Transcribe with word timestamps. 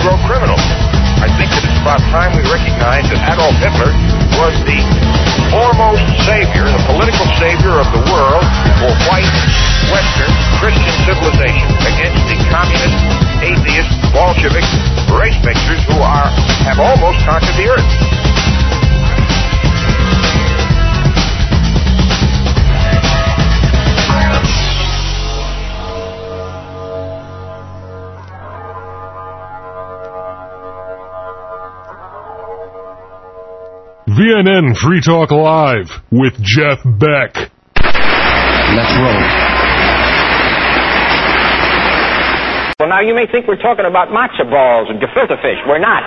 Negro 0.00 0.16
criminals. 0.24 0.64
I 1.20 1.28
think 1.36 1.52
that 1.52 1.60
it's 1.60 1.80
about 1.84 2.00
time 2.08 2.32
we 2.32 2.40
recognize 2.48 3.04
that 3.12 3.20
Adolf 3.20 3.52
Hitler 3.60 3.92
was 4.40 4.56
the 4.64 4.80
foremost 5.52 6.00
savior, 6.24 6.64
the 6.64 6.80
political 6.88 7.28
savior 7.36 7.76
of 7.76 7.84
the 7.92 8.00
world 8.08 8.40
for 8.80 8.88
white, 9.12 9.28
Western, 9.92 10.32
Christian 10.56 10.96
civilization 11.04 11.68
against 11.84 12.16
the 12.32 12.36
communist, 12.48 12.96
atheist, 13.44 13.92
Bolshevik 14.16 14.64
race 15.12 15.36
mixers 15.44 15.84
who 15.84 16.00
are 16.00 16.32
have 16.64 16.80
almost 16.80 17.20
conquered 17.28 17.52
the 17.60 17.68
earth. 17.68 17.84
VNN 34.10 34.76
Free 34.76 35.00
Talk 35.00 35.30
Live 35.30 35.86
with 36.10 36.32
Jeff 36.42 36.78
Beck. 36.98 37.30
Let's 37.36 38.94
roll. 38.98 39.22
Well, 42.80 42.88
now 42.88 43.02
you 43.02 43.14
may 43.14 43.30
think 43.30 43.46
we're 43.46 43.54
talking 43.54 43.84
about 43.84 44.08
matzo 44.08 44.50
balls 44.50 44.88
and 44.90 45.00
gefilte 45.00 45.40
fish. 45.40 45.58
We're 45.64 45.78
not. 45.78 46.02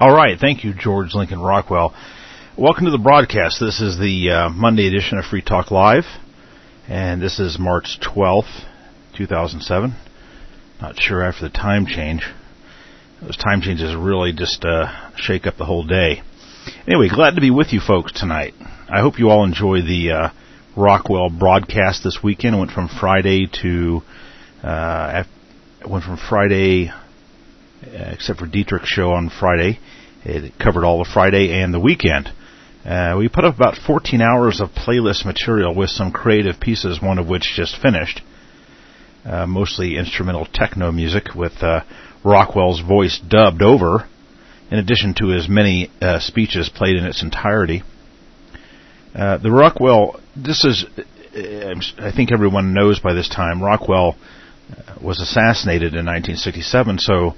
All 0.00 0.12
right. 0.12 0.36
Thank 0.36 0.64
you, 0.64 0.74
George 0.74 1.14
Lincoln 1.14 1.40
Rockwell. 1.40 1.94
Welcome 2.58 2.86
to 2.86 2.90
the 2.90 2.98
broadcast. 2.98 3.60
This 3.60 3.80
is 3.80 3.96
the 3.96 4.30
uh, 4.30 4.48
Monday 4.48 4.88
edition 4.88 5.18
of 5.18 5.24
Free 5.26 5.42
Talk 5.42 5.70
Live, 5.70 6.06
and 6.88 7.22
this 7.22 7.38
is 7.38 7.56
March 7.60 8.00
12th, 8.00 8.64
2007. 9.16 9.94
Not 10.80 11.00
sure 11.00 11.22
after 11.22 11.48
the 11.48 11.54
time 11.54 11.86
change. 11.86 12.26
Those 13.20 13.36
time 13.36 13.60
changes 13.60 13.94
really 13.94 14.32
just 14.32 14.64
uh, 14.64 14.88
shake 15.14 15.46
up 15.46 15.56
the 15.56 15.66
whole 15.66 15.84
day. 15.86 16.22
Anyway, 16.86 17.08
glad 17.08 17.34
to 17.34 17.40
be 17.40 17.50
with 17.50 17.72
you 17.72 17.80
folks 17.80 18.12
tonight. 18.12 18.54
I 18.88 19.00
hope 19.00 19.18
you 19.18 19.30
all 19.30 19.44
enjoy 19.44 19.82
the 19.82 20.10
uh, 20.10 20.28
Rockwell 20.76 21.28
broadcast 21.28 22.04
this 22.04 22.20
weekend. 22.22 22.54
It 22.54 22.58
went 22.58 22.70
from 22.70 22.88
Friday 22.88 23.48
to 23.62 24.02
uh, 24.62 25.24
went 25.88 26.04
from 26.04 26.16
Friday, 26.16 26.88
uh, 26.88 28.10
except 28.12 28.38
for 28.38 28.46
Dietrich's 28.46 28.88
show 28.88 29.10
on 29.10 29.28
Friday. 29.28 29.80
It 30.24 30.52
covered 30.58 30.84
all 30.84 31.00
of 31.00 31.08
Friday 31.08 31.52
and 31.60 31.74
the 31.74 31.80
weekend. 31.80 32.28
Uh, 32.84 33.16
we 33.18 33.28
put 33.28 33.44
up 33.44 33.56
about 33.56 33.76
14 33.76 34.20
hours 34.20 34.60
of 34.60 34.70
playlist 34.70 35.24
material 35.24 35.74
with 35.74 35.90
some 35.90 36.12
creative 36.12 36.60
pieces, 36.60 37.02
one 37.02 37.18
of 37.18 37.28
which 37.28 37.54
just 37.56 37.80
finished. 37.80 38.22
Uh, 39.24 39.46
mostly 39.46 39.96
instrumental 39.96 40.46
techno 40.52 40.92
music 40.92 41.34
with 41.34 41.62
uh, 41.62 41.80
Rockwell's 42.24 42.80
voice 42.80 43.18
dubbed 43.18 43.62
over 43.62 44.08
in 44.72 44.78
addition 44.78 45.12
to 45.12 45.28
his 45.28 45.50
many 45.50 45.90
uh, 46.00 46.18
speeches 46.18 46.70
played 46.70 46.96
in 46.96 47.04
its 47.04 47.22
entirety. 47.22 47.82
Uh, 49.14 49.36
the 49.36 49.50
Rockwell, 49.50 50.18
this 50.34 50.64
is, 50.64 50.86
uh, 51.36 51.74
I 51.98 52.10
think 52.10 52.32
everyone 52.32 52.72
knows 52.72 52.98
by 52.98 53.12
this 53.12 53.28
time, 53.28 53.62
Rockwell 53.62 54.16
uh, 54.70 54.94
was 55.04 55.20
assassinated 55.20 55.92
in 55.92 56.06
1967, 56.06 57.00
so 57.00 57.34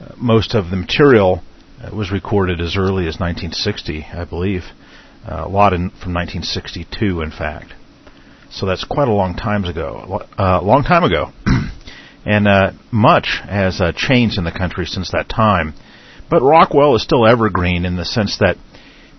uh, 0.00 0.12
most 0.16 0.54
of 0.54 0.70
the 0.70 0.76
material 0.76 1.42
uh, 1.82 1.92
was 1.92 2.12
recorded 2.12 2.60
as 2.60 2.76
early 2.76 3.08
as 3.08 3.18
1960, 3.18 4.06
I 4.14 4.24
believe. 4.24 4.62
a 5.26 5.48
lot 5.48 5.72
in, 5.72 5.90
from 5.90 6.14
1962, 6.14 7.20
in 7.20 7.32
fact. 7.32 7.74
So 8.52 8.64
that's 8.64 8.84
quite 8.84 9.08
a 9.08 9.12
long 9.12 9.34
time 9.34 9.64
ago. 9.64 10.24
A 10.38 10.62
long 10.62 10.84
time 10.84 11.02
ago. 11.02 11.32
and 12.24 12.78
much 12.92 13.40
has 13.44 13.82
changed 13.96 14.38
in 14.38 14.44
the 14.44 14.52
country 14.52 14.86
since 14.86 15.10
that 15.10 15.28
time. 15.28 15.74
But 16.28 16.42
Rockwell 16.42 16.96
is 16.96 17.02
still 17.02 17.26
evergreen 17.26 17.84
in 17.84 17.96
the 17.96 18.04
sense 18.04 18.38
that 18.38 18.56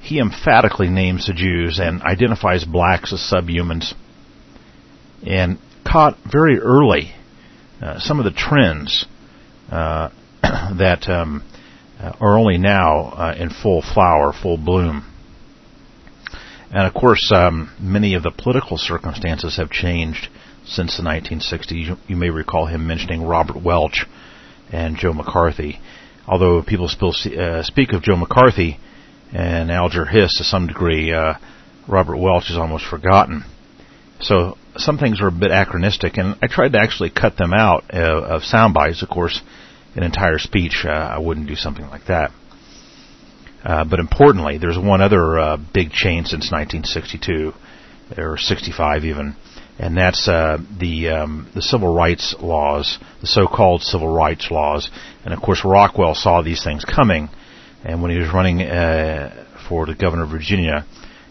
he 0.02 0.20
emphatically 0.20 0.90
names 0.90 1.28
the 1.28 1.34
Jews 1.34 1.80
and 1.80 2.02
identifies 2.02 2.66
blacks 2.66 3.14
as 3.14 3.20
subhumans 3.20 3.94
and 5.26 5.58
caught 5.86 6.18
very 6.30 6.60
early 6.60 7.14
uh, 7.82 8.00
some 8.00 8.20
of 8.20 8.26
the 8.26 8.32
trends 8.32 9.06
uh, 9.72 10.10
that 10.42 11.08
um, 11.08 11.44
uh, 12.00 12.14
are 12.20 12.38
only 12.38 12.58
now 12.58 13.10
uh, 13.10 13.36
in 13.38 13.50
full 13.50 13.82
flower, 13.82 14.34
full 14.34 14.58
bloom. 14.58 15.06
And 16.70 16.86
of 16.86 16.94
course, 16.94 17.32
um, 17.34 17.72
many 17.80 18.14
of 18.14 18.24
the 18.24 18.32
political 18.32 18.78
circumstances 18.78 19.56
have 19.58 19.70
changed 19.70 20.28
since 20.66 20.98
the 20.98 21.04
1960s. 21.04 21.72
You, 21.72 21.98
you 22.08 22.16
may 22.18 22.30
recall 22.30 22.66
him 22.66 22.86
mentioning 22.86 23.24
Robert 23.24 23.62
Welch 23.62 24.06
and 24.72 24.98
Joe 24.98 25.14
McCarthy 25.14 25.80
although 26.28 26.62
people 26.62 26.88
still 26.88 27.14
uh, 27.40 27.64
speak 27.64 27.94
of 27.94 28.04
Joe 28.04 28.18
McCarthy 28.18 28.80
and 29.34 29.72
Alger 29.72 30.06
Hiss 30.06 30.38
to 30.38 30.44
some 30.44 30.68
degree, 30.68 31.12
uh, 31.14 31.36
Robert 31.88 32.18
Welch 32.18 32.50
is 32.50 32.58
almost 32.58 32.86
forgotten. 32.86 33.44
So 34.20 34.58
some 34.76 34.98
things 34.98 35.22
are 35.22 35.28
a 35.28 35.32
bit 35.32 35.52
anachronistic, 35.52 36.18
and 36.18 36.36
I 36.42 36.48
tried 36.48 36.74
to 36.74 36.80
actually 36.80 37.12
cut 37.12 37.38
them 37.38 37.54
out 37.54 37.86
uh, 37.94 38.24
of 38.24 38.44
sound 38.44 38.74
bites. 38.74 39.04
Of 39.04 39.10
course, 39.10 39.42
an 39.96 40.04
entire 40.04 40.40
speech, 40.40 40.86
uh, 40.86 40.90
I 40.90 41.20
wouldn't 41.20 41.48
do 41.48 41.56
something 41.56 41.88
like 41.88 42.06
that. 42.08 42.32
Uh, 43.64 43.84
but 43.86 44.00
importantly, 44.00 44.58
there's 44.58 44.78
one 44.78 45.02
other 45.02 45.40
uh, 45.40 45.58
big 45.74 45.92
change 45.92 46.28
since 46.28 46.52
1962, 46.52 47.54
or 48.18 48.38
65 48.38 49.04
even, 49.04 49.36
and 49.80 49.96
that's 49.96 50.28
uh, 50.28 50.58
the 50.80 51.10
um, 51.10 51.50
the 51.54 51.62
civil 51.62 51.94
rights 51.94 52.36
laws, 52.40 52.98
the 53.22 53.28
so-called 53.28 53.82
civil 53.84 54.12
rights 54.12 54.50
laws. 54.50 54.90
And 55.24 55.34
of 55.34 55.42
course, 55.42 55.64
Rockwell 55.64 56.16
saw 56.16 56.42
these 56.42 56.64
things 56.64 56.84
coming, 56.84 57.30
and 57.84 58.02
when 58.02 58.12
he 58.12 58.18
was 58.18 58.34
running 58.34 58.62
uh, 58.62 59.46
for 59.70 59.86
the 59.86 59.94
governor 59.94 60.24
of 60.24 60.32
Virginia, 60.32 60.86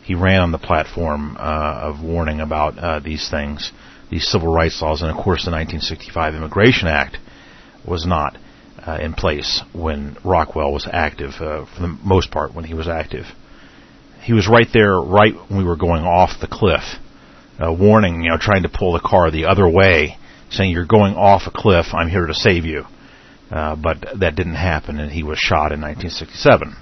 he 0.04 0.14
ran 0.14 0.40
on 0.40 0.52
the 0.52 0.58
platform 0.58 1.36
uh, 1.36 1.40
of 1.40 2.02
warning 2.02 2.40
about 2.40 2.78
uh, 2.78 3.00
these 3.00 3.28
things, 3.28 3.72
these 4.10 4.28
civil 4.28 4.52
rights 4.52 4.80
laws. 4.80 5.02
And 5.02 5.10
of 5.10 5.16
course, 5.16 5.44
the 5.44 5.50
1965 5.50 6.34
Immigration 6.34 6.86
Act 6.86 7.18
was 7.84 8.06
not 8.06 8.38
uh, 8.86 8.98
in 9.00 9.14
place 9.14 9.62
when 9.72 10.16
Rockwell 10.24 10.72
was 10.72 10.88
active, 10.90 11.30
uh, 11.40 11.66
for 11.66 11.82
the 11.82 11.98
most 12.04 12.30
part, 12.30 12.54
when 12.54 12.64
he 12.64 12.74
was 12.74 12.86
active. 12.86 13.26
He 14.22 14.32
was 14.32 14.48
right 14.48 14.68
there, 14.72 15.00
right 15.00 15.34
when 15.48 15.58
we 15.58 15.64
were 15.64 15.76
going 15.76 16.04
off 16.04 16.40
the 16.40 16.48
cliff 16.48 16.82
uh, 17.62 17.72
warning, 17.72 18.22
you 18.22 18.30
know, 18.30 18.38
trying 18.38 18.62
to 18.62 18.68
pull 18.68 18.92
the 18.92 19.00
car 19.00 19.30
the 19.30 19.46
other 19.46 19.68
way, 19.68 20.16
saying 20.50 20.70
you're 20.70 20.86
going 20.86 21.14
off 21.14 21.42
a 21.46 21.50
cliff. 21.50 21.86
I'm 21.92 22.08
here 22.08 22.26
to 22.26 22.34
save 22.34 22.64
you. 22.64 22.84
Uh, 23.50 23.76
but 23.76 24.04
that 24.18 24.34
didn't 24.34 24.56
happen, 24.56 24.98
and 24.98 25.12
he 25.12 25.22
was 25.22 25.38
shot 25.38 25.70
in 25.72 25.80
1967. 25.80 26.76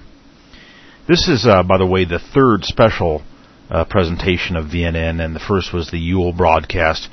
This 1.06 1.28
is, 1.28 1.46
uh, 1.46 1.62
by 1.62 1.76
the 1.76 1.86
way, 1.86 2.06
the 2.06 2.18
third 2.18 2.64
special 2.64 3.22
uh, 3.70 3.84
presentation 3.84 4.56
of 4.56 4.66
VNN, 4.66 5.22
and 5.22 5.36
the 5.36 5.40
first 5.40 5.74
was 5.74 5.90
the 5.90 5.98
Yule 5.98 6.32
broadcast, 6.32 7.10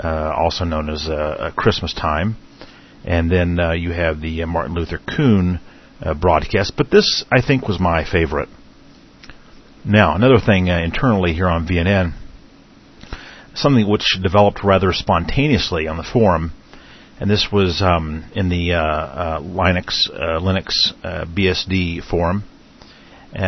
uh, 0.00 0.32
also 0.34 0.64
known 0.64 0.88
as 0.88 1.08
uh, 1.08 1.52
Christmas 1.54 1.92
time. 1.92 2.36
And 3.04 3.30
then 3.30 3.60
uh, 3.60 3.72
you 3.72 3.92
have 3.92 4.20
the 4.20 4.44
Martin 4.46 4.74
Luther 4.74 4.98
Kuhn 4.98 5.60
broadcast, 6.20 6.72
but 6.76 6.90
this, 6.90 7.24
I 7.30 7.40
think, 7.40 7.68
was 7.68 7.78
my 7.78 8.04
favorite. 8.10 8.48
Now, 9.84 10.14
another 10.14 10.38
thing 10.44 10.66
internally 10.66 11.32
here 11.32 11.48
on 11.48 11.68
VNN, 11.68 12.14
something 13.56 13.88
which 13.88 14.18
developed 14.22 14.62
rather 14.62 14.92
spontaneously 14.92 15.88
on 15.88 15.96
the 15.96 16.04
forum, 16.04 16.52
and 17.20 17.30
this 17.30 17.48
was 17.50 17.82
um, 17.82 18.24
in 18.34 18.48
the 18.48 18.74
uh, 18.74 18.78
uh, 18.78 19.40
Linux 19.40 20.08
uh, 20.10 20.40
Linux 20.40 20.92
uh, 21.02 21.24
BSD 21.24 22.02
forum. 22.04 22.44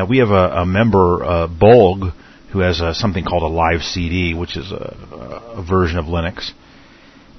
we 0.09 0.19
have 0.19 0.31
a, 0.31 0.63
a 0.63 0.67
member, 0.67 1.25
uh, 1.25 1.49
Bolg, 1.49 2.13
who 2.53 2.61
has 2.61 2.81
something 2.99 3.25
called 3.25 3.43
a 3.43 3.55
live 3.55 3.83
CD, 3.83 4.35
which 4.35 4.57
is 4.57 4.73
a, 4.73 5.57
a 5.57 5.63
version 5.63 5.99
of 5.99 6.07
Linux. 6.07 6.53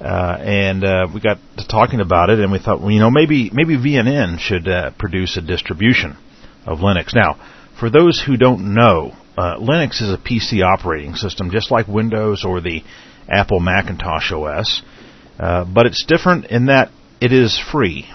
Uh, 0.00 0.38
and 0.40 0.82
uh, 0.82 1.06
we 1.12 1.20
got 1.20 1.36
to 1.58 1.68
talking 1.68 2.00
about 2.00 2.30
it, 2.30 2.38
and 2.38 2.50
we 2.50 2.58
thought, 2.58 2.80
well, 2.80 2.90
you 2.90 3.00
know, 3.00 3.10
maybe 3.10 3.50
maybe 3.52 3.76
VNN 3.76 4.38
should 4.38 4.66
uh, 4.66 4.92
produce 4.98 5.36
a 5.36 5.42
distribution 5.42 6.16
of 6.64 6.78
Linux. 6.78 7.14
Now, 7.14 7.38
for 7.80 7.88
those 7.88 8.22
who 8.24 8.36
don't 8.36 8.74
know, 8.74 9.16
uh, 9.38 9.56
Linux 9.56 10.02
is 10.02 10.12
a 10.12 10.18
PC 10.18 10.62
operating 10.62 11.14
system, 11.14 11.50
just 11.50 11.70
like 11.70 11.88
Windows 11.88 12.44
or 12.44 12.60
the 12.60 12.84
Apple 13.26 13.58
Macintosh 13.58 14.30
OS, 14.32 14.82
uh, 15.38 15.64
but 15.64 15.86
it's 15.86 16.04
different 16.04 16.44
in 16.46 16.66
that 16.66 16.90
it 17.22 17.32
is 17.32 17.58
free 17.58 18.06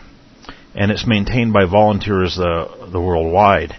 and 0.75 0.91
it's 0.91 1.07
maintained 1.07 1.51
by 1.51 1.65
volunteers 1.65 2.35
the 2.35 2.89
the 2.91 3.01
worldwide. 3.01 3.75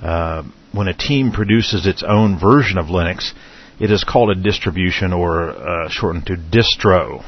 Uh, 0.00 0.44
when 0.72 0.86
a 0.86 0.94
team 0.94 1.32
produces 1.32 1.86
its 1.86 2.04
own 2.06 2.38
version 2.38 2.78
of 2.78 2.86
Linux, 2.86 3.32
it 3.80 3.90
is 3.90 4.04
called 4.04 4.30
a 4.30 4.40
distribution 4.40 5.12
or 5.12 5.50
uh, 5.50 5.88
shortened 5.88 6.26
to 6.26 6.36
distro. 6.36 7.24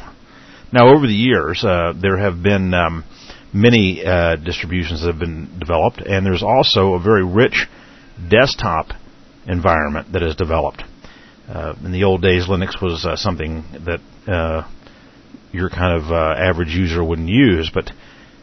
Now, 0.70 0.94
over 0.94 1.06
the 1.06 1.14
years, 1.14 1.64
uh, 1.64 1.94
there 2.00 2.18
have 2.18 2.42
been 2.42 2.74
um, 2.74 3.04
many 3.54 4.04
uh, 4.04 4.36
distributions 4.36 5.00
that 5.00 5.08
have 5.08 5.18
been 5.18 5.58
developed, 5.58 6.00
and 6.02 6.26
there's 6.26 6.42
also 6.42 6.92
a 6.92 7.00
very 7.00 7.24
rich 7.24 7.66
desktop 8.28 8.88
environment 9.46 10.12
that 10.12 10.22
is 10.22 10.36
developed. 10.36 10.82
Uh, 11.48 11.74
in 11.82 11.92
the 11.92 12.04
old 12.04 12.20
days, 12.20 12.46
Linux 12.46 12.82
was 12.82 13.06
uh, 13.06 13.16
something 13.16 13.64
that 13.86 14.00
uh, 14.30 14.68
your 15.50 15.70
kind 15.70 16.02
of 16.02 16.12
uh, 16.12 16.34
average 16.36 16.74
user 16.74 17.02
wouldn't 17.02 17.28
use, 17.28 17.70
but 17.72 17.90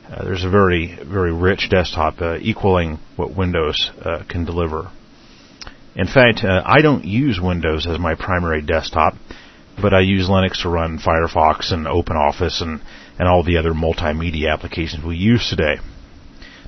uh, 0.09 0.23
there's 0.23 0.43
a 0.43 0.49
very, 0.49 0.97
very 1.05 1.31
rich 1.31 1.67
desktop 1.69 2.19
uh, 2.19 2.37
equaling 2.39 2.99
what 3.15 3.35
Windows 3.35 3.91
can 4.27 4.45
deliver. 4.45 4.91
In 5.95 6.07
fact, 6.07 6.43
I 6.43 6.81
don't 6.81 7.05
use 7.05 7.39
Windows 7.39 7.87
as 7.87 7.99
my 7.99 8.15
primary 8.15 8.61
desktop, 8.61 9.13
but 9.81 9.93
I 9.93 10.01
use 10.01 10.27
Linux 10.27 10.61
to 10.63 10.69
run 10.69 10.99
Firefox 10.99 11.71
and 11.71 11.85
OpenOffice 11.85 12.61
and, 12.61 12.81
and 13.17 13.27
all 13.27 13.43
the 13.43 13.57
other 13.57 13.71
multimedia 13.71 14.51
applications 14.51 15.05
we 15.05 15.15
use 15.15 15.47
today. 15.49 15.77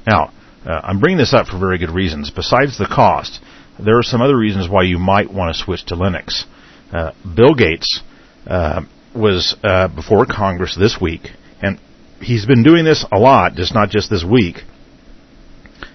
Now, 0.06 0.32
I'm 0.72 1.00
bringing 1.00 1.18
this 1.18 1.34
up 1.34 1.48
for 1.48 1.58
very 1.58 1.78
good 1.78 1.92
reasons. 1.92 2.30
Besides 2.30 2.78
the 2.78 2.88
cost, 2.88 3.40
there 3.80 3.98
are 3.98 4.04
some 4.04 4.22
other 4.22 4.38
reasons 4.38 4.70
why 4.70 4.84
you 4.84 4.98
might 4.98 5.32
want 5.32 5.56
to 5.56 5.64
switch 5.64 5.86
to 5.86 5.96
Linux. 5.96 6.44
Uh, 6.92 7.12
Bill 7.36 7.54
Gates 7.54 8.02
uh, 8.46 8.82
was 9.16 9.56
uh, 9.64 9.88
before 9.88 10.26
Congress 10.26 10.76
this 10.76 10.98
week, 11.02 11.30
and 11.62 11.80
he's 12.22 12.46
been 12.46 12.64
doing 12.64 12.86
this 12.86 13.06
a 13.12 13.20
lot, 13.20 13.54
just 13.56 13.74
not 13.74 13.90
just 13.90 14.10
this 14.10 14.24
week. 14.24 14.58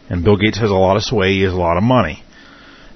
And 0.09 0.25
Bill 0.25 0.37
Gates 0.37 0.59
has 0.59 0.71
a 0.71 0.75
lot 0.75 0.97
of 0.97 1.03
sway, 1.03 1.35
he 1.35 1.43
has 1.43 1.53
a 1.53 1.57
lot 1.57 1.77
of 1.77 1.83
money. 1.83 2.23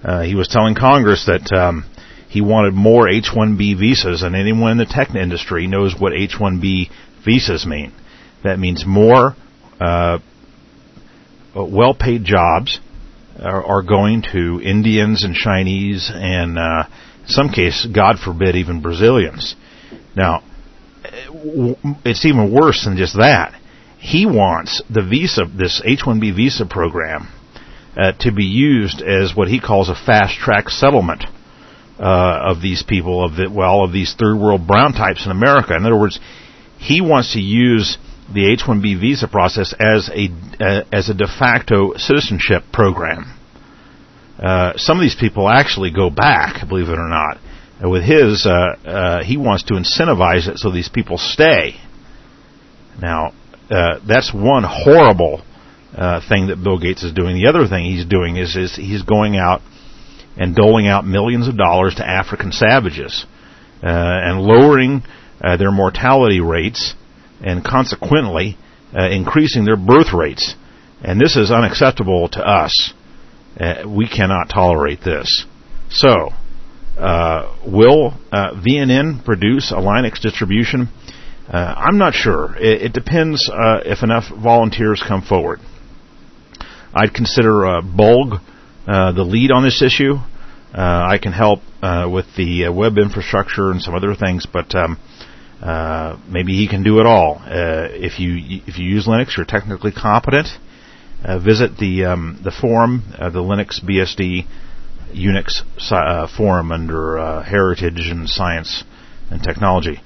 Uh, 0.04 0.22
he 0.22 0.34
was 0.34 0.48
telling 0.48 0.74
Congress 0.74 1.26
that 1.26 1.52
um, 1.52 1.84
he 2.28 2.40
wanted 2.40 2.74
more 2.74 3.08
H-1B 3.08 3.78
visas, 3.78 4.22
and 4.22 4.36
anyone 4.36 4.72
in 4.72 4.78
the 4.78 4.86
tech 4.86 5.14
industry 5.14 5.66
knows 5.66 5.94
what 5.98 6.12
H-1B 6.12 6.90
visas 7.24 7.66
mean. 7.66 7.92
That 8.44 8.58
means 8.58 8.84
more 8.86 9.34
uh, 9.80 10.18
well-paid 11.64 12.24
jobs 12.24 12.80
are, 13.40 13.64
are 13.64 13.82
going 13.82 14.22
to 14.32 14.60
Indians 14.62 15.24
and 15.24 15.34
Chinese 15.34 16.10
and 16.12 16.58
uh, 16.58 16.84
in 17.26 17.32
some 17.32 17.48
case, 17.48 17.86
God 17.92 18.18
forbid, 18.18 18.54
even 18.54 18.80
Brazilians. 18.80 19.56
Now, 20.14 20.44
it's 22.04 22.24
even 22.24 22.52
worse 22.52 22.84
than 22.84 22.96
just 22.96 23.16
that. 23.16 23.60
He 23.98 24.26
wants 24.26 24.80
the 24.88 25.02
visa, 25.02 25.44
this 25.44 25.82
H-1B 25.84 26.36
visa 26.36 26.66
program, 26.66 27.28
uh, 27.96 28.12
to 28.20 28.30
be 28.30 28.44
used 28.44 29.02
as 29.02 29.34
what 29.34 29.48
he 29.48 29.60
calls 29.60 29.88
a 29.88 29.94
fast 29.94 30.36
track 30.38 30.68
settlement 30.68 31.24
uh, 31.98 32.50
of 32.50 32.60
these 32.60 32.84
people, 32.84 33.24
of 33.24 33.34
the 33.34 33.50
well, 33.50 33.82
of 33.82 33.92
these 33.92 34.14
third 34.14 34.36
world 34.36 34.66
brown 34.66 34.92
types 34.92 35.24
in 35.24 35.32
America. 35.32 35.74
In 35.74 35.84
other 35.84 35.98
words, 35.98 36.20
he 36.78 37.00
wants 37.00 37.32
to 37.32 37.40
use 37.40 37.98
the 38.32 38.50
H-1B 38.52 39.00
visa 39.00 39.28
process 39.28 39.72
as 39.78 40.08
a 40.08 40.28
uh, 40.60 40.84
as 40.92 41.08
a 41.08 41.14
de 41.14 41.26
facto 41.26 41.96
citizenship 41.96 42.64
program. 42.72 43.32
Uh, 44.38 44.72
some 44.76 44.98
of 44.98 45.02
these 45.02 45.14
people 45.14 45.48
actually 45.48 45.90
go 45.90 46.10
back, 46.10 46.66
believe 46.68 46.88
it 46.88 46.98
or 46.98 47.08
not. 47.08 47.38
Uh, 47.82 47.88
with 47.88 48.02
his, 48.02 48.46
uh, 48.46 48.76
uh, 48.84 49.24
he 49.24 49.36
wants 49.36 49.64
to 49.64 49.74
incentivize 49.74 50.48
it 50.48 50.58
so 50.58 50.70
these 50.70 50.88
people 50.88 51.18
stay. 51.18 51.76
Now, 53.00 53.32
that's 53.68 54.32
one 54.32 54.64
horrible 54.66 55.42
thing 56.28 56.48
that 56.48 56.60
Bill 56.62 56.78
Gates 56.78 57.02
is 57.02 57.12
doing. 57.12 57.36
The 57.36 57.48
other 57.48 57.66
thing 57.66 57.84
he's 57.84 58.06
doing 58.06 58.36
is, 58.36 58.56
is 58.56 58.74
he's 58.74 59.02
going 59.02 59.36
out 59.36 59.60
and 60.36 60.54
doling 60.54 60.86
out 60.86 61.06
millions 61.06 61.48
of 61.48 61.56
dollars 61.56 61.96
to 61.96 62.06
African 62.06 62.52
savages 62.52 63.26
and 63.82 64.40
lowering 64.40 65.02
their 65.40 65.70
mortality 65.70 66.40
rates 66.40 66.94
and 67.42 67.64
consequently 67.64 68.56
uh, 68.96 69.08
increasing 69.08 69.64
their 69.64 69.76
birth 69.76 70.12
rates. 70.12 70.54
And 71.02 71.20
this 71.20 71.36
is 71.36 71.50
unacceptable 71.50 72.28
to 72.30 72.40
us. 72.40 72.92
Uh, 73.58 73.84
we 73.88 74.08
cannot 74.08 74.48
tolerate 74.48 75.00
this. 75.04 75.44
So, 75.90 76.30
uh, 76.98 77.56
will 77.66 78.14
uh, 78.32 78.52
VNN 78.54 79.24
produce 79.24 79.70
a 79.70 79.76
Linux 79.76 80.20
distribution? 80.20 80.88
Uh, 81.48 81.74
I'm 81.76 81.98
not 81.98 82.14
sure. 82.14 82.56
It, 82.56 82.82
it 82.82 82.92
depends 82.92 83.48
uh, 83.48 83.80
if 83.84 84.02
enough 84.02 84.24
volunteers 84.28 85.02
come 85.06 85.22
forward. 85.22 85.60
I'd 86.94 87.12
consider 87.12 87.82
Bulg 87.82 88.40
the 88.86 89.22
lead 89.22 89.50
on 89.50 89.62
this 89.62 89.82
issue. 89.82 90.14
I 90.72 91.18
can 91.18 91.32
help 91.32 91.60
with 91.82 92.26
the 92.36 92.68
web 92.70 92.96
infrastructure 92.96 93.70
and 93.70 93.82
some 93.82 93.94
other 93.94 94.14
things, 94.14 94.46
but 94.46 94.74
um, 94.74 94.98
uh, 95.60 96.18
maybe 96.28 96.54
he 96.54 96.68
can 96.68 96.82
do 96.82 97.00
it 97.00 97.06
all. 97.06 97.40
Uh, 97.40 97.88
if 97.90 98.20
you 98.20 98.60
if 98.66 98.78
you 98.78 98.84
use 98.84 99.06
Linux, 99.06 99.36
you're 99.36 99.46
technically 99.46 99.92
competent. 99.92 100.48
Uh, 101.24 101.38
visit 101.38 101.78
the 101.78 102.04
um, 102.04 102.38
the 102.44 102.50
forum, 102.50 103.02
uh, 103.18 103.30
the 103.30 103.40
Linux 103.40 103.82
BSD 103.82 104.46
Unix 105.14 105.62
uh, 105.90 106.26
forum 106.36 106.72
under 106.72 107.42
Heritage 107.42 108.08
and 108.10 108.28
Science 108.28 108.84
and 109.30 109.42
Technology. 109.42 110.00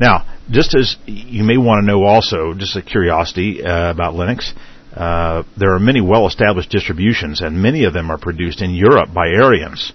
Now, 0.00 0.26
just 0.50 0.74
as 0.74 0.96
you 1.06 1.44
may 1.44 1.56
want 1.56 1.82
to 1.82 1.86
know, 1.86 2.04
also 2.04 2.54
just 2.54 2.74
a 2.74 2.82
curiosity 2.82 3.60
about 3.60 4.14
Linux. 4.14 4.52
there 4.96 5.74
are 5.74 5.78
many 5.78 6.00
well-established 6.00 6.70
distributions, 6.70 7.42
and 7.42 7.62
many 7.62 7.84
of 7.84 7.92
them 7.92 8.10
are 8.10 8.18
produced 8.18 8.60
in 8.60 8.70
Europe 8.74 9.14
by 9.14 9.28
Aryans, 9.28 9.92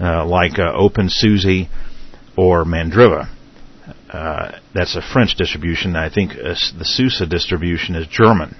like 0.00 0.54
OpenSUSE 0.54 1.68
or 2.36 2.64
Mandriva. 2.64 3.28
Uh, 4.12 4.58
that's 4.74 4.94
a 4.94 5.00
French 5.00 5.36
distribution. 5.36 5.96
I 5.96 6.10
think 6.10 6.32
uh, 6.32 6.54
the 6.78 6.84
SUSE 6.84 7.22
distribution 7.30 7.94
is 7.94 8.06
German. 8.08 8.54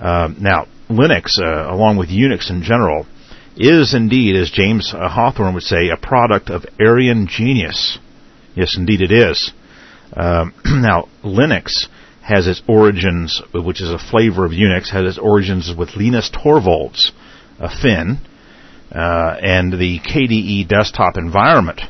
Uh, 0.00 0.30
now, 0.40 0.66
Linux, 0.90 1.38
uh, 1.38 1.72
along 1.72 1.96
with 1.96 2.08
Unix 2.08 2.50
in 2.50 2.62
general, 2.64 3.06
is 3.56 3.94
indeed, 3.94 4.34
as 4.34 4.50
James 4.50 4.92
uh, 4.92 5.08
Hawthorne 5.08 5.54
would 5.54 5.62
say, 5.62 5.90
a 5.90 5.96
product 5.96 6.50
of 6.50 6.66
Aryan 6.80 7.28
genius. 7.28 7.98
Yes, 8.56 8.76
indeed 8.76 9.00
it 9.00 9.12
is. 9.12 9.52
Um, 10.12 10.52
now, 10.64 11.08
Linux 11.22 11.86
has 12.22 12.48
its 12.48 12.60
origins, 12.66 13.40
which 13.54 13.80
is 13.80 13.90
a 13.90 13.98
flavor 13.98 14.44
of 14.44 14.50
Unix, 14.50 14.90
has 14.90 15.04
its 15.04 15.18
origins 15.18 15.72
with 15.76 15.94
Linus 15.94 16.30
Torvalds, 16.30 17.12
a 17.60 17.68
Finn, 17.68 18.18
and 18.90 19.72
the 19.72 20.00
KDE 20.00 20.66
desktop 20.66 21.16
environment 21.16 21.82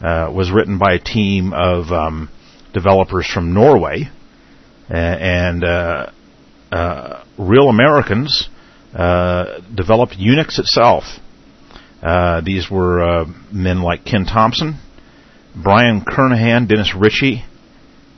uh, 0.00 0.30
was 0.32 0.50
written 0.50 0.78
by 0.78 0.94
a 0.94 0.98
team 0.98 1.52
of 1.52 1.90
um, 1.90 2.28
developers 2.72 3.26
from 3.26 3.54
Norway, 3.54 4.10
and 4.88 5.64
uh, 5.64 6.10
uh, 6.70 7.24
real 7.38 7.68
Americans 7.68 8.48
uh, 8.94 9.60
developed 9.74 10.14
Unix 10.14 10.58
itself. 10.58 11.04
Uh, 12.02 12.40
these 12.42 12.70
were 12.70 13.02
uh, 13.02 13.24
men 13.50 13.80
like 13.80 14.04
Ken 14.04 14.26
Thompson, 14.26 14.78
Brian 15.54 16.02
Kernighan, 16.02 16.68
Dennis 16.68 16.94
Ritchie, 16.94 17.44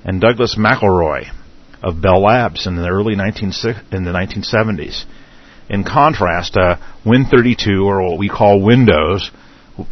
and 0.05 0.21
Douglas 0.21 0.57
McIlroy 0.59 1.31
of 1.83 2.03
Bell 2.03 2.21
Labs 2.23 2.67
in 2.67 2.75
the 2.75 2.89
early 2.89 3.15
19, 3.15 3.53
in 3.93 4.05
the 4.05 4.11
1970s. 4.11 5.05
In 5.71 5.85
contrast, 5.85 6.55
Win32, 7.07 7.85
or 7.85 8.03
what 8.03 8.19
we 8.19 8.29
call 8.29 8.61
Windows, 8.65 9.31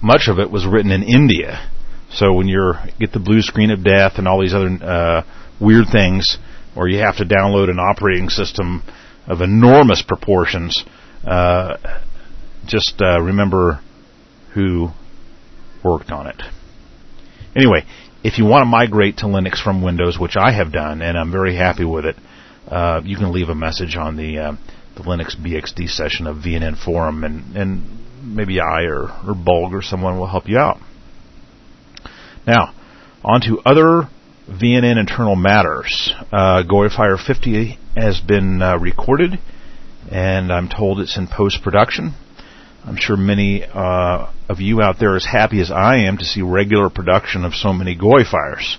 much 0.02 0.26
of 0.26 0.40
it 0.40 0.50
was 0.50 0.66
written 0.66 0.90
in 0.90 1.04
India 1.04 1.70
so 2.16 2.32
when 2.32 2.48
you 2.48 2.72
get 2.98 3.12
the 3.12 3.20
blue 3.20 3.42
screen 3.42 3.70
of 3.70 3.84
death 3.84 4.12
and 4.16 4.26
all 4.26 4.40
these 4.40 4.54
other 4.54 4.70
uh, 4.82 5.22
weird 5.60 5.86
things, 5.92 6.38
or 6.74 6.88
you 6.88 6.98
have 7.00 7.18
to 7.18 7.24
download 7.24 7.68
an 7.68 7.78
operating 7.78 8.30
system 8.30 8.82
of 9.26 9.42
enormous 9.42 10.02
proportions, 10.02 10.82
uh, 11.26 11.76
just 12.66 13.02
uh, 13.02 13.20
remember 13.20 13.80
who 14.54 14.88
worked 15.84 16.10
on 16.10 16.26
it. 16.26 16.40
Anyway, 17.54 17.84
if 18.24 18.38
you 18.38 18.46
want 18.46 18.62
to 18.62 18.66
migrate 18.66 19.18
to 19.18 19.26
Linux 19.26 19.62
from 19.62 19.82
Windows, 19.82 20.18
which 20.18 20.36
I 20.38 20.52
have 20.52 20.72
done, 20.72 21.02
and 21.02 21.18
I'm 21.18 21.30
very 21.30 21.54
happy 21.54 21.84
with 21.84 22.06
it, 22.06 22.16
uh, 22.66 23.02
you 23.04 23.16
can 23.16 23.30
leave 23.30 23.50
a 23.50 23.54
message 23.54 23.94
on 23.94 24.16
the 24.16 24.38
uh, 24.38 24.52
the 24.96 25.02
Linux 25.02 25.36
BSD 25.36 25.88
session 25.90 26.26
of 26.26 26.38
VNN 26.38 26.82
forum, 26.82 27.24
and 27.24 27.54
and 27.56 28.34
maybe 28.36 28.58
I 28.58 28.84
or 28.84 29.02
or 29.02 29.34
Bulg 29.34 29.72
or 29.72 29.82
someone 29.82 30.18
will 30.18 30.26
help 30.26 30.48
you 30.48 30.58
out. 30.58 30.78
Now, 32.46 32.72
on 33.24 33.40
to 33.42 33.60
other 33.66 34.08
VNN 34.48 34.98
internal 35.00 35.34
matters. 35.34 36.14
Uh, 36.30 36.62
GoiFire 36.62 37.18
50 37.18 37.76
has 37.96 38.20
been 38.20 38.62
uh, 38.62 38.78
recorded, 38.78 39.40
and 40.10 40.52
I'm 40.52 40.68
told 40.68 41.00
it's 41.00 41.16
in 41.16 41.26
post 41.26 41.62
production. 41.62 42.14
I'm 42.84 42.96
sure 42.96 43.16
many 43.16 43.64
uh, 43.64 44.30
of 44.48 44.60
you 44.60 44.80
out 44.80 45.00
there 45.00 45.14
are 45.14 45.16
as 45.16 45.26
happy 45.26 45.60
as 45.60 45.72
I 45.72 46.04
am 46.04 46.18
to 46.18 46.24
see 46.24 46.40
regular 46.40 46.88
production 46.88 47.44
of 47.44 47.52
so 47.54 47.72
many 47.72 47.96
GoiFires. 47.96 48.76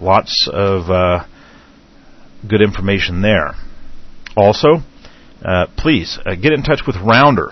Lots 0.00 0.48
of 0.52 0.88
uh, 0.88 1.26
good 2.48 2.62
information 2.62 3.20
there. 3.20 3.54
Also, 4.36 4.76
uh, 5.44 5.66
please 5.76 6.20
uh, 6.24 6.36
get 6.36 6.52
in 6.52 6.62
touch 6.62 6.82
with 6.86 6.94
Rounder 6.96 7.50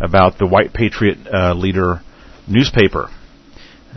about 0.00 0.36
the 0.36 0.46
White 0.46 0.74
Patriot 0.74 1.16
uh, 1.32 1.54
Leader 1.54 2.02
newspaper. 2.46 3.08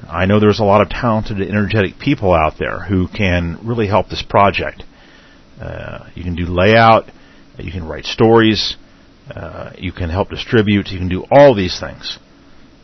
I 0.08 0.26
know 0.26 0.40
there's 0.40 0.60
a 0.60 0.64
lot 0.64 0.82
of 0.82 0.90
talented, 0.90 1.42
energetic 1.42 2.00
people 2.00 2.34
out 2.34 2.58
there 2.60 2.80
who 2.80 3.08
can 3.08 3.60
really 3.64 3.88
help 3.88 4.10
this 4.10 4.22
project. 4.22 4.84
Uh, 5.60 6.10
you 6.16 6.24
can 6.24 6.36
do 6.36 6.46
layout. 6.46 7.06
You 7.58 7.72
can 7.72 7.88
write 7.88 8.06
stories. 8.06 8.78
Uh, 9.30 9.72
you 9.78 9.92
can 9.92 10.10
help 10.10 10.30
distribute. 10.30 10.88
You 10.90 10.98
can 10.98 11.10
do 11.10 11.26
all 11.32 11.56
these 11.56 11.80
things. 11.80 12.18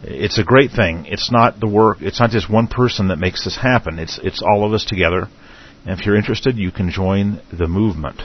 It's 0.04 0.38
a 0.38 0.44
great 0.44 0.72
thing. 0.72 1.06
It's 1.08 1.32
not 1.32 1.60
the 1.60 1.68
work. 1.68 1.98
It's 2.02 2.20
not 2.20 2.30
just 2.30 2.50
one 2.50 2.68
person 2.68 3.08
that 3.08 3.18
makes 3.18 3.44
this 3.46 3.58
happen. 3.58 3.98
It's 3.98 4.20
it's 4.22 4.42
all 4.42 4.66
of 4.66 4.74
us 4.74 4.86
together. 4.86 5.28
And 5.86 6.00
if 6.00 6.06
you're 6.06 6.16
interested, 6.18 6.58
you 6.58 6.72
can 6.72 6.92
join 6.92 7.42
the 7.52 7.68
movement. 7.68 8.22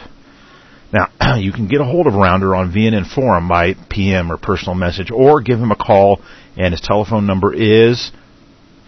Now, 0.92 1.36
you 1.36 1.52
can 1.52 1.68
get 1.68 1.80
a 1.80 1.84
hold 1.84 2.06
of 2.06 2.14
Rounder 2.14 2.54
on 2.54 2.72
VNN 2.72 3.12
Forum 3.14 3.48
by 3.48 3.74
PM 3.88 4.32
or 4.32 4.36
personal 4.36 4.74
message, 4.74 5.10
or 5.10 5.40
give 5.40 5.58
him 5.58 5.70
a 5.70 5.76
call, 5.76 6.20
and 6.56 6.72
his 6.72 6.80
telephone 6.80 7.26
number 7.26 7.54
is 7.54 8.10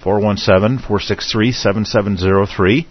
417-463-7703. 0.04 2.86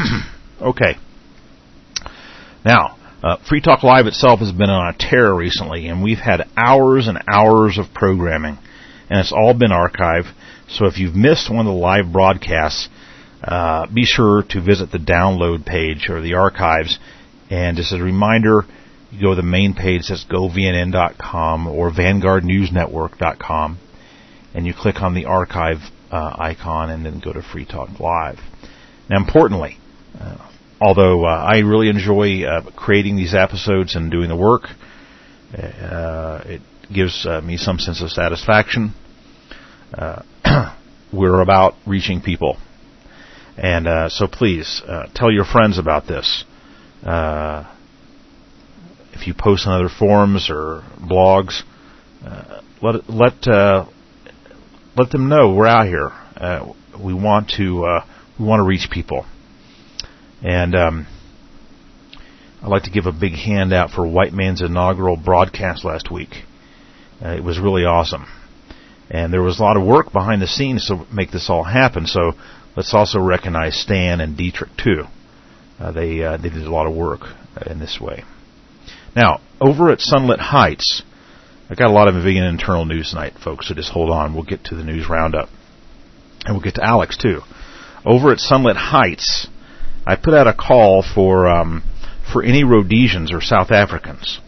okay. 0.62 0.96
Now, 2.65 2.98
uh, 3.24 3.38
Free 3.48 3.62
Talk 3.62 3.84
Live 3.84 4.08
itself 4.08 4.39
has 4.39 4.51
been 4.51 4.70
on 4.70 4.93
a 4.93 4.98
tear 4.98 5.34
recently, 5.34 5.88
and 5.88 6.01
we've 6.01 6.17
had 6.17 6.48
hours 6.58 7.08
and 7.08 7.22
hours 7.27 7.77
of 7.77 7.93
programming, 7.93 8.58
and 9.10 9.20
it's 9.20 9.31
all 9.31 9.53
been 9.53 9.72
archived. 9.72 10.34
So 10.67 10.86
if 10.86 10.98
you've 10.98 11.15
missed 11.15 11.50
one 11.50 11.67
of 11.67 11.74
the 11.74 11.79
live 11.79 12.12
broadcasts, 12.12 12.89
uh, 13.43 13.88
be 13.88 14.05
sure 14.05 14.43
to 14.50 14.62
visit 14.62 14.91
the 14.91 14.98
download 14.98 15.65
page 15.65 16.10
or 16.10 16.22
the 16.22 16.36
archives. 16.36 16.98
And 17.50 17.77
just 17.77 17.91
as 17.91 18.00
a 18.00 18.03
reminder, 18.03 18.65
you 19.12 19.22
go 19.22 19.31
to 19.31 19.36
the 19.36 19.43
main 19.43 19.74
page 19.74 20.08
that's 20.10 20.25
govnn.com 20.25 21.67
or 21.67 21.91
vanguardnewsnetwork.com, 21.91 23.79
and 24.53 24.65
you 24.65 24.74
click 24.74 25.01
on 25.01 25.13
the 25.13 25.25
archive 25.25 25.79
uh, 26.11 26.35
icon 26.37 26.89
and 26.89 27.05
then 27.05 27.19
go 27.23 27.33
to 27.33 27.41
Free 27.41 27.65
Talk 27.65 27.99
Live. 27.99 28.39
Now, 29.09 29.17
importantly, 29.17 29.77
uh, 30.19 30.37
although 30.79 31.25
uh, 31.25 31.29
I 31.29 31.59
really 31.59 31.89
enjoy 31.89 32.43
uh, 32.43 32.69
creating 32.71 33.15
these 33.15 33.33
episodes 33.33 33.95
and 33.95 34.11
doing 34.11 34.29
the 34.29 34.35
work, 34.35 34.63
uh, 35.53 36.41
it 36.45 36.61
gives 36.93 37.25
uh, 37.25 37.41
me 37.41 37.57
some 37.57 37.79
sense 37.79 38.01
of 38.01 38.11
satisfaction. 38.11 38.93
Uh, 39.93 40.23
we're 41.13 41.41
about 41.41 41.75
reaching 41.85 42.21
people, 42.21 42.57
and 43.57 43.87
uh, 43.87 44.09
so 44.09 44.27
please 44.27 44.81
tell 45.13 45.31
your 45.31 45.45
friends 45.45 45.77
about 45.77 46.07
this. 46.07 46.45
if 49.13 49.27
you 49.27 49.33
post 49.33 49.67
on 49.67 49.73
other 49.79 49.89
forums 49.89 50.49
or 50.49 50.83
blogs, 50.99 51.63
let 52.81 53.09
let 53.09 53.45
let 54.95 55.12
them 55.12 55.29
know 55.29 55.53
we're 55.53 55.67
out 55.67 55.88
here. 55.88 56.12
we 57.03 57.13
want 57.13 57.50
to 57.57 58.01
we 58.39 58.45
want 58.45 58.60
to 58.60 58.63
reach 58.63 58.89
people. 58.89 59.25
And 60.43 60.75
um, 60.75 61.07
I'd 62.62 62.69
like 62.69 62.83
to 62.83 62.91
give 62.91 63.05
a 63.05 63.12
big 63.12 63.33
hand 63.33 63.74
out 63.74 63.91
for 63.91 64.05
White 64.05 64.33
Man's 64.33 64.62
inaugural 64.62 65.17
broadcast 65.17 65.83
last 65.83 66.12
week. 66.12 66.29
Uh, 67.24 67.29
it 67.29 67.43
was 67.43 67.60
really 67.60 67.86
awesome. 67.86 68.25
And 69.10 69.31
there 69.33 69.41
was 69.41 69.60
a 69.60 69.63
lot 69.63 69.77
of 69.77 69.86
work 69.86 70.12
behind 70.12 70.41
the 70.41 70.48
scenes 70.48 70.88
to 70.88 71.05
make 71.12 71.31
this 71.31 71.50
all 71.50 71.63
happen. 71.63 72.07
So 72.07 72.33
let's 72.75 72.93
also 72.93 73.19
recognize 73.19 73.75
Stan 73.79 74.21
and 74.21 74.38
Dietrich 74.38 74.71
too. 74.77 75.03
Uh, 75.79 75.91
they 75.91 76.24
uh, 76.24 76.38
they 76.38 76.50
did 76.50 76.65
a 76.65 76.71
lot 76.71 76.88
of 76.88 76.95
work 76.95 77.21
in 77.65 77.79
this 77.79 78.00
way. 78.00 78.24
Now 79.15 79.41
over 79.60 79.91
at 79.91 80.00
Sunlit 80.00 80.39
Heights, 80.39 81.03
I 81.71 81.75
got 81.75 81.89
a 81.89 81.93
lot 81.93 82.09
of 82.09 82.15
VNN 82.15 82.49
internal 82.49 82.83
news 82.83 83.11
tonight, 83.11 83.31
folks. 83.41 83.69
So 83.69 83.73
just 83.73 83.93
hold 83.93 84.09
on. 84.09 84.33
We'll 84.33 84.43
get 84.43 84.65
to 84.65 84.75
the 84.75 84.83
news 84.83 85.07
roundup, 85.07 85.47
and 86.43 86.53
we'll 86.53 86.63
get 86.63 86.75
to 86.75 86.83
Alex 86.83 87.15
too. 87.15 87.39
Over 88.05 88.33
at 88.33 88.39
Sunlit 88.39 88.75
Heights, 88.75 89.47
I 90.05 90.17
put 90.17 90.33
out 90.33 90.47
a 90.47 90.53
call 90.53 91.01
for 91.01 91.47
um, 91.47 91.83
for 92.29 92.43
any 92.43 92.65
Rhodesians 92.65 93.31
or 93.31 93.39
South 93.39 93.71
Africans 93.71 94.41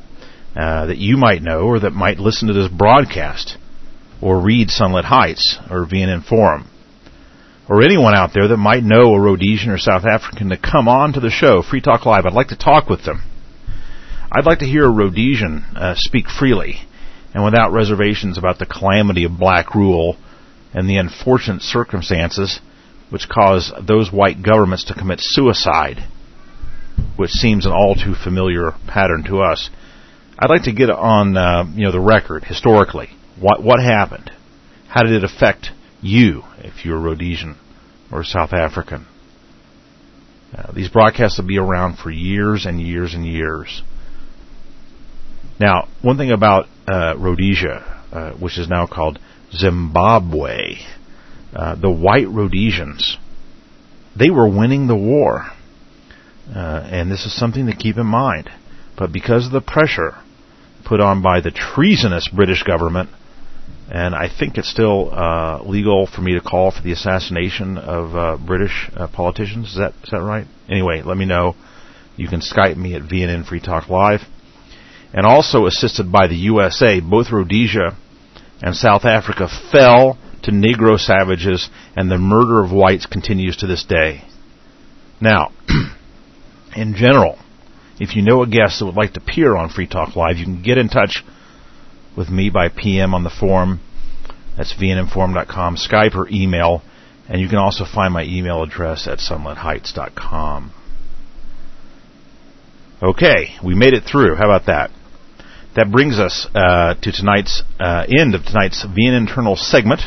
uh, 0.54 0.88
that 0.88 0.98
you 0.98 1.16
might 1.16 1.42
know 1.42 1.62
or 1.62 1.80
that 1.80 1.92
might 1.92 2.20
listen 2.20 2.50
to 2.50 2.54
this 2.54 2.68
broadcast 2.68 3.58
or 4.22 4.42
read 4.42 4.68
Sunlit 4.68 5.06
Heights 5.06 5.58
or 5.72 5.86
VNN 5.86 6.26
Forum 6.26 6.68
or 7.70 7.84
anyone 7.84 8.14
out 8.14 8.32
there 8.34 8.50
that 8.50 8.58
might 8.58 8.84
know 8.84 9.14
a 9.14 9.22
Rhodesian 9.22 9.72
or 9.72 9.78
South 9.78 10.04
African 10.04 10.50
to 10.50 10.58
come 10.58 10.90
on 10.90 11.14
to 11.14 11.22
the 11.22 11.30
show, 11.30 11.62
Free 11.62 11.80
Talk 11.80 12.06
Live. 12.06 12.26
I'd 12.26 12.34
like 12.34 12.50
to 12.50 12.58
talk 12.58 12.90
with 12.90 13.06
them. 13.06 13.24
I'd 14.30 14.46
like 14.46 14.60
to 14.60 14.66
hear 14.66 14.84
a 14.84 14.92
Rhodesian 14.92 15.64
uh, 15.74 15.94
speak 15.96 16.28
freely 16.28 16.82
and 17.34 17.44
without 17.44 17.72
reservations 17.72 18.38
about 18.38 18.60
the 18.60 18.66
calamity 18.66 19.24
of 19.24 19.40
black 19.40 19.74
rule 19.76 20.18
and 20.74 20.90
the 20.90 20.98
unfortunate 20.98 21.62
circumstances 21.62 22.60
which 23.10 23.30
cause 23.30 23.72
those 23.88 24.12
white 24.12 24.42
governments 24.42 24.86
to 24.86 24.94
commit 24.96 25.20
suicide, 25.22 26.04
which 27.16 27.30
seems 27.30 27.66
an 27.66 27.72
all 27.72 27.94
too 27.96 28.16
familiar 28.16 28.72
pattern 28.88 29.24
to 29.24 29.40
us. 29.40 29.70
I'd 30.40 30.50
like 30.50 30.64
to 30.64 30.74
get 30.74 30.90
on, 30.90 31.38
uh, 31.38 31.66
you 31.76 31.86
know, 31.86 31.92
the 31.92 32.00
record 32.00 32.44
historically. 32.44 33.10
What 33.40 33.62
what 33.62 33.80
happened? 33.80 34.32
How 34.88 35.04
did 35.04 35.14
it 35.14 35.24
affect 35.24 35.70
you 36.02 36.44
if 36.60 36.86
you're 36.86 37.00
Rhodesian 37.00 37.56
or 38.12 38.24
South 38.24 38.52
African? 38.52 39.06
Uh, 40.56 40.72
these 40.72 40.90
broadcasts 40.90 41.38
will 41.38 41.48
be 41.48 41.58
around 41.58 41.98
for 41.98 42.10
years 42.10 42.66
and 42.66 42.82
years 42.82 43.14
and 43.14 43.26
years. 43.26 43.84
Now, 45.64 45.88
one 46.02 46.18
thing 46.18 46.30
about 46.30 46.66
uh, 46.92 47.16
Rhodesia, 47.18 48.02
uh, 48.12 48.32
which 48.34 48.58
is 48.58 48.68
now 48.68 48.86
called 48.86 49.18
Zimbabwe, 49.54 50.80
uh, 51.56 51.76
the 51.76 51.90
white 51.90 52.28
Rhodesians, 52.28 53.18
they 54.14 54.30
were 54.30 54.50
winning 54.50 54.88
the 54.88 54.96
war. 54.98 55.46
Uh, 56.54 56.86
and 56.92 57.10
this 57.10 57.26
is 57.26 57.34
something 57.34 57.68
to 57.68 57.76
keep 57.78 57.96
in 57.96 58.06
mind. 58.06 58.50
But 58.98 59.14
because 59.14 59.46
of 59.46 59.54
the 59.54 59.62
pressure 59.62 60.16
put 60.84 61.00
on 61.00 61.22
by 61.22 61.40
the 61.40 61.52
treasonous 61.52 62.28
British 62.28 62.64
government, 62.64 63.10
and 63.90 64.14
I 64.14 64.28
think 64.28 64.58
it's 64.58 64.70
still 64.70 65.14
uh, 65.14 65.64
legal 65.64 66.08
for 66.08 66.20
me 66.20 66.34
to 66.34 66.42
call 66.42 66.72
for 66.72 66.82
the 66.82 66.92
assassination 66.92 67.78
of 67.78 68.18
uh, 68.18 68.38
British 68.46 68.92
politicians. 69.14 69.70
Is 69.70 69.76
that 69.78 69.94
is 70.04 70.10
that 70.12 70.22
right? 70.22 70.46
Anyway, 70.68 71.04
let 71.04 71.16
me 71.16 71.24
know. 71.24 71.56
You 72.18 72.28
can 72.28 72.42
Skype 72.42 72.76
me 72.76 72.96
at 72.96 73.04
VNN 73.04 73.48
Free 73.48 73.62
Talk 73.62 73.88
Live, 73.88 74.24
and 75.14 75.26
also 75.26 75.66
assisted 75.66 76.12
by 76.12 76.28
the 76.28 76.36
USA. 76.36 77.00
Both 77.00 77.32
Rhodesia 77.32 77.96
and 78.62 78.76
South 78.76 79.06
Africa 79.06 79.48
fell 79.72 80.18
to 80.44 80.52
Negro 80.52 81.00
savages, 81.00 81.70
and 81.96 82.12
the 82.12 82.18
murder 82.18 82.64
of 82.64 82.72
whites 82.72 83.06
continues 83.06 83.58
to 83.58 83.68
this 83.68 83.84
day. 83.84 84.24
Now, 85.22 85.52
in 86.76 86.96
general, 86.96 87.38
if 88.00 88.16
you 88.16 88.22
know 88.24 88.42
a 88.42 88.48
guest 88.48 88.80
that 88.80 88.86
would 88.86 88.98
like 88.98 89.14
to 89.14 89.22
appear 89.22 89.56
on 89.56 89.70
Free 89.70 89.88
Talk 89.88 90.16
Live, 90.16 90.38
you 90.38 90.46
can 90.46 90.62
get 90.62 90.78
in 90.78 90.90
touch 90.90 91.24
with 92.18 92.30
me 92.30 92.50
by 92.50 92.68
PM 92.70 93.14
on 93.14 93.24
the 93.24 93.30
forum. 93.30 93.80
That's 94.58 94.74
vnnforum.com, 94.74 95.78
Skype 95.78 96.16
or 96.16 96.28
email, 96.30 96.82
and 97.30 97.42
you 97.42 97.48
can 97.48 97.58
also 97.58 97.86
find 97.86 98.14
my 98.14 98.24
email 98.24 98.62
address 98.62 99.08
at 99.08 99.20
sunlitheights.com. 99.20 100.74
Okay, 103.02 103.56
we 103.64 103.76
made 103.76 103.94
it 103.94 104.04
through. 104.10 104.36
How 104.36 104.46
about 104.46 104.68
that? 104.68 104.92
That 105.76 105.92
brings 105.92 106.20
us 106.20 106.46
uh, 106.54 106.94
to 107.02 107.12
tonight's 107.12 107.64
uh, 107.80 108.06
end 108.06 108.36
of 108.36 108.46
tonight's 108.46 108.86
VNN 108.86 109.18
Internal 109.26 109.56
segment. 109.56 110.02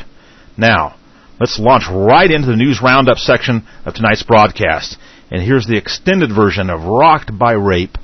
Now, 0.57 0.95
let's 1.41 1.59
launch 1.59 1.85
right 1.91 2.31
into 2.31 2.47
the 2.47 2.57
news 2.57 2.81
roundup 2.81 3.19
section 3.19 3.67
of 3.85 3.95
tonight's 3.95 4.23
broadcast. 4.23 4.97
And 5.31 5.43
here's 5.43 5.67
the 5.67 5.77
extended 5.77 6.31
version 6.31 6.71
of 6.71 6.85
Rocked 6.85 7.37
by 7.37 7.53
Rape 7.53 7.99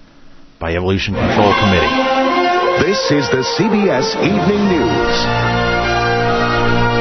by 0.58 0.74
Evolution 0.74 1.14
Control 1.14 1.54
Committee. 1.54 2.22
This 2.82 2.98
is 3.14 3.30
the 3.30 3.46
CBS 3.54 4.10
Evening 4.18 4.62
News. 4.66 5.16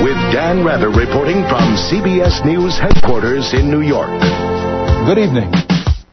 With 0.06 0.18
Dan 0.30 0.63
Rather 0.63 0.89
reporting 0.89 1.41
from 1.50 1.74
CBS 1.74 2.46
News 2.46 2.77
headquarters 2.77 3.53
in 3.53 3.72
New 3.72 3.82
York. 3.82 4.13
Good 5.10 5.18
evening. 5.18 5.51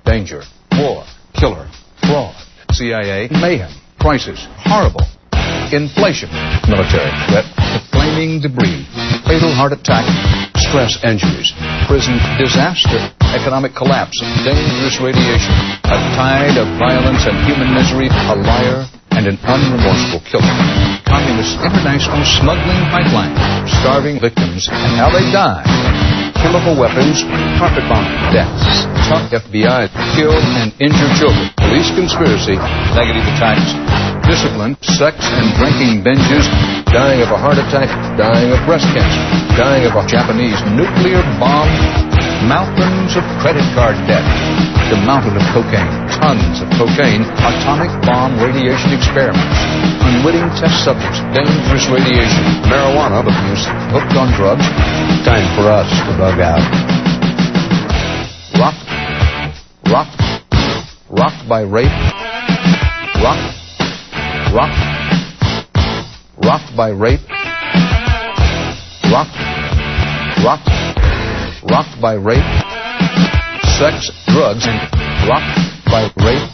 Danger, 0.07 0.43
war, 0.73 1.05
killer, 1.35 1.69
fraud, 2.00 2.35
CIA, 2.73 3.28
mayhem, 3.31 3.73
crisis, 3.99 4.47
horrible, 4.64 5.05
inflation, 5.75 6.31
military 6.71 7.11
threat, 7.28 7.47
flaming 7.93 8.40
debris, 8.40 8.87
fatal 9.26 9.52
heart 9.52 9.73
attack, 9.75 10.07
stress 10.57 10.97
injuries, 11.05 11.52
prison 11.87 12.17
disaster, 12.38 12.99
economic 13.35 13.75
collapse, 13.75 14.17
dangerous 14.47 14.97
radiation, 15.02 15.52
a 15.85 15.99
tide 16.17 16.57
of 16.57 16.67
violence 16.78 17.26
and 17.26 17.37
human 17.45 17.75
misery, 17.75 18.09
a 18.09 18.37
liar, 18.37 18.87
and 19.12 19.26
an 19.26 19.37
unremorseful 19.45 20.23
killer. 20.31 20.55
Communist 21.05 21.59
international 21.61 22.23
smuggling 22.25 22.83
pipeline, 22.95 23.35
starving 23.83 24.21
victims, 24.21 24.69
and 24.71 24.97
how 24.97 25.11
they 25.11 25.26
die. 25.33 26.18
Chemical 26.42 26.78
weapons, 26.78 27.26
carpet 27.59 27.83
bombing, 27.90 28.14
deaths, 28.30 28.87
top 29.11 29.26
FBI, 29.26 29.90
killed 30.14 30.38
and 30.62 30.71
injured 30.78 31.11
children, 31.18 31.50
police 31.59 31.90
conspiracy, 31.99 32.54
negative 32.95 33.26
attacks, 33.35 33.75
discipline, 34.23 34.78
sex 34.80 35.18
and 35.18 35.50
drinking 35.59 36.07
binges, 36.07 36.47
dying 36.92 37.21
of 37.21 37.28
a 37.28 37.37
heart 37.37 37.61
attack, 37.61 37.88
dying 38.16 38.49
of 38.49 38.61
breast 38.64 38.88
cancer, 38.97 39.25
dying 39.61 39.85
of 39.85 39.92
a 39.92 40.04
Japanese 40.09 40.57
nuclear 40.73 41.21
bomb, 41.37 41.68
mountains 42.49 43.12
of 43.12 43.25
credit 43.45 43.64
card 43.76 43.92
debt, 44.09 44.25
the 44.88 44.97
mountain 45.04 45.37
of 45.37 45.45
cocaine, 45.52 45.92
tons 46.16 46.64
of 46.64 46.68
cocaine, 46.80 47.28
atomic 47.45 47.92
bomb 48.09 48.40
radiation 48.40 48.97
experiments, 48.97 49.59
unwitting 50.00 50.49
test 50.57 50.80
subjects, 50.80 51.21
dangerous 51.37 51.85
radiation, 51.92 52.45
marijuana 52.64 53.21
abuse, 53.21 53.64
hooked 53.92 54.16
on 54.16 54.33
drugs. 54.33 54.64
Time 55.28 55.45
for 55.61 55.68
us 55.68 55.88
to 56.09 56.12
bug 56.16 56.40
out. 56.40 56.64
Rock, 58.57 58.76
rock, 59.92 60.09
rocked 61.12 61.45
by 61.49 61.61
rape, 61.61 61.92
rock, 63.21 63.40
rocked, 64.57 65.08
rocked 66.45 66.76
by 66.76 66.90
rape, 66.90 67.21
rocked, 69.11 69.38
rocked, 70.45 70.71
rocked 71.66 71.97
by 72.00 72.14
rape, 72.14 72.50
sex, 73.78 74.11
drugs, 74.30 74.66
and 74.66 74.78
rocked 75.26 75.59
by 75.90 76.07
rape. 76.23 76.49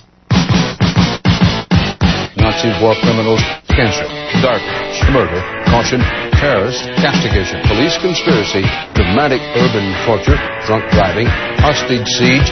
Nazi 2.37 2.71
war 2.81 2.95
criminals, 3.01 3.41
cancer, 3.69 4.09
darkness, 4.41 5.01
murder, 5.13 5.41
caution, 5.67 6.01
terrorist, 6.41 6.85
castigation, 7.01 7.61
police 7.69 7.97
conspiracy, 7.99 8.65
dramatic 8.95 9.41
urban 9.57 9.87
torture, 10.07 10.37
drunk 10.67 10.85
driving, 10.93 11.27
hostage 11.61 12.07
siege, 12.09 12.49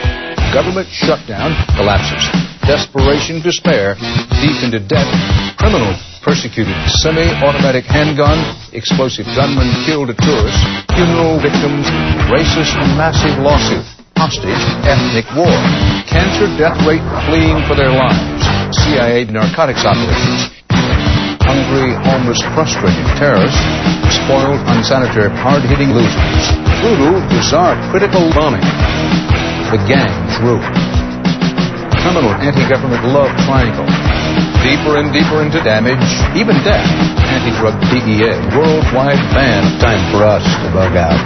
government 0.52 0.88
shutdown, 0.88 1.52
collapses, 1.76 2.24
desperation, 2.66 3.40
despair, 3.42 3.94
deep 4.40 4.62
into 4.64 4.80
debt, 4.80 5.08
criminal, 5.58 5.92
persecuted, 6.22 6.74
semi-automatic 7.02 7.82
handgun, 7.84 8.38
explosive 8.72 9.26
gunman 9.34 9.66
killed 9.84 10.08
a 10.08 10.16
tourist, 10.22 10.62
funeral 10.94 11.42
victims, 11.42 11.84
racist 12.30 12.78
massive 12.94 13.34
lawsuit, 13.42 13.82
hostage, 14.14 14.62
ethnic 14.86 15.26
war, 15.34 15.50
cancer 16.06 16.46
death 16.54 16.78
rate 16.86 17.02
fleeing 17.26 17.58
for 17.66 17.74
their 17.74 17.90
lives, 17.90 18.42
CIA 18.70 19.26
narcotics 19.26 19.82
operations, 19.82 20.54
hungry, 21.42 21.90
homeless, 22.06 22.38
frustrated 22.54 23.02
terrorists, 23.18 23.58
spoiled, 24.14 24.62
unsanitary, 24.70 25.28
hard-hitting 25.42 25.90
losers, 25.90 26.44
brutal, 26.78 27.18
bizarre, 27.34 27.74
critical 27.90 28.30
bombing, 28.30 28.62
the 29.74 29.80
gang's 29.90 30.38
rule, 30.38 30.62
criminal 31.98 32.30
anti-government 32.38 33.02
love 33.10 33.30
triangle, 33.42 33.90
deeper 34.62 34.96
and 34.96 35.12
deeper 35.12 35.42
into 35.42 35.58
damage, 35.64 35.98
even 36.38 36.54
death, 36.62 36.86
anti-drug 37.18 37.74
DEA, 37.90 38.38
worldwide 38.54 39.18
ban. 39.34 39.62
Time 39.82 40.02
for 40.14 40.22
us 40.22 40.46
to 40.62 40.70
bug 40.72 40.94
out. 40.94 41.18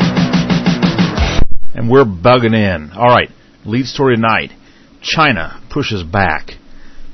And 1.75 1.91
we're 1.91 2.07
bugging 2.07 2.57
in. 2.57 2.93
All 2.93 3.09
right, 3.09 3.29
lead 3.67 3.85
story 3.85 4.17
tonight. 4.17 4.53
China 5.03 5.63
pushes 5.71 6.03
back. 6.03 6.53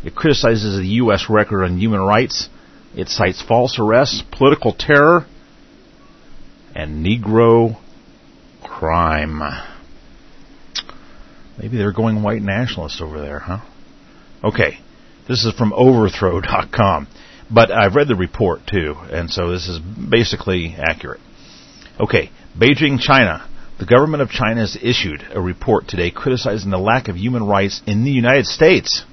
It 0.04 0.14
criticizes 0.14 0.78
the 0.78 0.87
U.S. 1.02 1.26
record 1.28 1.64
on 1.64 1.78
human 1.78 2.00
rights. 2.00 2.48
It 2.94 3.08
cites 3.08 3.42
false 3.42 3.78
arrests, 3.80 4.22
political 4.30 4.72
terror, 4.72 5.26
and 6.74 7.04
Negro 7.04 7.80
crime. 8.62 9.40
Maybe 11.58 11.76
they're 11.76 11.92
going 11.92 12.22
white 12.22 12.42
nationalist 12.42 13.00
over 13.00 13.20
there, 13.20 13.40
huh? 13.40 13.58
Okay, 14.44 14.78
this 15.33 15.47
is 15.47 15.55
from 15.55 15.73
overthrow.com. 15.73 17.09
But 17.51 17.71
I've 17.71 17.95
read 17.95 18.09
the 18.09 18.14
report 18.14 18.66
too, 18.66 18.95
and 19.11 19.31
so 19.31 19.51
this 19.51 19.66
is 19.66 19.79
basically 19.79 20.77
accurate. 20.79 21.21
Okay, 21.99 22.31
Beijing, 22.59 23.01
China. 23.01 23.49
The 23.79 23.87
government 23.87 24.23
of 24.23 24.29
China 24.29 24.61
has 24.61 24.77
issued 24.81 25.25
a 25.33 25.40
report 25.40 25.88
today 25.88 26.11
criticizing 26.11 26.71
the 26.71 26.79
lack 26.79 27.09
of 27.09 27.16
human 27.16 27.47
rights 27.47 27.81
in 27.87 28.05
the 28.05 28.11
United 28.11 28.47
States 28.47 29.05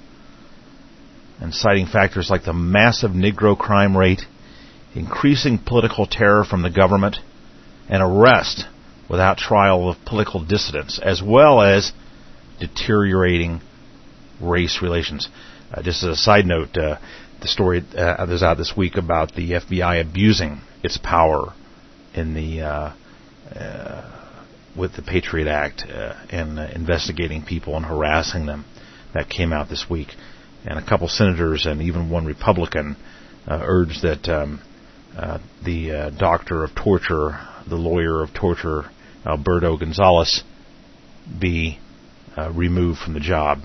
and 1.39 1.53
citing 1.53 1.87
factors 1.87 2.29
like 2.29 2.43
the 2.43 2.53
massive 2.53 3.11
Negro 3.11 3.57
crime 3.57 3.95
rate, 3.95 4.23
increasing 4.93 5.57
political 5.57 6.05
terror 6.05 6.43
from 6.43 6.63
the 6.63 6.69
government, 6.69 7.15
and 7.87 8.03
arrest 8.03 8.65
without 9.09 9.37
trial 9.37 9.89
of 9.89 9.95
political 10.05 10.43
dissidents, 10.43 10.99
as 10.99 11.23
well 11.23 11.61
as 11.61 11.93
deteriorating 12.59 13.61
race 14.41 14.81
relations. 14.81 15.29
Uh, 15.71 15.83
just 15.83 16.03
as 16.03 16.09
a 16.09 16.15
side 16.15 16.45
note, 16.45 16.75
uh, 16.77 16.97
the 17.41 17.47
story 17.47 17.83
uh, 17.95 18.25
that's 18.25 18.41
out 18.41 18.57
this 18.57 18.73
week 18.75 18.97
about 18.97 19.35
the 19.35 19.51
FBI 19.51 20.01
abusing 20.01 20.61
its 20.83 20.97
power 20.97 21.53
in 22.15 22.33
the 22.33 22.61
uh, 22.61 22.93
uh, 23.55 24.35
with 24.75 24.95
the 24.95 25.03
Patriot 25.03 25.47
Act 25.47 25.83
uh, 25.83 26.15
and 26.31 26.57
investigating 26.57 27.43
people 27.43 27.75
and 27.75 27.85
harassing 27.85 28.47
them 28.47 28.65
that 29.13 29.29
came 29.29 29.53
out 29.53 29.69
this 29.69 29.85
week, 29.89 30.09
and 30.65 30.79
a 30.79 30.85
couple 30.85 31.07
senators 31.07 31.65
and 31.65 31.81
even 31.81 32.09
one 32.09 32.25
Republican 32.25 32.95
urged 33.47 34.03
that 34.03 34.27
um, 34.27 34.61
the 35.65 36.11
doctor 36.17 36.63
of 36.63 36.73
torture, 36.75 37.39
the 37.67 37.75
lawyer 37.75 38.23
of 38.23 38.33
torture, 38.33 38.89
Alberto 39.25 39.77
Gonzales, 39.77 40.43
be 41.39 41.79
removed 42.53 42.99
from 42.99 43.13
the 43.13 43.19
job. 43.19 43.59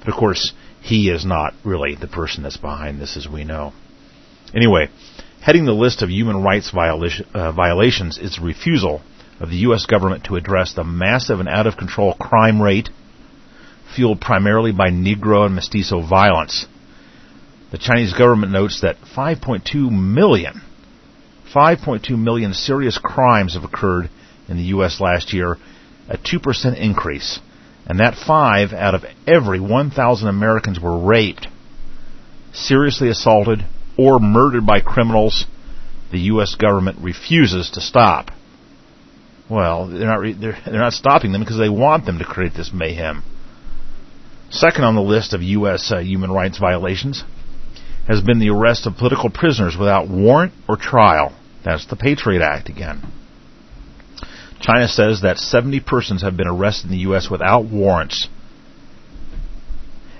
But 0.00 0.08
of 0.08 0.14
course, 0.14 0.52
he 0.86 1.10
is 1.10 1.24
not 1.24 1.52
really 1.64 1.96
the 1.96 2.06
person 2.06 2.44
that's 2.44 2.56
behind 2.56 3.00
this, 3.00 3.16
as 3.16 3.26
we 3.28 3.42
know. 3.42 3.72
Anyway, 4.54 4.88
heading 5.40 5.64
the 5.64 5.72
list 5.72 6.00
of 6.00 6.08
human 6.08 6.44
rights 6.44 6.70
violation, 6.70 7.26
uh, 7.34 7.50
violations 7.50 8.18
is 8.18 8.38
refusal 8.38 9.02
of 9.40 9.50
the 9.50 9.56
U.S. 9.68 9.84
government 9.86 10.22
to 10.24 10.36
address 10.36 10.74
the 10.74 10.84
massive 10.84 11.40
and 11.40 11.48
out 11.48 11.66
of 11.66 11.76
control 11.76 12.14
crime 12.14 12.62
rate 12.62 12.88
fueled 13.96 14.20
primarily 14.20 14.70
by 14.70 14.90
Negro 14.90 15.44
and 15.44 15.56
Mestizo 15.56 16.06
violence. 16.06 16.66
The 17.72 17.78
Chinese 17.78 18.12
government 18.12 18.52
notes 18.52 18.82
that 18.82 18.96
5.2 19.00 19.90
million, 19.90 20.62
5.2 21.52 22.10
million 22.16 22.54
serious 22.54 22.96
crimes 22.96 23.54
have 23.54 23.64
occurred 23.64 24.08
in 24.48 24.56
the 24.56 24.70
U.S. 24.74 25.00
last 25.00 25.32
year, 25.32 25.58
a 26.08 26.16
2% 26.16 26.80
increase 26.80 27.40
and 27.86 28.00
that 28.00 28.16
five 28.16 28.72
out 28.72 28.94
of 28.94 29.04
every 29.26 29.60
1,000 29.60 30.28
Americans 30.28 30.80
were 30.80 30.98
raped, 30.98 31.46
seriously 32.52 33.08
assaulted, 33.08 33.64
or 33.96 34.18
murdered 34.18 34.66
by 34.66 34.80
criminals 34.80 35.46
the 36.10 36.18
U.S. 36.20 36.54
government 36.54 36.98
refuses 37.00 37.70
to 37.70 37.80
stop. 37.80 38.30
Well, 39.48 39.88
they're 39.88 40.06
not, 40.06 40.20
re- 40.20 40.32
they're, 40.32 40.58
they're 40.64 40.74
not 40.80 40.92
stopping 40.92 41.32
them 41.32 41.42
because 41.42 41.58
they 41.58 41.68
want 41.68 42.04
them 42.04 42.18
to 42.18 42.24
create 42.24 42.54
this 42.54 42.72
mayhem. 42.72 43.22
Second 44.50 44.84
on 44.84 44.94
the 44.94 45.02
list 45.02 45.32
of 45.32 45.42
U.S. 45.42 45.90
Uh, 45.92 45.98
human 45.98 46.30
rights 46.30 46.58
violations 46.58 47.24
has 48.06 48.20
been 48.20 48.38
the 48.38 48.50
arrest 48.50 48.86
of 48.86 48.96
political 48.96 49.30
prisoners 49.30 49.76
without 49.76 50.08
warrant 50.08 50.52
or 50.68 50.76
trial. 50.76 51.36
That's 51.64 51.86
the 51.86 51.96
Patriot 51.96 52.42
Act 52.42 52.68
again. 52.68 53.02
China 54.60 54.88
says 54.88 55.20
that 55.22 55.38
70 55.38 55.80
persons 55.80 56.22
have 56.22 56.36
been 56.36 56.48
arrested 56.48 56.86
in 56.86 56.92
the 56.92 57.02
U.S. 57.02 57.30
without 57.30 57.66
warrants, 57.66 58.28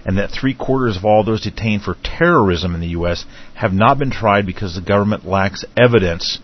and 0.05 0.18
that 0.18 0.31
three 0.31 0.55
quarters 0.55 0.96
of 0.96 1.05
all 1.05 1.25
those 1.25 1.40
detained 1.40 1.83
for 1.83 1.96
terrorism 2.03 2.75
in 2.75 2.81
the 2.81 2.88
U.S. 2.88 3.25
have 3.55 3.72
not 3.72 3.99
been 3.99 4.11
tried 4.11 4.46
because 4.46 4.75
the 4.75 4.81
government 4.81 5.27
lacks 5.27 5.64
evidence 5.77 6.38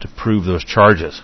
to 0.00 0.08
prove 0.16 0.44
those 0.44 0.64
charges. 0.64 1.22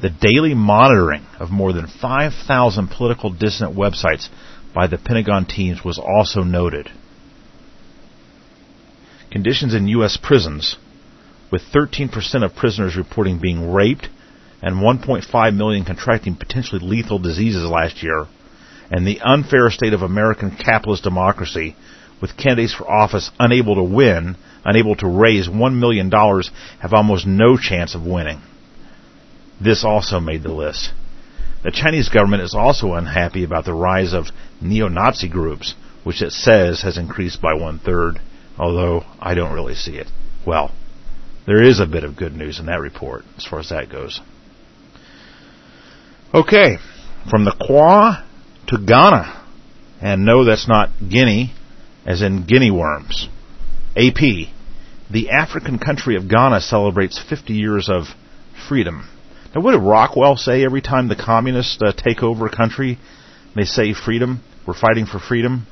The 0.00 0.10
daily 0.10 0.54
monitoring 0.54 1.26
of 1.40 1.50
more 1.50 1.72
than 1.72 1.88
5,000 1.88 2.88
political 2.88 3.30
dissident 3.30 3.76
websites 3.76 4.28
by 4.72 4.86
the 4.86 4.98
Pentagon 4.98 5.44
teams 5.44 5.84
was 5.84 5.98
also 5.98 6.44
noted. 6.44 6.88
Conditions 9.30 9.74
in 9.74 9.88
U.S. 9.88 10.16
prisons, 10.22 10.76
with 11.50 11.62
13% 11.74 12.44
of 12.44 12.54
prisoners 12.54 12.96
reporting 12.96 13.40
being 13.40 13.72
raped 13.72 14.08
and 14.62 14.76
1.5 14.76 15.56
million 15.56 15.84
contracting 15.84 16.34
potentially 16.34 16.80
lethal 16.84 17.18
diseases 17.18 17.64
last 17.64 18.02
year, 18.02 18.26
and 18.90 19.06
the 19.06 19.20
unfair 19.20 19.70
state 19.70 19.92
of 19.92 20.02
American 20.02 20.50
capitalist 20.50 21.02
democracy, 21.02 21.76
with 22.20 22.36
candidates 22.36 22.74
for 22.74 22.90
office 22.90 23.30
unable 23.38 23.76
to 23.76 23.82
win, 23.82 24.36
unable 24.64 24.96
to 24.96 25.06
raise 25.06 25.48
$1 25.48 25.78
million, 25.78 26.10
have 26.80 26.92
almost 26.92 27.26
no 27.26 27.56
chance 27.56 27.94
of 27.94 28.04
winning. 28.04 28.40
This 29.60 29.84
also 29.84 30.20
made 30.20 30.42
the 30.42 30.52
list. 30.52 30.92
The 31.62 31.70
Chinese 31.70 32.08
government 32.08 32.42
is 32.42 32.54
also 32.54 32.94
unhappy 32.94 33.44
about 33.44 33.64
the 33.64 33.74
rise 33.74 34.12
of 34.12 34.26
neo-Nazi 34.60 35.28
groups, 35.28 35.74
which 36.04 36.22
it 36.22 36.32
says 36.32 36.82
has 36.82 36.96
increased 36.96 37.42
by 37.42 37.54
one 37.54 37.78
third, 37.78 38.20
although 38.58 39.04
I 39.20 39.34
don't 39.34 39.52
really 39.52 39.74
see 39.74 39.96
it. 39.96 40.06
Well, 40.46 40.72
there 41.46 41.62
is 41.62 41.80
a 41.80 41.86
bit 41.86 42.04
of 42.04 42.16
good 42.16 42.34
news 42.34 42.60
in 42.60 42.66
that 42.66 42.80
report, 42.80 43.24
as 43.36 43.44
far 43.44 43.58
as 43.58 43.70
that 43.70 43.90
goes. 43.90 44.20
Okay, 46.34 46.76
from 47.30 47.44
the 47.44 47.54
Kwa 47.58 48.24
to 48.66 48.78
Ghana. 48.78 49.34
And 50.00 50.24
no, 50.24 50.44
that's 50.44 50.68
not 50.68 50.90
Guinea, 51.08 51.52
as 52.06 52.22
in 52.22 52.46
guinea 52.46 52.70
worms. 52.70 53.28
AP, 53.96 54.48
the 55.10 55.30
African 55.30 55.78
country 55.78 56.16
of 56.16 56.28
Ghana 56.28 56.60
celebrates 56.60 57.18
50 57.18 57.54
years 57.54 57.88
of 57.88 58.04
freedom. 58.68 59.08
Now, 59.54 59.62
what 59.62 59.72
did 59.72 59.78
Rockwell 59.82 60.36
say 60.36 60.64
every 60.64 60.82
time 60.82 61.08
the 61.08 61.16
communists 61.16 61.78
uh, 61.80 61.92
take 61.92 62.22
over 62.22 62.46
a 62.46 62.54
country? 62.54 62.98
They 63.56 63.64
say 63.64 63.94
freedom. 63.94 64.42
We're 64.66 64.74
fighting 64.74 65.06
for 65.06 65.18
freedom. 65.18 65.66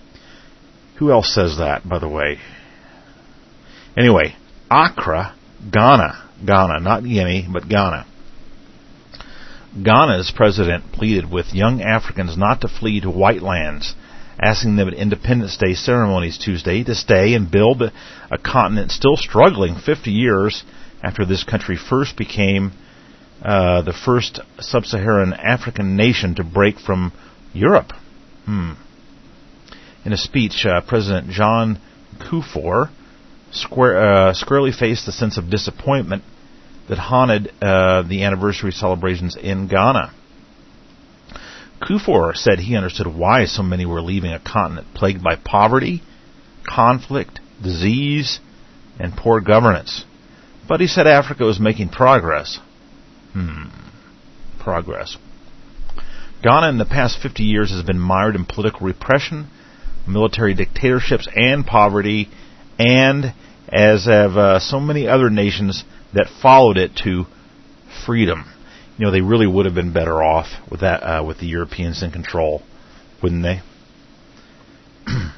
Who 0.98 1.12
else 1.12 1.34
says 1.34 1.58
that, 1.58 1.86
by 1.86 1.98
the 1.98 2.08
way? 2.08 2.38
Anyway, 3.96 4.34
Accra, 4.70 5.36
Ghana. 5.70 6.30
Ghana, 6.44 6.80
not 6.80 7.04
Guinea, 7.04 7.46
but 7.52 7.68
Ghana. 7.68 8.06
Ghana's 9.82 10.30
president 10.30 10.92
pleaded 10.92 11.30
with 11.30 11.54
young 11.54 11.82
Africans 11.82 12.36
not 12.36 12.62
to 12.62 12.68
flee 12.68 13.00
to 13.00 13.10
white 13.10 13.42
lands, 13.42 13.94
asking 14.40 14.76
them 14.76 14.88
at 14.88 14.94
Independence 14.94 15.56
Day 15.58 15.74
ceremonies 15.74 16.38
Tuesday 16.38 16.82
to 16.84 16.94
stay 16.94 17.34
and 17.34 17.50
build 17.50 17.82
a 17.82 18.38
continent 18.38 18.90
still 18.90 19.16
struggling 19.16 19.76
50 19.76 20.10
years 20.10 20.64
after 21.02 21.26
this 21.26 21.44
country 21.44 21.76
first 21.76 22.16
became 22.16 22.72
uh, 23.44 23.82
the 23.82 23.92
first 23.92 24.40
sub-Saharan 24.58 25.34
African 25.34 25.94
nation 25.94 26.34
to 26.36 26.44
break 26.44 26.78
from 26.78 27.12
Europe. 27.52 27.92
Hmm. 28.46 28.72
In 30.06 30.12
a 30.12 30.16
speech, 30.16 30.64
uh, 30.64 30.80
President 30.80 31.28
John 31.28 31.78
Kufuor 32.18 32.88
square, 33.50 34.28
uh, 34.28 34.34
squarely 34.34 34.72
faced 34.72 35.06
a 35.08 35.12
sense 35.12 35.36
of 35.36 35.50
disappointment 35.50 36.22
that 36.88 36.98
haunted 36.98 37.52
uh, 37.60 38.02
the 38.02 38.22
anniversary 38.22 38.72
celebrations 38.72 39.36
in 39.36 39.68
Ghana. 39.68 40.12
Kufuor 41.80 42.34
said 42.34 42.58
he 42.58 42.76
understood 42.76 43.06
why 43.06 43.44
so 43.44 43.62
many 43.62 43.84
were 43.84 44.00
leaving 44.00 44.32
a 44.32 44.40
continent 44.40 44.88
plagued 44.94 45.22
by 45.22 45.36
poverty, 45.36 46.02
conflict, 46.66 47.40
disease, 47.62 48.40
and 48.98 49.16
poor 49.16 49.40
governance. 49.40 50.04
But 50.68 50.80
he 50.80 50.86
said 50.86 51.06
Africa 51.06 51.44
was 51.44 51.60
making 51.60 51.90
progress. 51.90 52.58
Hmm. 53.32 53.68
Progress. 54.58 55.16
Ghana 56.42 56.68
in 56.68 56.78
the 56.78 56.84
past 56.84 57.18
50 57.20 57.42
years 57.42 57.70
has 57.70 57.82
been 57.82 57.98
mired 57.98 58.36
in 58.36 58.44
political 58.44 58.86
repression, 58.86 59.48
military 60.06 60.54
dictatorships, 60.54 61.28
and 61.34 61.66
poverty, 61.66 62.28
and 62.78 63.32
as 63.68 64.06
have 64.06 64.36
uh, 64.36 64.58
so 64.60 64.80
many 64.80 65.08
other 65.08 65.30
nations 65.30 65.84
that 66.14 66.28
followed 66.42 66.76
it 66.76 66.96
to 67.04 67.24
freedom. 68.04 68.44
You 68.98 69.06
know, 69.06 69.12
they 69.12 69.20
really 69.20 69.46
would 69.46 69.66
have 69.66 69.74
been 69.74 69.92
better 69.92 70.22
off 70.22 70.46
with 70.70 70.80
that 70.80 71.02
uh, 71.02 71.24
with 71.24 71.38
the 71.38 71.46
Europeans 71.46 72.02
in 72.02 72.10
control, 72.10 72.62
wouldn't 73.22 73.42
they? 73.42 73.60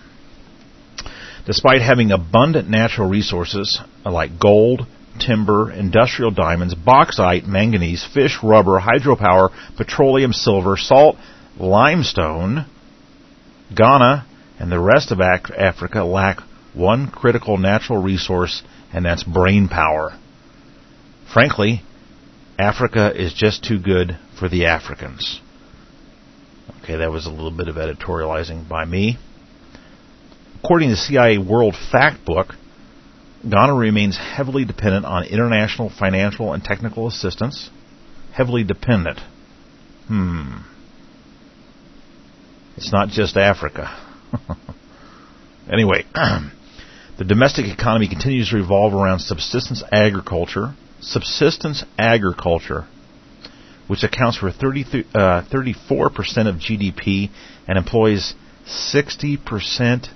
Despite 1.46 1.82
having 1.82 2.12
abundant 2.12 2.68
natural 2.68 3.08
resources 3.08 3.80
like 4.04 4.38
gold, 4.38 4.86
timber, 5.18 5.72
industrial 5.72 6.30
diamonds, 6.30 6.74
bauxite, 6.74 7.46
manganese, 7.46 8.06
fish, 8.06 8.38
rubber, 8.42 8.78
hydropower, 8.80 9.50
petroleum, 9.76 10.32
silver, 10.32 10.76
salt, 10.76 11.16
limestone, 11.58 12.66
Ghana 13.74 14.26
and 14.58 14.72
the 14.72 14.80
rest 14.80 15.12
of 15.12 15.20
Africa 15.20 16.04
lack 16.04 16.38
one 16.74 17.10
critical 17.10 17.58
natural 17.58 18.02
resource, 18.02 18.62
and 18.92 19.04
that's 19.04 19.22
brain 19.22 19.68
power. 19.68 20.18
Frankly, 21.32 21.82
Africa 22.58 23.12
is 23.14 23.32
just 23.32 23.64
too 23.64 23.78
good 23.78 24.18
for 24.38 24.48
the 24.48 24.66
Africans. 24.66 25.40
Okay, 26.82 26.96
that 26.96 27.10
was 27.10 27.26
a 27.26 27.30
little 27.30 27.50
bit 27.50 27.68
of 27.68 27.76
editorializing 27.76 28.68
by 28.68 28.84
me. 28.84 29.18
According 30.62 30.88
to 30.88 30.94
the 30.94 31.00
CIA 31.00 31.38
World 31.38 31.74
Factbook, 31.92 32.54
Ghana 33.48 33.74
remains 33.74 34.16
heavily 34.16 34.64
dependent 34.64 35.04
on 35.04 35.24
international 35.24 35.90
financial 35.90 36.52
and 36.52 36.64
technical 36.64 37.06
assistance. 37.06 37.70
Heavily 38.32 38.64
dependent. 38.64 39.20
Hmm. 40.08 40.58
It's 42.76 42.92
not 42.92 43.08
just 43.08 43.36
Africa. 43.36 43.90
anyway, 45.72 46.04
the 47.18 47.24
domestic 47.24 47.66
economy 47.66 48.06
continues 48.06 48.50
to 48.50 48.56
revolve 48.56 48.94
around 48.94 49.18
subsistence 49.18 49.82
agriculture, 49.90 50.74
subsistence 51.00 51.84
agriculture, 51.98 52.86
which 53.88 54.04
accounts 54.04 54.38
for 54.38 54.52
30, 54.52 55.04
uh, 55.14 55.42
34% 55.52 56.46
of 56.46 56.56
GDP 56.56 57.30
and 57.66 57.76
employs 57.76 58.34
60% 58.66 60.08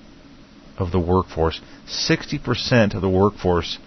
of 0.78 0.92
the 0.92 1.00
workforce. 1.00 1.60
60% 1.88 2.94
of 2.94 3.02
the 3.02 3.08
workforce 3.08 3.78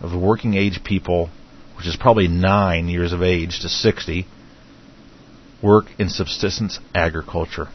of 0.00 0.10
the 0.10 0.18
working 0.18 0.54
age 0.54 0.82
people, 0.82 1.30
which 1.76 1.86
is 1.86 1.96
probably 1.96 2.26
9 2.26 2.88
years 2.88 3.12
of 3.12 3.22
age 3.22 3.60
to 3.60 3.68
60, 3.68 4.26
work 5.62 5.86
in 6.00 6.08
subsistence 6.08 6.80
agriculture. 6.92 7.68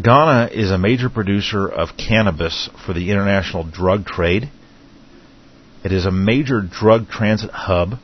Ghana 0.00 0.50
is 0.52 0.70
a 0.70 0.78
major 0.78 1.08
producer 1.08 1.68
of 1.68 1.96
cannabis 1.96 2.68
for 2.84 2.92
the 2.92 3.10
international 3.10 3.64
drug 3.64 4.06
trade 4.06 4.50
it 5.84 5.92
is 5.92 6.06
a 6.06 6.10
major 6.10 6.62
drug 6.62 7.10
transit 7.10 7.50
hub 7.50 7.98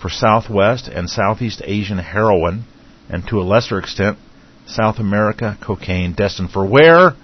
for 0.00 0.10
Southwest 0.10 0.86
and 0.86 1.08
Southeast 1.08 1.62
Asian 1.64 1.96
heroin, 1.96 2.64
and 3.08 3.26
to 3.28 3.40
a 3.40 3.42
lesser 3.42 3.78
extent, 3.78 4.18
South 4.66 4.98
America 4.98 5.56
cocaine, 5.62 6.12
destined 6.12 6.50
for 6.50 6.66
where? 6.66 7.14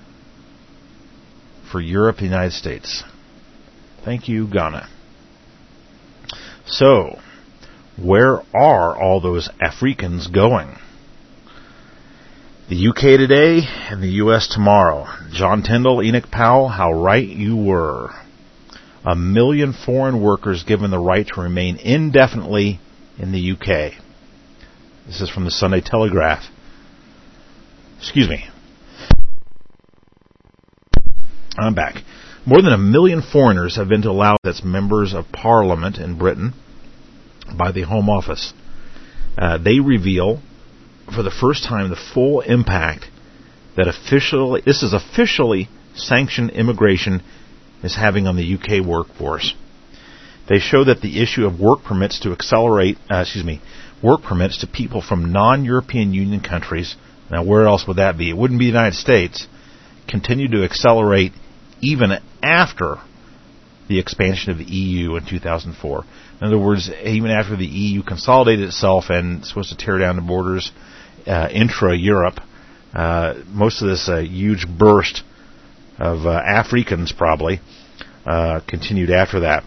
For 1.71 1.79
Europe, 1.79 2.17
the 2.17 2.25
United 2.25 2.55
States. 2.55 3.05
Thank 4.03 4.29
you, 4.29 4.47
Ghana. 4.47 4.89
So, 6.65 7.21
where 8.03 8.41
are 8.57 8.97
all 8.97 9.21
those 9.21 9.51
Africans 9.61 10.27
going? 10.29 10.79
The 12.69 12.89
UK 12.89 13.01
today 13.17 13.61
and 13.89 14.03
the 14.03 14.21
US 14.25 14.47
tomorrow. 14.47 15.07
John 15.33 15.63
Tyndall, 15.63 16.03
Enoch 16.03 16.31
Powell, 16.31 16.69
how 16.69 16.93
right 16.93 17.27
you 17.27 17.57
were 17.57 18.11
a 19.07 19.17
million 19.17 19.73
foreign 19.73 20.21
workers 20.21 20.65
given 20.65 20.91
the 20.91 20.99
right 20.99 21.27
to 21.27 21.41
remain 21.41 21.77
indefinitely 21.77 22.79
in 23.19 23.33
the 23.33 23.53
UK. 23.53 23.95
This 25.07 25.23
is 25.23 25.31
from 25.31 25.47
the 25.47 25.51
Sunday 25.51 25.81
Telegraph. 25.81 26.45
Excuse 28.01 28.29
me. 28.29 28.45
I'm 31.57 31.75
back. 31.75 32.03
More 32.45 32.61
than 32.61 32.75
a 32.75 32.79
million 32.79 33.23
foreigners 33.23 33.77
have 33.77 33.89
been 33.89 34.05
allowed 34.05 34.41
as 34.45 34.63
members 34.63 35.15
of 35.15 35.33
Parliament 35.33 35.97
in 35.97 36.19
Britain 36.19 36.53
by 37.57 37.73
the 37.73 37.85
Home 37.85 38.11
Office. 38.11 38.53
Uh, 39.39 39.57
they 39.57 39.81
reveal 39.81 40.43
for 41.15 41.23
the 41.23 41.31
first 41.31 41.65
time 41.65 41.91
the 41.91 41.97
full 41.97 42.41
impact 42.41 43.07
that 43.77 43.89
officially 43.89 44.63
this 44.65 44.83
is 44.83 44.93
officially 44.93 45.69
sanctioned 45.95 46.51
immigration 46.51 47.23
is 47.83 47.95
having 47.97 48.27
on 48.27 48.37
the 48.37 48.55
UK 48.55 48.85
workforce. 48.85 49.55
They 50.49 50.59
show 50.59 50.85
that 50.85 51.01
the 51.03 51.21
issue 51.23 51.47
of 51.47 51.61
work 51.61 51.83
permits 51.85 52.21
to 52.21 52.33
accelerate, 52.33 52.97
uh, 53.11 53.19
excuse 53.19 53.45
me, 53.45 53.61
work 54.03 54.23
permits 54.23 54.59
to 54.59 54.67
people 54.67 55.03
from 55.03 55.33
non-European 55.33 56.15
Union 56.15 56.41
countries. 56.41 56.97
Now, 57.31 57.45
where 57.45 57.67
else 57.67 57.87
would 57.87 57.99
that 57.99 58.17
be? 58.17 58.31
It 58.31 58.37
wouldn't 58.37 58.59
be 58.59 58.67
the 58.67 58.73
United 58.79 58.97
States. 58.97 59.47
Continue 60.09 60.49
to 60.49 60.65
accelerate 60.65 61.33
even 61.81 62.13
after 62.43 62.97
the 63.89 63.99
expansion 63.99 64.51
of 64.51 64.59
the 64.59 64.65
EU 64.65 65.17
in 65.17 65.27
2004. 65.27 66.05
In 66.41 66.47
other 66.47 66.59
words, 66.59 66.91
even 67.05 67.31
after 67.31 67.57
the 67.57 67.67
EU 67.67 68.03
consolidated 68.03 68.69
itself 68.69 69.07
and 69.11 69.45
supposed 69.45 69.71
to 69.71 69.77
tear 69.77 69.99
down 69.99 70.17
the 70.17 70.23
borders 70.23 70.73
uh, 71.29 71.49
intra-Europe, 71.53 72.41
Uh, 72.95 73.35
most 73.49 73.83
of 73.83 73.89
this 73.89 74.09
uh, 74.09 74.17
huge 74.19 74.67
burst 74.67 75.23
of 75.99 76.27
Africans 76.27 77.13
probably 77.13 77.61
continued 78.67 79.11
after 79.11 79.41
that. 79.41 79.65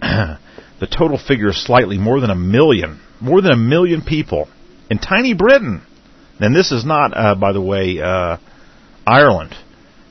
the 0.80 0.86
total 0.86 1.18
figure 1.18 1.48
is 1.48 1.64
slightly 1.64 1.98
more 1.98 2.20
than 2.20 2.30
a 2.30 2.34
million, 2.34 3.00
more 3.20 3.40
than 3.40 3.52
a 3.52 3.56
million 3.56 4.02
people 4.02 4.48
in 4.90 4.98
tiny 4.98 5.34
Britain. 5.34 5.82
And 6.40 6.56
this 6.56 6.72
is 6.72 6.84
not, 6.84 7.12
uh, 7.14 7.34
by 7.34 7.52
the 7.52 7.60
way, 7.60 8.00
uh, 8.00 8.38
Ireland. 9.06 9.54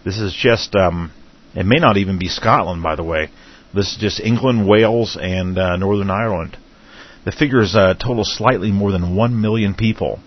This 0.05 0.19
is 0.19 0.33
just, 0.33 0.75
um, 0.75 1.11
it 1.55 1.65
may 1.65 1.77
not 1.77 1.97
even 1.97 2.19
be 2.19 2.27
Scotland, 2.27 2.83
by 2.83 2.95
the 2.95 3.03
way. 3.03 3.29
This 3.73 3.91
is 3.91 3.97
just 3.97 4.19
England, 4.19 4.67
Wales, 4.67 5.17
and 5.19 5.57
uh, 5.57 5.75
Northern 5.77 6.09
Ireland. 6.09 6.57
The 7.25 7.31
figures 7.31 7.75
uh, 7.75 7.95
total 7.95 8.23
slightly 8.23 8.71
more 8.71 8.91
than 8.91 9.15
1 9.15 9.41
million 9.41 9.73
people, 9.73 10.19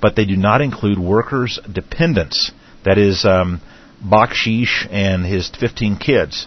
but 0.00 0.16
they 0.16 0.24
do 0.24 0.36
not 0.36 0.60
include 0.60 0.98
workers' 0.98 1.58
dependents. 1.70 2.52
That 2.84 2.98
is, 2.98 3.24
um, 3.24 3.60
Bakshish 4.04 4.86
and 4.90 5.24
his 5.24 5.48
15 5.48 5.96
kids, 5.96 6.46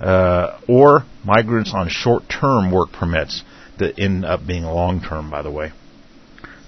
uh, 0.00 0.58
or 0.68 1.04
migrants 1.24 1.72
on 1.74 1.88
short-term 1.88 2.70
work 2.70 2.92
permits 2.92 3.42
that 3.78 3.98
end 3.98 4.24
up 4.24 4.46
being 4.46 4.64
long-term, 4.64 5.30
by 5.30 5.42
the 5.42 5.50
way. 5.50 5.72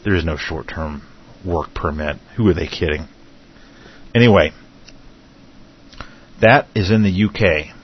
There 0.04 0.14
is 0.14 0.24
no 0.24 0.36
short-term 0.36 1.02
work 1.44 1.72
permit. 1.74 2.16
Who 2.36 2.48
are 2.48 2.54
they 2.54 2.66
kidding? 2.66 3.08
Anyway, 4.14 4.52
that 6.40 6.66
is 6.74 6.90
in 6.90 7.02
the 7.02 7.24
UK. 7.24 7.74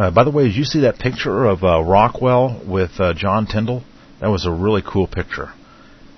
Uh, 0.00 0.10
by 0.10 0.24
the 0.24 0.30
way, 0.30 0.44
did 0.44 0.56
you 0.56 0.64
see 0.64 0.80
that 0.80 0.98
picture 0.98 1.44
of 1.44 1.62
uh, 1.62 1.78
Rockwell 1.82 2.62
with 2.66 2.92
uh, 2.98 3.12
John 3.12 3.46
Tyndall? 3.46 3.82
That 4.22 4.28
was 4.28 4.46
a 4.46 4.50
really 4.50 4.80
cool 4.80 5.06
picture. 5.06 5.52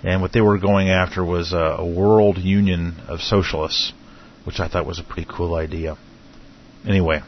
And 0.04 0.22
what 0.22 0.32
they 0.32 0.40
were 0.40 0.56
going 0.56 0.88
after 0.88 1.24
was 1.24 1.52
a, 1.52 1.56
a 1.56 1.84
world 1.84 2.38
union 2.38 3.00
of 3.08 3.18
socialists, 3.18 3.92
which 4.44 4.60
I 4.60 4.68
thought 4.68 4.86
was 4.86 5.00
a 5.00 5.02
pretty 5.02 5.28
cool 5.28 5.56
idea. 5.56 5.96
Anyway, 6.86 7.22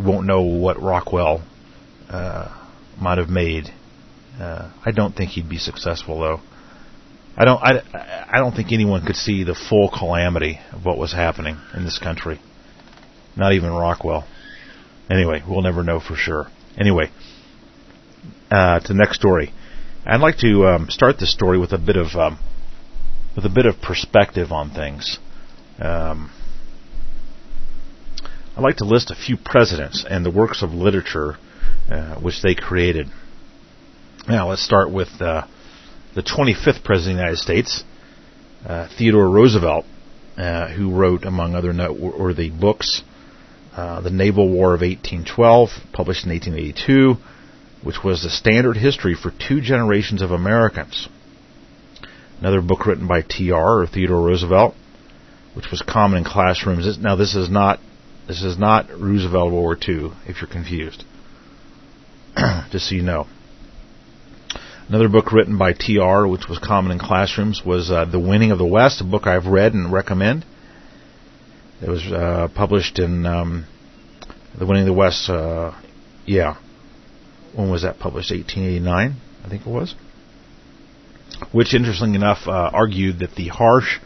we 0.00 0.04
won't 0.04 0.26
know 0.26 0.42
what 0.42 0.82
Rockwell 0.82 1.44
uh, 2.08 2.48
might 3.00 3.18
have 3.18 3.28
made. 3.28 3.66
Uh, 4.40 4.68
I 4.84 4.90
don't 4.90 5.14
think 5.14 5.30
he'd 5.30 5.48
be 5.48 5.58
successful, 5.58 6.18
though. 6.18 6.40
I 7.36 7.44
don't. 7.44 7.62
I, 7.62 8.26
I 8.32 8.38
don't 8.38 8.52
think 8.52 8.72
anyone 8.72 9.06
could 9.06 9.14
see 9.14 9.44
the 9.44 9.54
full 9.54 9.88
calamity 9.96 10.58
of 10.72 10.84
what 10.84 10.98
was 10.98 11.12
happening 11.12 11.56
in 11.72 11.84
this 11.84 12.00
country. 12.00 12.40
Not 13.36 13.52
even 13.52 13.70
Rockwell. 13.70 14.26
Anyway, 15.10 15.42
we'll 15.46 15.62
never 15.62 15.82
know 15.82 16.00
for 16.00 16.14
sure. 16.14 16.46
Anyway, 16.78 17.10
uh, 18.50 18.80
to 18.80 18.88
the 18.88 18.94
next 18.94 19.16
story. 19.16 19.52
I'd 20.04 20.20
like 20.20 20.38
to 20.38 20.66
um, 20.66 20.90
start 20.90 21.18
this 21.18 21.32
story 21.32 21.58
with 21.58 21.72
a 21.72 21.78
bit 21.78 21.96
of 21.96 22.14
um, 22.16 22.38
with 23.36 23.44
a 23.44 23.48
bit 23.48 23.66
of 23.66 23.80
perspective 23.80 24.52
on 24.52 24.70
things. 24.70 25.18
Um, 25.78 26.30
I'd 28.56 28.62
like 28.62 28.76
to 28.76 28.84
list 28.84 29.10
a 29.10 29.14
few 29.14 29.36
presidents 29.36 30.04
and 30.08 30.26
the 30.26 30.30
works 30.30 30.62
of 30.62 30.72
literature 30.72 31.36
uh, 31.90 32.16
which 32.16 32.42
they 32.42 32.54
created. 32.54 33.08
Now, 34.28 34.50
let's 34.50 34.64
start 34.64 34.90
with 34.90 35.08
uh, 35.20 35.46
the 36.14 36.22
25th 36.22 36.84
President 36.84 36.94
of 36.94 37.04
the 37.04 37.10
United 37.10 37.38
States, 37.38 37.84
uh, 38.66 38.88
Theodore 38.96 39.28
Roosevelt, 39.28 39.84
uh, 40.36 40.68
who 40.68 40.94
wrote, 40.94 41.24
among 41.24 41.54
other 41.54 41.72
noteworthy 41.72 42.50
books, 42.50 43.02
uh, 43.76 44.00
The 44.00 44.10
Naval 44.10 44.48
War 44.48 44.74
of 44.74 44.80
1812, 44.80 45.70
published 45.92 46.24
in 46.24 46.30
1882, 46.30 47.16
which 47.82 48.04
was 48.04 48.22
the 48.22 48.30
standard 48.30 48.76
history 48.76 49.14
for 49.14 49.30
two 49.30 49.60
generations 49.60 50.22
of 50.22 50.30
Americans. 50.30 51.08
Another 52.40 52.60
book 52.60 52.86
written 52.86 53.06
by 53.06 53.22
T.R. 53.22 53.80
or 53.80 53.86
Theodore 53.86 54.26
Roosevelt, 54.26 54.74
which 55.54 55.70
was 55.70 55.82
common 55.82 56.18
in 56.18 56.24
classrooms. 56.24 56.98
Now, 56.98 57.16
this 57.16 57.34
is 57.34 57.48
not 57.48 57.78
this 58.26 58.42
is 58.42 58.58
not 58.58 58.88
Roosevelt 58.88 59.52
World 59.52 59.52
War 59.52 59.76
II. 59.76 60.12
If 60.26 60.40
you're 60.40 60.50
confused, 60.50 61.04
just 62.70 62.88
so 62.88 62.94
you 62.94 63.02
know. 63.02 63.26
Another 64.88 65.08
book 65.08 65.32
written 65.32 65.56
by 65.56 65.72
T.R., 65.72 66.26
which 66.28 66.48
was 66.48 66.58
common 66.58 66.92
in 66.92 66.98
classrooms, 66.98 67.62
was 67.64 67.90
uh, 67.90 68.04
The 68.04 68.20
Winning 68.20 68.50
of 68.50 68.58
the 68.58 68.66
West, 68.66 69.00
a 69.00 69.04
book 69.04 69.26
I've 69.26 69.46
read 69.46 69.74
and 69.74 69.92
recommend. 69.92 70.44
It 71.82 71.88
was 71.88 72.06
uh, 72.06 72.46
published 72.54 73.00
in 73.00 73.26
um, 73.26 73.66
The 74.56 74.64
Winning 74.66 74.82
of 74.82 74.86
the 74.86 74.92
West, 74.92 75.28
uh, 75.28 75.72
yeah, 76.24 76.56
when 77.56 77.70
was 77.70 77.82
that 77.82 77.98
published? 77.98 78.30
1889, 78.30 79.16
I 79.44 79.48
think 79.48 79.66
it 79.66 79.68
was. 79.68 79.96
Which, 81.50 81.74
interestingly 81.74 82.14
enough, 82.14 82.46
uh, 82.46 82.70
argued 82.72 83.18
that 83.18 83.34
the 83.34 83.48
harsh 83.48 83.98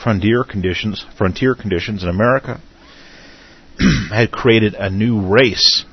frontier 0.00 0.44
conditions, 0.44 1.04
frontier 1.18 1.56
conditions 1.56 2.04
in 2.04 2.08
America, 2.08 2.60
had 4.10 4.30
created 4.30 4.74
a 4.74 4.88
new 4.88 5.28
race 5.28 5.84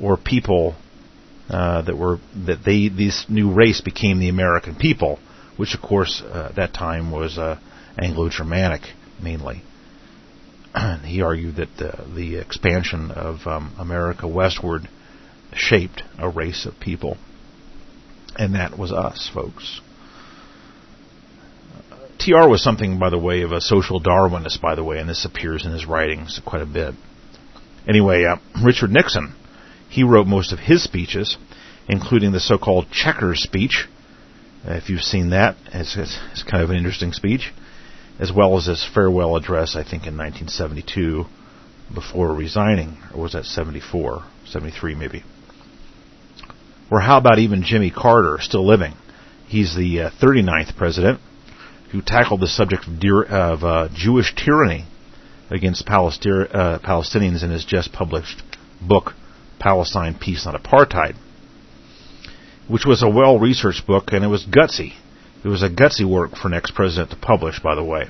or 0.00 0.16
people 0.16 0.76
uh, 1.50 1.82
that 1.82 1.98
were 1.98 2.18
that 2.46 2.64
they 2.64 2.88
this 2.88 3.26
new 3.28 3.52
race 3.52 3.80
became 3.80 4.20
the 4.20 4.28
American 4.28 4.76
people, 4.76 5.18
which 5.56 5.74
of 5.74 5.82
course 5.82 6.22
uh, 6.24 6.46
at 6.50 6.56
that 6.56 6.72
time 6.72 7.10
was 7.10 7.38
uh, 7.38 7.58
Anglo-Germanic 7.98 8.82
mainly. 9.20 9.62
he 11.04 11.22
argued 11.22 11.56
that 11.56 11.76
the, 11.76 12.04
the 12.14 12.36
expansion 12.36 13.10
of 13.10 13.46
um, 13.46 13.74
America 13.78 14.26
westward 14.26 14.88
shaped 15.54 16.02
a 16.18 16.28
race 16.28 16.66
of 16.66 16.78
people. 16.80 17.16
And 18.36 18.54
that 18.54 18.76
was 18.78 18.92
us, 18.92 19.30
folks. 19.32 19.80
TR 22.18 22.48
was 22.48 22.62
something, 22.62 22.98
by 22.98 23.10
the 23.10 23.18
way, 23.18 23.42
of 23.42 23.52
a 23.52 23.60
social 23.60 24.00
Darwinist, 24.00 24.60
by 24.60 24.74
the 24.74 24.84
way, 24.84 24.98
and 24.98 25.08
this 25.08 25.24
appears 25.24 25.64
in 25.64 25.72
his 25.72 25.86
writings 25.86 26.40
quite 26.44 26.62
a 26.62 26.66
bit. 26.66 26.94
Anyway, 27.86 28.24
uh, 28.24 28.36
Richard 28.64 28.90
Nixon, 28.90 29.34
he 29.88 30.02
wrote 30.02 30.26
most 30.26 30.52
of 30.52 30.58
his 30.58 30.82
speeches, 30.82 31.36
including 31.88 32.32
the 32.32 32.40
so-called 32.40 32.90
Checkers 32.90 33.42
speech. 33.42 33.86
If 34.64 34.88
you've 34.88 35.02
seen 35.02 35.30
that, 35.30 35.56
it's, 35.66 35.96
it's, 35.96 36.18
it's 36.32 36.42
kind 36.42 36.62
of 36.62 36.70
an 36.70 36.76
interesting 36.76 37.12
speech, 37.12 37.52
as 38.18 38.32
well 38.32 38.56
as 38.56 38.66
his 38.66 38.84
farewell 38.94 39.36
address, 39.36 39.74
I 39.76 39.82
think, 39.82 40.06
in 40.06 40.16
1972, 40.16 41.24
before 41.92 42.34
resigning, 42.34 42.96
or 43.14 43.22
was 43.22 43.32
that 43.32 43.44
74, 43.44 44.24
73 44.46 44.94
maybe? 44.94 45.24
Or 46.90 47.00
how 47.00 47.18
about 47.18 47.38
even 47.38 47.62
Jimmy 47.64 47.90
Carter, 47.90 48.38
still 48.40 48.66
living? 48.66 48.94
He's 49.46 49.74
the 49.74 50.02
uh, 50.02 50.10
39th 50.10 50.76
president 50.76 51.20
who 51.92 52.02
tackled 52.02 52.40
the 52.40 52.48
subject 52.48 52.86
of, 52.86 53.00
dear, 53.00 53.22
of 53.22 53.64
uh, 53.64 53.88
Jewish 53.94 54.34
tyranny 54.34 54.86
against 55.50 55.86
uh, 55.86 55.92
Palestinians 55.92 57.42
in 57.42 57.50
his 57.50 57.64
just 57.64 57.92
published 57.92 58.42
book, 58.80 59.12
Palestine 59.58 60.16
Peace 60.18 60.44
Not 60.44 60.60
Apartheid, 60.60 61.14
which 62.68 62.84
was 62.84 63.02
a 63.02 63.08
well 63.08 63.38
researched 63.38 63.86
book 63.86 64.12
and 64.12 64.24
it 64.24 64.28
was 64.28 64.44
gutsy. 64.44 64.94
It 65.44 65.48
was 65.48 65.62
a 65.62 65.68
gutsy 65.68 66.08
work 66.08 66.36
for 66.36 66.48
an 66.48 66.54
ex 66.54 66.70
president 66.70 67.10
to 67.10 67.16
publish, 67.16 67.60
by 67.60 67.74
the 67.74 67.84
way. 67.84 68.06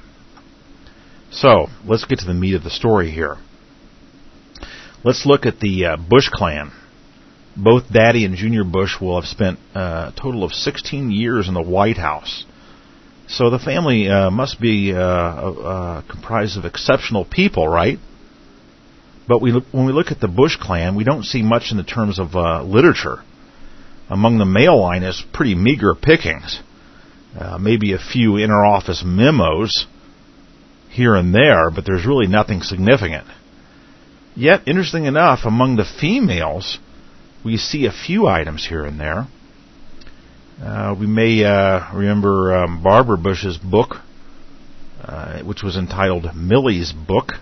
So, 1.30 1.66
let's 1.84 2.04
get 2.04 2.20
to 2.20 2.26
the 2.26 2.34
meat 2.34 2.54
of 2.54 2.62
the 2.62 2.70
story 2.70 3.10
here. 3.10 3.36
Let's 5.02 5.26
look 5.26 5.44
at 5.44 5.60
the 5.60 5.84
uh, 5.84 5.96
Bush 5.96 6.28
clan 6.28 6.70
both 7.56 7.92
Daddy 7.92 8.24
and 8.24 8.36
Junior 8.36 8.64
Bush 8.64 9.00
will 9.00 9.20
have 9.20 9.28
spent 9.28 9.58
uh, 9.74 10.10
a 10.12 10.20
total 10.20 10.44
of 10.44 10.52
16 10.52 11.10
years 11.10 11.48
in 11.48 11.54
the 11.54 11.62
White 11.62 11.96
House. 11.96 12.44
So 13.26 13.50
the 13.50 13.58
family 13.58 14.08
uh, 14.08 14.30
must 14.30 14.60
be 14.60 14.92
uh, 14.94 16.02
comprised 16.10 16.58
of 16.58 16.64
exceptional 16.64 17.24
people, 17.24 17.66
right? 17.66 17.98
But 19.26 19.40
we 19.40 19.52
when 19.72 19.86
we 19.86 19.92
look 19.92 20.10
at 20.10 20.20
the 20.20 20.28
Bush 20.28 20.56
clan, 20.60 20.94
we 20.94 21.04
don't 21.04 21.24
see 21.24 21.42
much 21.42 21.70
in 21.70 21.78
the 21.78 21.84
terms 21.84 22.18
of 22.18 22.36
uh, 22.36 22.62
literature. 22.62 23.22
Among 24.10 24.36
the 24.36 24.44
male 24.44 24.78
line 24.78 25.02
is 25.02 25.24
pretty 25.32 25.54
meager 25.54 25.94
pickings. 25.94 26.60
Uh, 27.38 27.58
maybe 27.58 27.92
a 27.92 27.98
few 27.98 28.36
inter-office 28.36 29.02
memos 29.04 29.86
here 30.90 31.14
and 31.14 31.34
there, 31.34 31.70
but 31.70 31.84
there's 31.84 32.06
really 32.06 32.28
nothing 32.28 32.62
significant. 32.62 33.26
Yet, 34.36 34.66
interesting 34.66 35.06
enough, 35.06 35.40
among 35.44 35.76
the 35.76 35.84
females, 35.84 36.78
we 37.44 37.56
see 37.56 37.86
a 37.86 37.92
few 37.92 38.26
items 38.26 38.66
here 38.66 38.84
and 38.84 39.00
there. 39.00 39.26
Uh, 40.62 40.94
we 40.98 41.06
may 41.06 41.44
uh, 41.44 41.92
remember 41.92 42.56
um, 42.56 42.82
Barbara 42.82 43.16
Bush's 43.16 43.58
book, 43.58 43.96
uh, 45.02 45.42
which 45.42 45.62
was 45.62 45.76
entitled 45.76 46.34
Millie's 46.36 46.92
Book, 46.92 47.32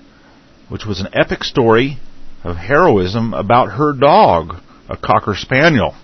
which 0.71 0.87
was 0.87 1.01
an 1.01 1.09
epic 1.13 1.45
story 1.45 1.99
of 2.43 2.57
heroism 2.57 3.35
about 3.35 3.73
her 3.73 3.93
dog, 3.93 4.55
a 4.89 4.97
Cocker 4.97 5.35
Spaniel, 5.37 5.95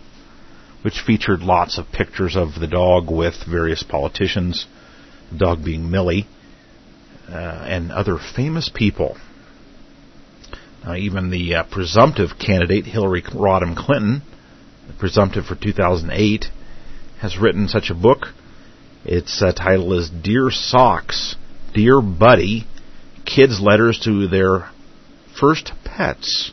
which 0.82 1.02
featured 1.06 1.40
lots 1.40 1.78
of 1.78 1.90
pictures 1.92 2.36
of 2.36 2.60
the 2.60 2.66
dog 2.66 3.10
with 3.10 3.34
various 3.50 3.82
politicians, 3.82 4.66
the 5.32 5.38
dog 5.38 5.64
being 5.64 5.90
Millie, 5.90 6.26
uh, 7.28 7.64
and 7.68 7.90
other 7.92 8.18
famous 8.36 8.70
people. 8.72 9.16
Uh, 10.86 10.94
even 10.94 11.30
the 11.30 11.56
uh, 11.56 11.64
presumptive 11.64 12.30
candidate, 12.38 12.84
Hillary 12.86 13.22
Rodham 13.22 13.76
Clinton, 13.76 14.22
presumptive 14.98 15.44
for 15.44 15.54
2008, 15.54 16.46
has 17.20 17.36
written 17.36 17.68
such 17.68 17.90
a 17.90 17.94
book. 17.94 18.28
Its 19.04 19.42
uh, 19.42 19.52
title 19.52 19.98
is 19.98 20.08
Dear 20.08 20.50
Socks, 20.50 21.36
Dear 21.74 22.00
Buddy, 22.00 22.66
Kids' 23.26 23.60
Letters 23.60 24.00
to 24.04 24.28
Their 24.28 24.70
First 25.38 25.72
Pets. 25.84 26.52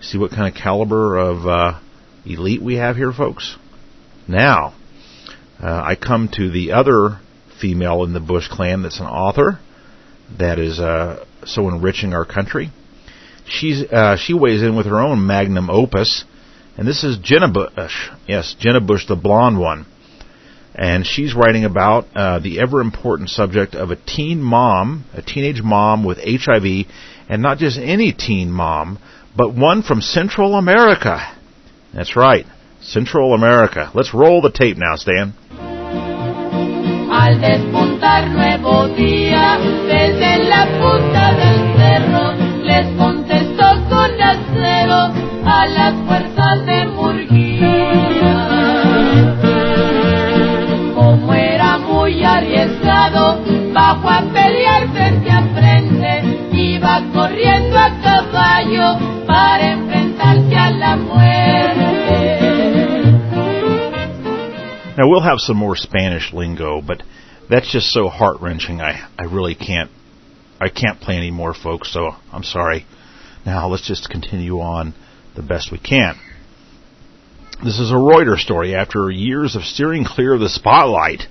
See 0.00 0.18
what 0.18 0.30
kind 0.30 0.54
of 0.54 0.60
caliber 0.60 1.16
of 1.16 1.46
uh, 1.46 1.80
elite 2.24 2.62
we 2.62 2.76
have 2.76 2.96
here, 2.96 3.12
folks? 3.12 3.56
Now, 4.28 4.74
uh, 5.62 5.82
I 5.84 5.96
come 5.96 6.28
to 6.34 6.50
the 6.50 6.72
other 6.72 7.18
female 7.60 8.04
in 8.04 8.12
the 8.12 8.20
Bush 8.20 8.48
clan 8.48 8.82
that's 8.82 9.00
an 9.00 9.06
author 9.06 9.58
that 10.38 10.58
is 10.58 10.80
uh, 10.80 11.24
so 11.44 11.68
enriching 11.68 12.14
our 12.14 12.24
country. 12.24 12.70
She's 13.46 13.82
uh, 13.82 14.16
she 14.16 14.34
weighs 14.34 14.62
in 14.62 14.76
with 14.76 14.86
her 14.86 15.00
own 15.00 15.26
magnum 15.26 15.68
opus, 15.68 16.24
and 16.76 16.86
this 16.86 17.04
is 17.04 17.18
Jenna 17.18 17.48
Bush. 17.48 18.10
Yes, 18.26 18.54
Jenna 18.58 18.80
Bush, 18.80 19.06
the 19.06 19.16
blonde 19.16 19.58
one, 19.58 19.86
and 20.74 21.06
she's 21.06 21.34
writing 21.34 21.64
about 21.64 22.06
uh, 22.14 22.38
the 22.38 22.60
ever 22.60 22.80
important 22.80 23.30
subject 23.30 23.74
of 23.74 23.90
a 23.90 23.96
teen 23.96 24.40
mom, 24.40 25.04
a 25.12 25.22
teenage 25.22 25.62
mom 25.62 26.04
with 26.04 26.18
HIV, 26.18 26.86
and 27.28 27.42
not 27.42 27.58
just 27.58 27.78
any 27.78 28.12
teen 28.12 28.50
mom, 28.50 28.98
but 29.36 29.54
one 29.54 29.82
from 29.82 30.00
Central 30.00 30.54
America. 30.54 31.36
That's 31.94 32.16
right, 32.16 32.46
Central 32.80 33.34
America. 33.34 33.90
Let's 33.94 34.14
roll 34.14 34.40
the 34.40 34.50
tape 34.50 34.78
now, 34.78 34.96
Stan. 34.96 35.34
Al 37.12 37.38
despuntar 37.40 38.30
nuevo 38.30 38.88
día, 38.96 39.58
desde 39.86 40.44
la 40.48 40.66
punta 40.80 41.34
del 41.34 41.76
cerro, 41.76 42.32
les 42.64 42.86
contestó 42.96 43.84
con 43.90 44.20
acero 44.20 45.12
a 45.44 45.66
las 45.66 45.94
fuerzas 46.06 46.66
de 46.66 46.86
Murguía. 46.86 47.51
Now 64.96 65.08
we'll 65.08 65.22
have 65.22 65.40
some 65.40 65.56
more 65.56 65.74
Spanish 65.74 66.34
lingo, 66.34 66.82
but 66.82 67.02
that's 67.48 67.72
just 67.72 67.90
so 67.90 68.08
heart 68.08 68.42
wrenching. 68.42 68.82
I 68.82 69.08
I 69.18 69.24
really 69.24 69.54
can't 69.54 69.90
I 70.60 70.68
can't 70.68 71.00
play 71.00 71.16
any 71.16 71.30
more, 71.30 71.54
folks. 71.54 71.90
So 71.92 72.10
I'm 72.30 72.42
sorry. 72.42 72.84
Now 73.46 73.68
let's 73.68 73.86
just 73.86 74.10
continue 74.10 74.60
on 74.60 74.92
the 75.34 75.42
best 75.42 75.72
we 75.72 75.78
can. 75.78 76.16
This 77.64 77.78
is 77.78 77.90
a 77.90 77.94
Reuters 77.94 78.40
story. 78.40 78.74
After 78.74 79.10
years 79.10 79.56
of 79.56 79.62
steering 79.62 80.04
clear 80.04 80.34
of 80.34 80.40
the 80.40 80.50
spotlight, 80.50 81.22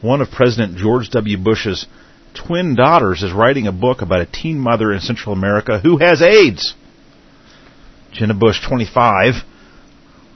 one 0.00 0.20
of 0.20 0.30
President 0.30 0.76
George 0.76 1.10
W. 1.10 1.38
Bush's 1.38 1.86
twin 2.34 2.74
daughters 2.74 3.22
is 3.22 3.32
writing 3.32 3.68
a 3.68 3.72
book 3.72 4.02
about 4.02 4.22
a 4.22 4.26
teen 4.26 4.58
mother 4.58 4.92
in 4.92 5.00
Central 5.00 5.32
America 5.32 5.78
who 5.78 5.98
has 5.98 6.22
AIDS. 6.22 6.74
Jenna 8.12 8.34
Bush, 8.34 8.60
25, 8.66 9.44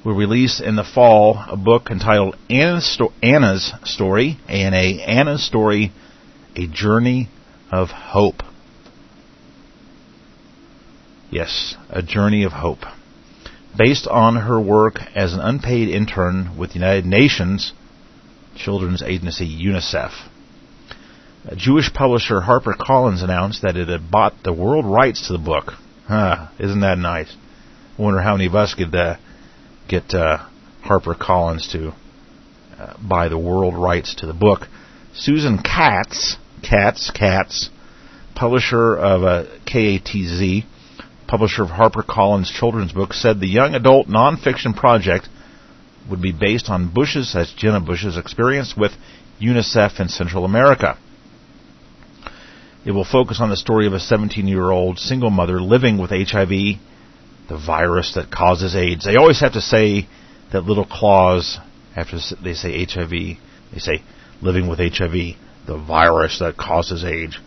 will 0.05 0.15
release 0.15 0.61
in 0.61 0.77
the 0.77 0.85
fall 0.85 1.43
a 1.49 1.57
book 1.57 1.91
entitled 1.91 2.37
Ana's, 2.51 2.87
Sto- 2.87 3.13
Ana's 3.23 3.73
Story, 3.85 4.39
A-N-A, 4.49 5.03
Ana's 5.03 5.45
Story, 5.47 5.93
A 6.57 6.67
Journey 6.67 7.29
of 7.73 7.89
Hope. 7.89 8.43
Yes, 11.31 11.77
A 11.89 12.03
Journey 12.03 12.45
of 12.45 12.53
Hope. 12.53 12.85
Based 13.77 14.07
on 14.07 14.37
her 14.37 14.61
work 14.61 15.01
as 15.15 15.33
an 15.33 15.41
unpaid 15.41 15.89
intern 15.89 16.57
with 16.57 16.71
the 16.71 16.79
United 16.79 17.07
Nations 17.07 17.73
Children's 18.57 19.03
Agency 19.03 19.47
UNICEF. 19.47 20.13
A 21.47 21.57
Jewish 21.57 21.93
publisher 21.93 22.43
HarperCollins 22.43 23.23
announced 23.23 23.63
that 23.63 23.77
it 23.77 23.89
had 23.89 24.11
bought 24.11 24.35
the 24.45 24.53
world 24.53 24.85
rights 24.85 25.27
to 25.27 25.33
the 25.33 25.39
book. 25.39 25.73
Huh, 26.07 26.49
isn't 26.59 26.81
that 26.81 26.99
nice? 26.99 27.35
I 27.99 28.03
wonder 28.03 28.21
how 28.21 28.33
many 28.33 28.47
of 28.47 28.55
us 28.55 28.75
could 28.75 28.95
uh, 28.95 29.17
get 29.89 30.15
uh, 30.15 30.47
HarperCollins 30.85 31.71
to 31.73 31.95
uh, 32.79 32.95
buy 33.03 33.29
the 33.29 33.39
world 33.39 33.75
rights 33.75 34.15
to 34.17 34.27
the 34.27 34.35
book. 34.35 34.63
Susan 35.15 35.59
Katz, 35.63 36.37
Katz, 36.63 37.11
Katz, 37.11 37.71
publisher 38.35 38.97
of 38.97 39.23
uh, 39.23 39.45
KATZ, 39.67 40.65
publisher 41.27 41.63
of 41.63 41.71
HarperCollins 41.71 42.51
children's 42.51 42.93
book, 42.93 43.13
said 43.13 43.41
the 43.41 43.49
young 43.49 43.75
adult 43.75 44.09
nonfiction 44.09 44.75
project 44.75 45.29
would 46.11 46.21
be 46.21 46.33
based 46.33 46.69
on 46.69 46.93
Bush's, 46.93 47.33
that's 47.33 47.53
Jenna 47.55 47.81
Bush's 47.81 48.17
experience 48.17 48.75
with 48.77 48.93
UNICEF 49.41 50.01
in 50.01 50.09
Central 50.09 50.45
America. 50.45 50.99
It 52.85 52.91
will 52.91 53.05
focus 53.05 53.41
on 53.41 53.49
the 53.49 53.57
story 53.57 53.87
of 53.87 53.95
a 53.95 54.01
17 54.01 54.47
year 54.47 54.71
old 54.71 54.99
single 54.99 55.31
mother 55.31 55.61
living 55.61 55.99
with 55.99 56.11
HIV, 56.11 56.79
the 57.49 57.59
virus 57.59 58.15
that 58.15 58.31
causes 58.31 58.75
AIDS. 58.75 59.05
They 59.05 59.17
always 59.17 59.41
have 59.41 59.53
to 59.53 59.61
say 59.61 60.09
that 60.53 60.63
little 60.63 60.87
clause 60.87 61.59
after 61.97 62.19
they 62.43 62.55
say 62.55 62.85
HIV. 62.85 63.11
They 63.11 63.79
say 63.79 64.03
living 64.41 64.69
with 64.69 64.79
HIV, 64.79 65.37
the 65.67 65.79
virus 65.87 66.39
that 66.41 66.57
causes 66.57 67.05
AIDS, 67.05 67.39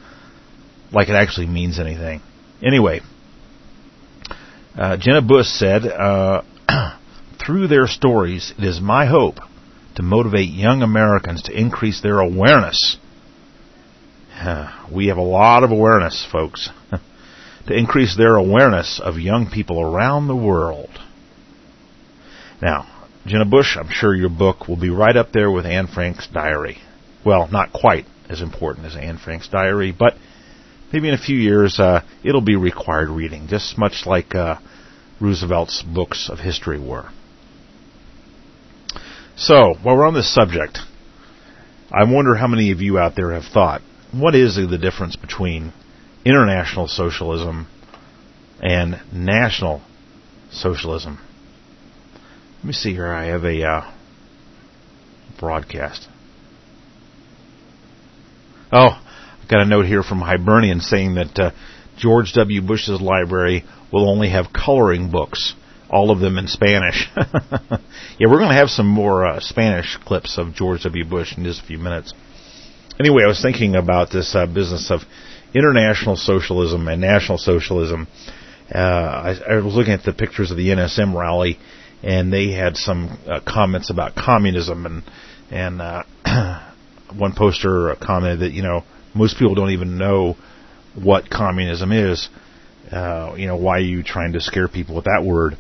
like 0.92 1.10
it 1.10 1.16
actually 1.16 1.48
means 1.48 1.80
anything. 1.80 2.22
Anyway, 2.64 3.02
uh, 4.78 4.98
Jenna 4.98 5.22
Bush 5.22 5.48
said, 5.48 5.86
uh, 5.86 6.42
through 7.46 7.68
their 7.68 7.88
stories, 7.88 8.54
it 8.58 8.64
is 8.64 8.80
my 8.82 9.06
hope 9.06 9.38
to 9.96 10.04
motivate 10.04 10.50
young 10.50 10.82
Americans 10.84 11.44
to 11.44 11.60
increase 11.60 12.02
their 12.02 12.20
awareness. 12.20 12.98
we 14.92 15.08
have 15.08 15.18
a 15.18 15.22
lot 15.22 15.64
of 15.64 15.72
awareness, 15.72 16.26
folks. 16.32 16.70
to 17.68 17.78
increase 17.78 18.16
their 18.16 18.36
awareness 18.36 19.00
of 19.04 19.18
young 19.18 19.50
people 19.50 19.82
around 19.82 20.28
the 20.28 20.36
world. 20.36 20.90
Now, 22.62 22.88
Jenna 23.26 23.46
Bush, 23.46 23.76
I'm 23.78 23.90
sure 23.90 24.16
your 24.16 24.30
book 24.30 24.68
will 24.68 24.78
be 24.80 24.90
right 24.90 25.16
up 25.16 25.32
there 25.34 25.52
with 25.52 25.66
Anne 25.66 25.88
Frank's 25.88 26.28
diary. 26.28 26.78
Well, 27.26 27.50
not 27.52 27.74
quite 27.74 28.06
as 28.30 28.42
important 28.42 28.86
as 28.88 28.96
Anne 28.96 29.18
Frank's 29.18 29.50
diary, 29.50 29.94
but 29.98 30.16
maybe 30.94 31.10
in 31.10 31.14
a 31.14 31.20
few 31.20 31.38
years 31.38 31.80
uh, 31.80 32.02
it'll 32.24 32.42
be 32.42 32.56
required 32.56 33.10
reading, 33.10 33.48
just 33.48 33.78
much 33.78 34.06
like 34.06 34.34
uh, 34.34 34.56
Roosevelt's 35.20 35.84
books 35.84 36.30
of 36.30 36.40
history 36.40 36.80
were. 36.80 37.10
So, 39.36 39.76
while 39.84 39.98
we're 39.98 40.08
on 40.08 40.14
this 40.14 40.34
subject, 40.34 40.80
I 41.92 42.10
wonder 42.10 42.36
how 42.36 42.48
many 42.48 42.72
of 42.72 42.82
you 42.82 42.98
out 42.98 43.16
there 43.16 43.34
have 43.34 43.46
thought, 43.46 43.82
what 44.12 44.36
is 44.36 44.56
the 44.56 44.78
difference 44.78 45.16
between 45.16 45.74
international 46.28 46.88
socialism 46.88 47.68
and 48.62 49.00
national 49.14 49.82
socialism? 50.52 51.20
Let 52.58 52.66
me 52.66 52.74
see 52.74 52.94
here. 52.94 53.08
I 53.08 53.28
have 53.28 53.46
a 53.46 53.64
uh, 53.64 53.92
broadcast. 55.40 56.08
Oh, 58.72 59.02
I've 59.42 59.50
got 59.50 59.62
a 59.62 59.66
note 59.66 59.86
here 59.86 60.04
from 60.04 60.20
Hibernian 60.20 60.82
saying 60.82 61.16
that 61.16 61.40
uh, 61.40 61.52
George 61.98 62.34
W. 62.34 62.62
Bush's 62.62 63.00
library 63.00 63.64
will 63.94 64.10
only 64.10 64.30
have 64.30 64.52
coloring 64.52 65.10
books, 65.10 65.54
all 65.90 66.12
of 66.12 66.20
them 66.20 66.38
in 66.38 66.48
Spanish. 66.48 67.08
yeah, 67.16 68.28
we're 68.28 68.40
going 68.40 68.50
to 68.50 68.56
have 68.56 68.70
some 68.70 68.88
more 68.88 69.26
uh, 69.26 69.40
Spanish 69.40 69.98
clips 70.04 70.38
of 70.38 70.54
George 70.54 70.84
W. 70.84 71.06
Bush 71.06 71.38
in 71.38 71.46
just 71.46 71.64
a 71.64 71.66
few 71.66 71.78
minutes. 71.78 72.14
Anyway, 73.00 73.24
I 73.24 73.28
was 73.28 73.42
thinking 73.42 73.76
about 73.76 74.12
this 74.12 74.36
uh, 74.36 74.46
business 74.48 74.92
of 74.92 75.02
international 75.54 76.16
socialism 76.16 76.88
and 76.88 77.02
national 77.02 77.38
socialism. 77.38 78.08
Uh, 78.74 78.78
I, 78.78 79.36
I 79.50 79.56
was 79.62 79.76
looking 79.76 79.94
at 79.94 80.04
the 80.04 80.14
pictures 80.14 80.52
of 80.52 80.58
the 80.58 80.70
NSM 80.70 81.16
rally, 81.16 81.58
and 82.04 82.32
they 82.32 82.52
had 82.52 82.78
some 82.78 83.18
uh, 83.28 83.40
comments 83.46 83.90
about 83.90 84.16
communism, 84.16 84.86
and 84.86 85.04
and 85.50 85.82
uh, 85.82 86.04
one 87.16 87.34
poster 87.34 87.96
commented 88.02 88.40
that 88.40 88.52
you 88.52 88.62
know 88.62 88.84
most 89.14 89.38
people 89.38 89.56
don't 89.56 89.72
even 89.72 89.98
know 89.98 90.36
what 90.96 91.30
communism 91.30 91.92
is. 91.92 92.30
Uh, 92.92 93.36
you 93.38 93.48
know, 93.48 93.58
why 93.58 93.78
are 93.78 93.82
you 93.82 94.04
trying 94.04 94.34
to 94.34 94.42
scare 94.42 94.68
people 94.68 94.96
with 94.96 95.06
that 95.06 95.24
word? 95.24 95.58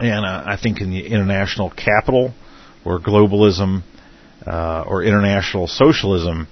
And 0.00 0.24
uh, 0.24 0.44
I 0.46 0.56
think 0.56 0.80
in 0.80 0.90
the 0.90 1.06
international 1.06 1.70
capital 1.70 2.32
or 2.84 3.00
globalism 3.00 3.82
uh, 4.46 4.84
or 4.86 5.02
international 5.02 5.66
socialism 5.66 6.48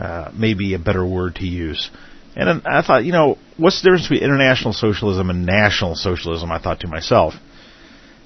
uh, 0.00 0.30
may 0.34 0.54
a 0.74 0.78
better 0.78 1.04
word 1.06 1.36
to 1.36 1.46
use. 1.46 1.90
And 2.36 2.62
I 2.64 2.82
thought, 2.82 3.04
you 3.04 3.12
know, 3.12 3.38
what's 3.56 3.82
the 3.82 3.86
difference 3.86 4.08
between 4.08 4.22
international 4.22 4.72
socialism 4.72 5.30
and 5.30 5.44
national 5.44 5.94
socialism? 5.96 6.50
I 6.50 6.60
thought 6.60 6.80
to 6.80 6.88
myself. 6.88 7.34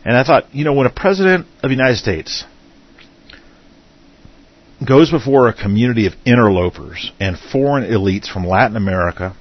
And 0.04 0.16
I 0.16 0.24
thought, 0.24 0.54
you 0.54 0.64
know, 0.64 0.74
when 0.74 0.86
a 0.86 0.92
president 0.92 1.46
of 1.62 1.70
the 1.70 1.74
United 1.74 1.96
States 1.96 2.44
goes 4.86 5.10
before 5.10 5.48
a 5.48 5.54
community 5.54 6.06
of 6.06 6.12
interlopers 6.26 7.10
and 7.18 7.38
foreign 7.38 7.90
elites 7.90 8.30
from 8.30 8.46
Latin 8.46 8.76
America, 8.76 9.34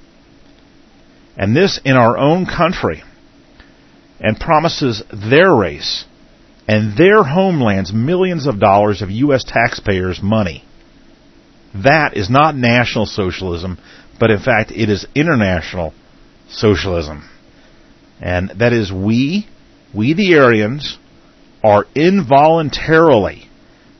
and 1.36 1.54
this 1.54 1.78
in 1.84 1.96
our 1.96 2.16
own 2.16 2.46
country, 2.46 3.02
and 4.20 4.40
promises 4.40 5.02
their 5.12 5.54
race 5.54 6.04
and 6.66 6.96
their 6.96 7.22
homelands 7.22 7.92
millions 7.92 8.46
of 8.46 8.58
dollars 8.58 9.02
of 9.02 9.10
U.S. 9.10 9.44
taxpayers' 9.44 10.22
money. 10.22 10.64
That 11.74 12.16
is 12.16 12.30
not 12.30 12.56
national 12.56 13.06
socialism, 13.06 13.78
but 14.20 14.30
in 14.30 14.38
fact 14.38 14.70
it 14.70 14.88
is 14.88 15.06
international 15.14 15.92
socialism. 16.48 17.28
And 18.20 18.50
that 18.60 18.72
is 18.72 18.92
we, 18.92 19.48
we 19.92 20.14
the 20.14 20.38
Aryans, 20.38 20.98
are 21.64 21.86
involuntarily 21.94 23.48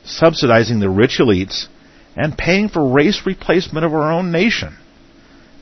subsidizing 0.05 0.81
the 0.81 0.89
rich 0.89 1.19
elites 1.19 1.67
and 2.15 2.39
paying 2.39 2.69
for 2.69 2.93
race 2.93 3.23
replacement 3.27 3.85
of 3.85 3.93
our 3.93 4.13
own 4.13 4.31
nation. 4.31 4.77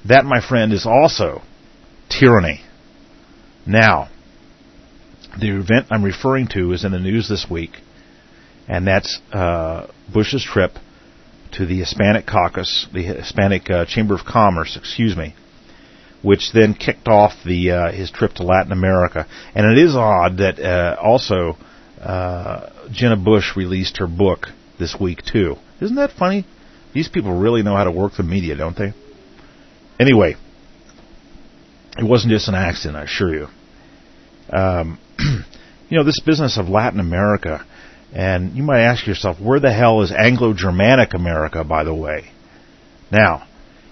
That, 0.04 0.24
my 0.24 0.40
friend, 0.46 0.72
is 0.72 0.84
also 0.84 1.42
tyranny. 2.10 2.60
Now, 3.64 4.10
the 5.40 5.56
event 5.56 5.86
I'm 5.90 6.04
referring 6.04 6.48
to 6.48 6.72
is 6.72 6.84
in 6.84 6.92
the 6.92 6.98
news 6.98 7.28
this 7.28 7.46
week, 7.48 7.70
and 8.68 8.86
that's 8.86 9.20
uh, 9.32 9.86
Bush's 10.12 10.44
trip 10.44 10.72
to 11.52 11.66
the 11.66 11.78
Hispanic 11.78 12.26
Caucus, 12.26 12.86
the 12.92 13.02
Hispanic 13.02 13.70
uh, 13.70 13.84
Chamber 13.86 14.14
of 14.14 14.24
Commerce, 14.24 14.76
excuse 14.76 15.16
me, 15.16 15.34
which 16.22 16.52
then 16.52 16.74
kicked 16.74 17.08
off 17.08 17.32
the 17.44 17.70
uh, 17.70 17.92
his 17.92 18.10
trip 18.10 18.32
to 18.34 18.42
Latin 18.42 18.72
America. 18.72 19.26
And 19.54 19.66
it 19.66 19.82
is 19.82 19.94
odd 19.94 20.38
that 20.38 20.58
uh, 20.58 20.96
also 21.00 21.56
uh, 22.00 22.70
Jenna 22.90 23.16
Bush 23.16 23.56
released 23.56 23.98
her 23.98 24.06
book 24.06 24.48
this 24.78 24.96
week 24.98 25.20
too. 25.24 25.56
Isn't 25.80 25.96
that 25.96 26.12
funny? 26.12 26.46
These 26.94 27.08
people 27.08 27.32
really 27.38 27.62
know 27.62 27.76
how 27.76 27.84
to 27.84 27.90
work 27.90 28.12
the 28.16 28.22
media, 28.22 28.56
don't 28.56 28.76
they? 28.76 28.92
Anyway, 29.98 30.36
it 31.98 32.04
wasn't 32.04 32.32
just 32.32 32.48
an 32.48 32.54
accident, 32.54 32.96
I 32.96 33.04
assure 33.04 33.34
you. 33.34 33.46
Um, 34.50 34.98
you 35.88 35.98
know, 35.98 36.04
this 36.04 36.20
business 36.20 36.58
of 36.58 36.68
Latin 36.68 37.00
America, 37.00 37.64
and 38.12 38.54
you 38.56 38.62
might 38.62 38.82
ask 38.82 39.06
yourself, 39.06 39.40
where 39.40 39.60
the 39.60 39.72
hell 39.72 40.02
is 40.02 40.12
Anglo-Germanic 40.12 41.14
America, 41.14 41.64
by 41.64 41.84
the 41.84 41.94
way? 41.94 42.30
Now, 43.10 43.46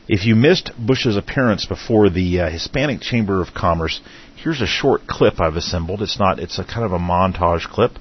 if 0.09 0.27
you 0.27 0.35
missed 0.35 0.73
Bush's 0.79 1.17
appearance 1.17 1.67
before 1.67 2.11
the 2.11 2.41
uh, 2.41 2.51
Hispanic 2.51 3.01
Chamber 3.01 3.41
of 3.41 3.55
Commerce, 3.55 4.01
here's 4.37 4.61
a 4.61 4.67
short 4.67 5.07
clip 5.07 5.41
I've 5.41 5.57
assembled. 5.57 6.03
It's 6.03 6.19
not, 6.19 6.39
it's 6.39 6.59
a 6.59 6.65
kind 6.65 6.85
of 6.85 6.93
a 6.93 6.99
montage 6.99 7.63
clip, 7.69 7.93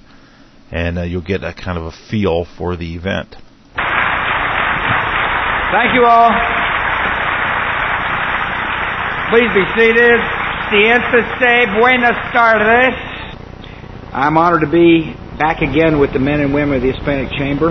and 0.71 0.97
uh, 0.97 1.03
you'll 1.03 1.21
get 1.21 1.43
a 1.43 1.53
kind 1.53 1.77
of 1.77 1.85
a 1.85 1.91
feel 1.91 2.45
for 2.57 2.75
the 2.75 2.95
event. 2.95 3.35
Thank 5.71 5.93
you 5.93 6.03
all. 6.03 6.31
Please 9.29 9.53
be 9.53 9.63
seated. 9.77 10.19
Siéntese. 10.73 11.79
Buenas 11.79 12.17
tardes. 12.33 12.95
I'm 14.11 14.35
honored 14.37 14.61
to 14.61 14.71
be 14.71 15.13
back 15.39 15.61
again 15.61 15.99
with 15.99 16.11
the 16.11 16.19
men 16.19 16.41
and 16.41 16.53
women 16.53 16.75
of 16.75 16.81
the 16.81 16.91
Hispanic 16.91 17.31
Chamber. 17.39 17.69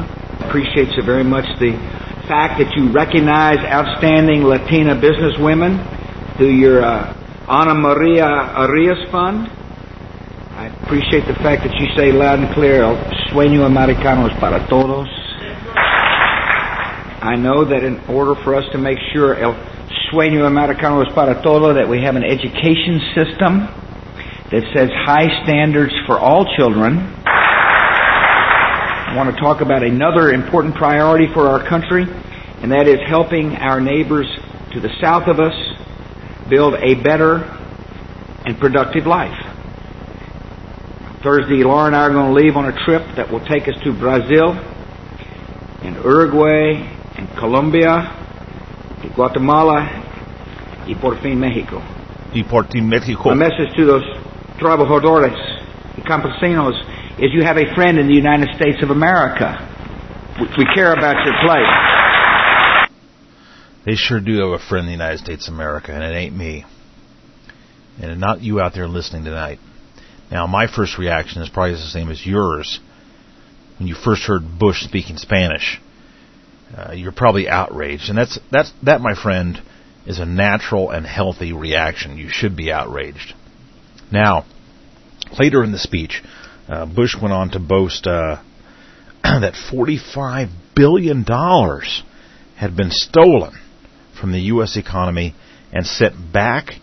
Appreciate 0.49 0.89
so 0.97 1.05
very 1.05 1.23
much 1.23 1.45
the 1.61 1.77
fact 2.25 2.57
that 2.57 2.73
you 2.75 2.89
recognize 2.91 3.59
outstanding 3.69 4.43
Latina 4.43 4.97
businesswomen 4.97 5.77
through 6.39 6.57
your 6.57 6.83
uh, 6.83 7.13
Ana 7.47 7.75
Maria 7.75 8.25
Arias 8.25 9.11
Fund. 9.13 9.53
I 10.57 10.73
appreciate 10.81 11.29
the 11.29 11.37
fact 11.45 11.63
that 11.69 11.77
you 11.77 11.93
say 11.95 12.11
loud 12.11 12.41
and 12.41 12.55
clear, 12.55 12.83
El 12.83 12.97
sueño 13.29 13.67
americano 13.67 14.27
es 14.27 14.41
para 14.41 14.67
todos. 14.67 15.07
I 17.21 17.37
know 17.37 17.67
that 17.67 17.85
in 17.85 18.01
order 18.09 18.35
for 18.45 18.55
us 18.55 18.65
to 18.73 18.79
make 18.79 18.99
sure 19.13 19.37
El 19.37 19.53
sueño 20.11 20.47
americano 20.47 21.03
es 21.03 21.13
para 21.13 21.43
todos, 21.43 21.77
that 21.77 21.87
we 21.87 22.01
have 22.01 22.17
an 22.17 22.25
education 22.25 22.99
system 23.15 23.69
that 24.51 24.65
says 24.73 24.89
high 25.05 25.29
standards 25.45 25.93
for 26.07 26.19
all 26.19 26.47
children. 26.57 27.15
I 29.09 29.17
want 29.17 29.35
to 29.35 29.41
talk 29.41 29.63
about 29.63 29.83
another 29.83 30.29
important 30.29 30.75
priority 30.75 31.33
for 31.33 31.49
our 31.49 31.67
country, 31.67 32.05
and 32.61 32.71
that 32.73 32.87
is 32.87 33.01
helping 33.09 33.57
our 33.57 33.81
neighbors 33.81 34.27
to 34.73 34.81
the 34.81 34.91
south 35.01 35.29
of 35.29 35.41
us 35.41 35.55
build 36.51 36.75
a 36.75 36.93
better 36.93 37.37
and 38.45 38.61
productive 38.61 39.07
life. 39.07 39.33
Thursday, 41.23 41.65
Laura 41.65 41.87
and 41.87 41.97
I 41.97 42.01
are 42.01 42.11
going 42.11 42.35
to 42.35 42.39
leave 42.39 42.55
on 42.59 42.67
a 42.67 42.85
trip 42.85 43.03
that 43.17 43.31
will 43.33 43.41
take 43.47 43.67
us 43.67 43.81
to 43.83 43.95
Brazil 43.95 44.51
and 45.81 45.97
Uruguay 46.05 46.75
and 47.17 47.31
Colombia 47.39 48.15
y 49.03 49.09
Guatemala 49.17 50.85
y 50.87 50.93
por 51.01 51.17
fin 51.23 51.41
Mexico. 51.41 51.83
Y 52.35 52.43
por 52.43 52.65
ti, 52.65 52.83
Mexico. 52.83 53.31
My 53.31 53.49
message 53.49 53.75
to 53.75 53.87
those 53.87 54.05
trabajadores 54.59 55.35
y 55.97 56.03
campesinos 56.03 56.75
is 57.21 57.33
you 57.33 57.43
have 57.43 57.57
a 57.57 57.75
friend 57.75 57.99
in 57.99 58.07
the 58.07 58.15
United 58.15 58.55
States 58.55 58.83
of 58.83 58.91
America. 58.91 59.57
We 60.57 60.65
care 60.75 60.93
about 60.93 61.25
your 61.25 61.35
plight. 61.43 62.89
They 63.85 63.97
sure 63.97 64.21
do 64.21 64.39
have 64.39 64.61
a 64.61 64.65
friend 64.65 64.83
in 64.83 64.87
the 64.87 64.93
United 64.93 65.19
States 65.19 65.49
of 65.49 65.55
America, 65.55 65.93
and 65.93 66.03
it 66.05 66.17
ain't 66.17 66.37
me. 66.37 66.65
And 68.01 68.21
not 68.21 68.41
you 68.41 68.61
out 68.61 68.75
there 68.75 68.87
listening 68.87 69.25
tonight. 69.25 69.59
Now, 70.31 70.47
my 70.47 70.69
first 70.69 70.99
reaction 70.99 71.43
is 71.43 71.49
probably 71.49 71.73
the 71.73 71.79
same 71.79 72.11
as 72.11 72.25
yours 72.25 72.79
when 73.79 73.89
you 73.89 73.95
first 73.95 74.23
heard 74.25 74.59
Bush 74.59 74.83
speaking 74.83 75.17
Spanish. 75.17 75.81
Uh, 76.77 76.93
you're 76.93 77.13
probably 77.13 77.49
outraged, 77.49 78.11
and 78.11 78.19
that's 78.19 78.39
that's 78.53 78.73
that, 78.83 79.01
my 79.01 79.15
friend, 79.15 79.61
is 80.07 80.19
a 80.19 80.27
natural 80.27 80.91
and 80.91 81.07
healthy 81.07 81.53
reaction. 81.53 82.19
You 82.19 82.29
should 82.29 82.57
be 82.57 82.71
outraged. 82.71 83.35
Now, 84.13 84.45
later 85.39 85.65
in 85.65 85.73
the 85.73 85.79
speech, 85.79 86.23
uh, 86.69 86.87
Bush 86.87 87.17
went 87.21 87.33
on 87.33 87.51
to 87.51 87.59
boast 87.59 88.07
uh, 88.07 88.43
that 89.23 89.55
45 89.71 90.49
billion 90.75 91.25
dollars 91.25 92.03
had 92.57 92.77
been 92.77 92.91
stolen 92.91 93.59
from 94.21 94.33
the 94.33 94.41
U.S. 94.41 94.77
economy 94.77 95.35
and 95.73 95.87
sent 95.87 96.33
back 96.33 96.75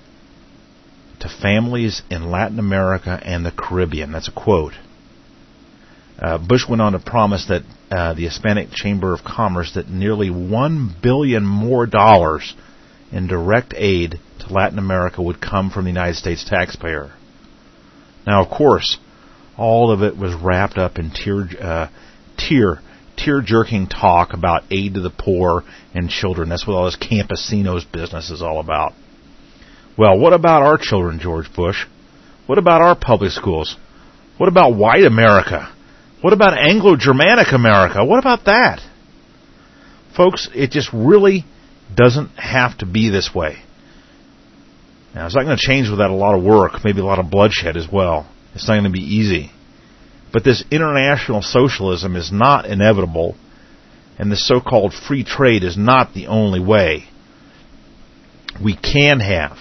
to 1.20 1.30
families 1.30 2.02
in 2.10 2.32
Latin 2.32 2.60
America 2.60 3.20
and 3.24 3.46
the 3.46 3.52
Caribbean. 3.52 4.12
That's 4.12 4.28
a 4.28 4.32
quote. 4.32 4.74
Uh, 6.18 6.38
Bush 6.38 6.64
went 6.68 6.82
on 6.82 6.94
to 6.94 7.00
promise 7.00 7.48
that 7.48 7.64
uh, 7.92 8.14
the 8.14 8.24
Hispanic 8.24 8.72
Chamber 8.72 9.14
of 9.14 9.24
Commerce 9.24 9.74
that 9.76 9.90
nearly 9.90 10.30
one 10.30 10.96
billion 11.02 11.46
more 11.46 11.86
dollars 11.86 12.56
in 13.12 13.28
direct 13.28 13.74
aid 13.76 14.20
to 14.40 14.54
Latin 14.54 14.80
America 14.80 15.22
would 15.22 15.42
come 15.42 15.70
from 15.70 15.84
the 15.86 15.92
United 15.92 16.16
States 16.16 16.46
taxpayer. 16.48 17.14
Now, 18.26 18.44
of 18.44 18.50
course, 18.50 18.98
all 19.58 19.91
of 19.91 20.01
it 20.01 20.18
was 20.18 20.34
wrapped 20.34 20.78
up 20.78 20.97
in 20.97 21.12
tear, 21.12 21.47
uh, 21.62 21.88
tear, 22.38 22.82
tear-jerking 23.18 23.88
talk 23.88 24.34
about 24.34 24.64
aid 24.72 24.95
to 24.95 25.01
the 25.01 25.10
poor 25.10 25.64
and 25.93 26.10
children. 26.10 26.49
That's 26.49 26.68
what 26.68 26.74
all 26.76 26.86
this 26.86 26.97
campesinos 26.97 27.89
business 27.91 28.30
is 28.30 28.41
all 28.41 28.60
about. 28.60 28.93
Well, 29.97 30.20
what 30.20 30.34
about 30.34 30.62
our 30.62 30.78
children, 30.78 31.20
George 31.20 31.53
Bush? 31.53 31.86
What 32.47 32.58
about 32.58 32.82
our 32.82 32.95
public 32.95 33.32
schools? 33.32 33.78
What 34.38 34.49
about 34.49 34.76
white 34.76 35.06
America? 35.06 35.74
What 36.22 36.34
about 36.34 36.58
Anglo-Germanic 36.58 37.53
America? 37.53 38.03
What 38.03 38.20
about 38.20 38.45
that? 38.45 38.82
Folks, 40.18 40.49
it 40.53 40.72
just 40.72 40.89
really 40.91 41.45
doesn't 41.93 42.30
have 42.32 42.78
to 42.80 42.86
be 42.86 43.10
this 43.10 43.34
way. 43.34 43.58
Now, 45.14 45.26
it's 45.26 45.36
not 45.36 45.45
going 45.45 45.58
to 45.58 45.66
change 45.66 45.89
without 45.89 46.10
a 46.10 46.16
lot 46.16 46.38
of 46.38 46.43
work, 46.43 46.84
maybe 46.84 46.99
a 46.99 47.06
lot 47.06 47.20
of 47.20 47.32
bloodshed 47.32 47.78
as 47.78 47.88
well. 47.91 48.28
It's 48.56 48.68
not 48.68 48.76
going 48.76 48.86
to 48.86 48.89
be 48.89 49.16
easy. 49.16 49.51
But 50.34 50.43
this 50.43 50.64
international 50.72 51.41
socialism 51.41 52.16
is 52.16 52.32
not 52.32 52.66
inevitable, 52.66 53.36
and 54.18 54.32
the 54.32 54.36
so-called 54.36 54.93
free 54.93 55.24
trade 55.24 55.64
is 55.64 55.78
not 55.78 56.14
the 56.14 56.28
only 56.28 56.60
way. 56.60 57.06
We 58.62 58.76
can 58.76 59.20
have 59.20 59.58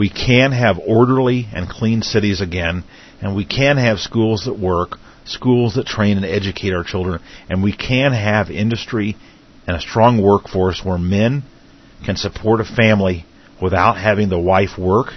we 0.00 0.08
can 0.08 0.52
have 0.52 0.78
orderly 0.78 1.46
and 1.52 1.68
clean 1.68 2.00
cities 2.00 2.40
again, 2.40 2.84
and 3.20 3.36
we 3.36 3.44
can 3.44 3.76
have 3.76 3.98
schools 3.98 4.44
that 4.46 4.58
work, 4.58 4.96
schools 5.26 5.74
that 5.74 5.86
train 5.86 6.16
and 6.16 6.24
educate 6.24 6.72
our 6.72 6.84
children, 6.84 7.20
and 7.50 7.62
we 7.62 7.76
can 7.76 8.12
have 8.12 8.50
industry 8.50 9.16
and 9.66 9.76
a 9.76 9.80
strong 9.80 10.22
workforce 10.22 10.82
where 10.82 10.96
men 10.96 11.42
can 12.06 12.16
support 12.16 12.60
a 12.60 12.64
family 12.64 13.26
without 13.60 13.98
having 13.98 14.30
the 14.30 14.38
wife 14.38 14.78
work. 14.78 15.08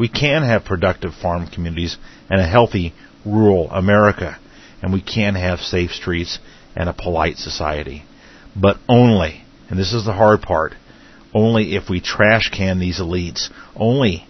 We 0.00 0.08
can 0.08 0.44
have 0.44 0.64
productive 0.64 1.12
farm 1.12 1.46
communities 1.46 1.98
and 2.30 2.40
a 2.40 2.46
healthy 2.46 2.94
rural 3.26 3.70
America, 3.70 4.38
and 4.80 4.94
we 4.94 5.02
can 5.02 5.34
have 5.34 5.60
safe 5.60 5.90
streets 5.90 6.38
and 6.74 6.88
a 6.88 6.94
polite 6.94 7.36
society. 7.36 8.04
But 8.56 8.78
only, 8.88 9.44
and 9.68 9.78
this 9.78 9.92
is 9.92 10.06
the 10.06 10.14
hard 10.14 10.40
part, 10.40 10.72
only 11.34 11.76
if 11.76 11.90
we 11.90 12.00
trash 12.00 12.48
can 12.48 12.78
these 12.78 12.98
elites, 12.98 13.50
only 13.76 14.26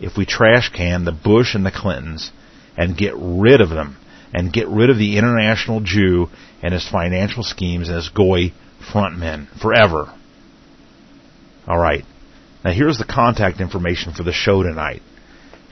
if 0.00 0.16
we 0.16 0.24
trash 0.24 0.70
can 0.70 1.04
the 1.04 1.12
Bush 1.12 1.54
and 1.54 1.66
the 1.66 1.70
Clintons 1.70 2.32
and 2.74 2.96
get 2.96 3.12
rid 3.18 3.60
of 3.60 3.68
them 3.68 3.98
and 4.32 4.50
get 4.50 4.66
rid 4.66 4.88
of 4.88 4.96
the 4.96 5.18
international 5.18 5.82
Jew 5.82 6.30
and 6.62 6.72
his 6.72 6.88
financial 6.88 7.42
schemes 7.42 7.88
and 7.88 7.96
his 7.96 8.08
goy 8.08 8.54
frontmen 8.90 9.46
forever. 9.60 10.10
All 11.68 11.78
right. 11.78 12.06
Now 12.64 12.72
here's 12.72 12.98
the 12.98 13.06
contact 13.06 13.60
information 13.60 14.12
for 14.12 14.22
the 14.22 14.32
show 14.32 14.62
tonight, 14.62 15.00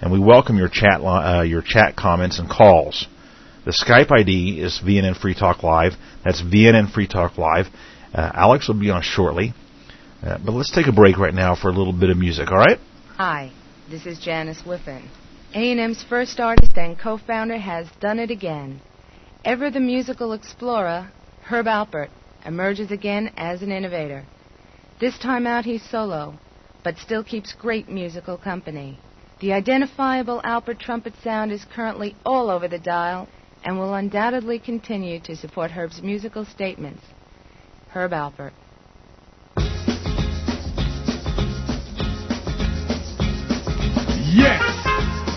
and 0.01 0.11
we 0.11 0.18
welcome 0.18 0.57
your 0.57 0.70
chat 0.70 1.03
uh, 1.03 1.43
your 1.43 1.61
chat 1.61 1.97
comments 1.97 2.39
and 2.39 2.49
calls. 2.49 3.07
The 3.66 3.72
Skype 3.72 4.11
ID 4.11 4.59
is 4.59 4.80
VNN 4.82 5.20
Free 5.20 5.34
Talk 5.34 5.62
Live. 5.62 5.93
That's 6.24 6.41
VNN 6.41 6.91
Free 6.91 7.07
Talk 7.07 7.36
Live. 7.36 7.66
Uh, 8.14 8.30
Alex 8.32 8.68
will 8.68 8.80
be 8.80 8.89
on 8.89 9.03
shortly. 9.03 9.53
Uh, 10.22 10.39
but 10.43 10.53
let's 10.53 10.74
take 10.74 10.86
a 10.86 10.93
break 10.93 11.18
right 11.18 11.34
now 11.34 11.55
for 11.55 11.68
a 11.68 11.72
little 11.72 11.93
bit 11.93 12.09
of 12.09 12.16
music, 12.16 12.51
all 12.51 12.57
right? 12.57 12.78
Hi, 13.16 13.53
this 13.91 14.07
is 14.07 14.18
Janice 14.18 14.62
Whiffen. 14.62 15.11
A&M's 15.55 16.03
first 16.09 16.41
artist 16.41 16.72
and 16.76 16.99
co-founder 16.99 17.59
has 17.59 17.86
done 18.01 18.18
it 18.18 18.30
again. 18.30 18.80
Ever 19.45 19.70
the 19.70 19.80
musical 19.80 20.32
explorer, 20.32 21.12
Herb 21.43 21.66
Alpert 21.66 22.09
emerges 22.47 22.91
again 22.91 23.30
as 23.36 23.61
an 23.61 23.72
innovator. 23.72 24.24
This 25.01 25.18
time 25.18 25.47
out 25.47 25.66
he's 25.66 25.82
solo, 25.82 26.39
but 26.83 26.97
still 26.99 27.24
keeps 27.24 27.53
great 27.53 27.89
musical 27.89 28.37
company. 28.37 28.99
The 29.41 29.53
identifiable 29.53 30.41
Alpert 30.45 30.79
trumpet 30.79 31.14
sound 31.22 31.53
is 31.53 31.64
currently 31.64 32.16
all 32.24 32.51
over 32.51 32.66
the 32.66 32.79
dial 32.79 33.29
and 33.64 33.79
will 33.79 33.95
undoubtedly 33.95 34.59
continue 34.59 35.20
to 35.20 35.37
support 35.37 35.70
Herb's 35.70 36.03
musical 36.03 36.45
statements. 36.45 37.03
Herb 37.91 38.12
Alpert. 38.12 38.53
Yes, 44.31 44.62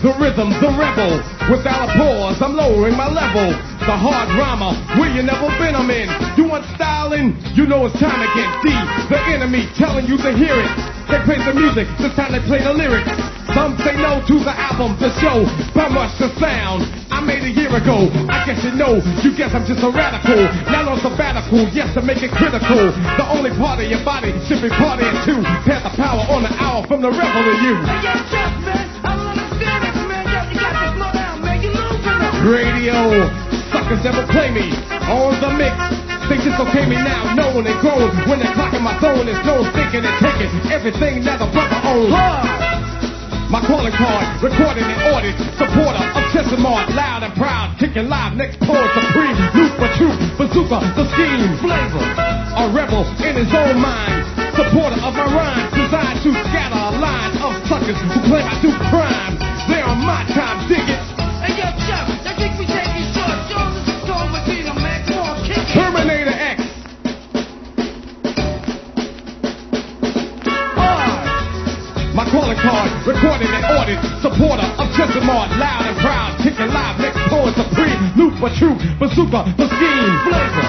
the 0.02 0.10
rhythm, 0.18 0.50
the 0.58 0.70
rebel. 0.74 1.22
Without 1.46 1.86
a 1.86 1.88
pause, 1.94 2.42
I'm 2.42 2.58
lowering 2.58 2.98
my 2.98 3.06
level. 3.06 3.54
The 3.86 3.94
hard 3.94 4.34
drama, 4.34 4.74
where 4.98 5.10
you 5.14 5.22
never 5.22 5.46
been, 5.62 5.78
I'm 5.78 5.90
in. 5.90 6.10
You 6.34 6.50
want 6.50 6.66
styling? 6.74 7.38
You 7.54 7.70
know 7.70 7.86
it's 7.86 7.94
time 8.02 8.18
again. 8.18 8.50
D, 8.66 8.74
the 9.06 9.18
enemy 9.30 9.70
telling 9.78 10.10
you 10.10 10.18
to 10.18 10.30
hear 10.34 10.58
it. 10.58 10.70
They 11.06 11.22
play 11.22 11.38
the 11.38 11.54
music, 11.54 11.86
this 12.02 12.14
time 12.18 12.34
they 12.34 12.42
play 12.46 12.62
the 12.62 12.74
lyrics. 12.74 13.10
Some 13.54 13.78
say 13.82 13.94
no 13.94 14.22
to 14.26 14.36
the 14.42 14.54
album, 14.54 14.98
the 14.98 15.10
show, 15.22 15.46
but 15.74 15.90
much 15.94 16.14
the 16.18 16.30
sound. 16.38 16.82
I 17.10 17.20
made 17.20 17.46
a 17.46 17.52
year 17.52 17.70
ago. 17.70 18.10
I 18.26 18.42
guess 18.46 18.62
you 18.64 18.74
know. 18.74 18.98
You 19.22 19.30
guess 19.36 19.54
I'm 19.54 19.66
just 19.66 19.82
a 19.86 19.90
radical. 19.90 20.46
Not 20.70 20.88
on 20.88 20.98
sabbatical, 20.98 21.68
yes, 21.70 21.94
to 21.94 22.02
make 22.02 22.22
it 22.22 22.30
critical. 22.34 22.90
The 23.18 23.26
only 23.28 23.50
part 23.54 23.78
of 23.78 23.86
your 23.86 24.02
body 24.02 24.34
should 24.50 24.62
be 24.62 24.70
partying 24.70 25.14
too. 25.22 25.42
Pass 25.62 25.82
the 25.86 25.94
power 25.94 26.26
on 26.32 26.42
the 26.42 26.54
hour 26.58 26.86
from 26.86 27.02
the 27.02 27.10
rebel 27.10 27.42
to 27.46 27.54
you. 27.62 28.91
Radio, 32.42 33.30
suckers 33.70 34.02
never 34.02 34.26
play 34.26 34.50
me. 34.50 34.74
On 35.06 35.30
the 35.38 35.50
mix. 35.54 35.78
They 36.26 36.42
dislocate 36.42 36.88
me 36.88 36.98
now, 36.98 37.34
known 37.38 37.66
and 37.66 37.78
grown. 37.78 38.10
When 38.26 38.42
they're 38.42 38.50
clocking 38.56 38.82
my 38.82 38.98
throne, 38.98 39.28
it's 39.30 39.38
known, 39.46 39.68
thinking 39.70 40.02
and 40.02 40.16
taking 40.18 40.50
everything 40.74 41.22
that 41.22 41.38
a 41.38 41.46
brother 41.54 41.78
owns. 41.86 42.10
My 43.46 43.60
calling 43.62 43.92
card, 43.94 44.26
recording 44.42 44.82
and 44.82 45.12
audit, 45.12 45.36
supporter 45.60 46.02
of 46.02 46.22
Chesimard, 46.32 46.90
loud 46.96 47.22
and 47.22 47.34
proud, 47.38 47.76
kicking 47.78 48.08
live, 48.08 48.34
next 48.34 48.58
poet 48.64 48.90
supreme, 48.96 49.36
loop 49.54 49.76
for 49.76 49.90
truth, 50.00 50.18
bazooka, 50.40 50.80
the 50.96 51.04
scheme, 51.12 51.52
flavor, 51.60 52.00
a 52.00 52.64
rebel 52.72 53.04
in 53.22 53.36
his 53.38 53.52
own 53.52 53.76
mind, 53.76 54.24
supporter 54.56 54.98
of 55.04 55.12
my 55.14 55.28
rhymes, 55.30 55.68
designed 55.78 56.18
to 56.26 56.32
scatter 56.48 56.80
a 56.80 56.96
line 56.96 57.36
of 57.44 57.52
suckers 57.68 57.98
who 58.02 58.18
claim 58.24 58.48
I 58.48 58.56
do 58.64 58.72
crime. 58.88 59.36
They 59.68 59.84
are 59.84 59.94
my 60.00 60.24
time, 60.32 60.66
dig 60.66 60.88
it. 60.88 61.11
My 72.62 72.70
calling 72.70 72.94
card, 72.94 73.06
recorded 73.10 73.50
and 73.50 73.64
ordered, 73.74 74.00
supporter 74.22 74.68
of 74.78 74.86
Chesimard, 74.94 75.50
loud 75.58 75.82
and 75.82 75.98
proud, 75.98 76.38
kicking 76.38 76.70
live, 76.70 76.94
next 77.02 77.18
poet 77.26 77.54
supreme, 77.58 77.98
loop 78.14 78.38
for 78.38 78.50
truth, 78.54 78.78
bazooka, 79.02 79.50
the 79.58 79.66
scheme, 79.66 80.14
flavor, 80.22 80.68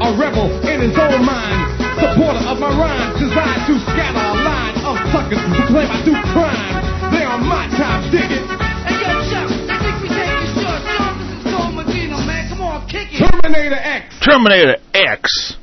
a 0.00 0.08
rebel 0.16 0.48
in 0.64 0.80
his 0.88 0.96
own 0.96 1.20
mind, 1.20 1.60
supporter 2.00 2.40
of 2.48 2.56
my 2.56 2.72
rhymes, 2.72 3.20
designed 3.20 3.60
to 3.68 3.76
scatter 3.92 4.24
a 4.24 4.36
line 4.40 4.76
of 4.88 4.96
suckers 5.12 5.42
who 5.52 5.60
claim 5.68 5.88
I 5.92 6.00
do 6.00 6.16
crime. 6.32 7.12
They 7.12 7.24
are 7.28 7.36
my 7.36 7.68
time, 7.76 8.08
dig 8.08 8.24
it. 8.24 8.44
Hey, 8.88 9.04
yo, 9.04 9.12
Chuck, 9.28 9.48
I 9.68 9.76
think 9.84 9.96
we 10.00 10.08
take 10.16 10.32
it 10.32 10.48
short. 10.56 10.80
Jones 10.96 11.28
is 11.28 11.28
a 11.28 11.48
Storm 11.52 11.76
Medina, 11.76 12.18
man. 12.24 12.48
Come 12.48 12.64
on, 12.64 12.88
kick 12.88 13.12
it. 13.12 13.20
Terminator 13.20 13.76
X. 13.76 14.16
Terminator 14.24 14.76
X. 14.96 15.56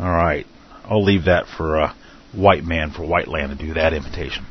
All 0.00 0.08
right. 0.08 0.46
I'll 0.88 1.04
leave 1.04 1.24
that 1.24 1.44
for 1.52 1.76
a 1.76 1.94
white 2.32 2.64
man 2.64 2.92
for 2.92 3.04
White 3.04 3.28
Land 3.28 3.56
to 3.56 3.66
do 3.66 3.74
that 3.74 3.92
imitation. 3.92 4.46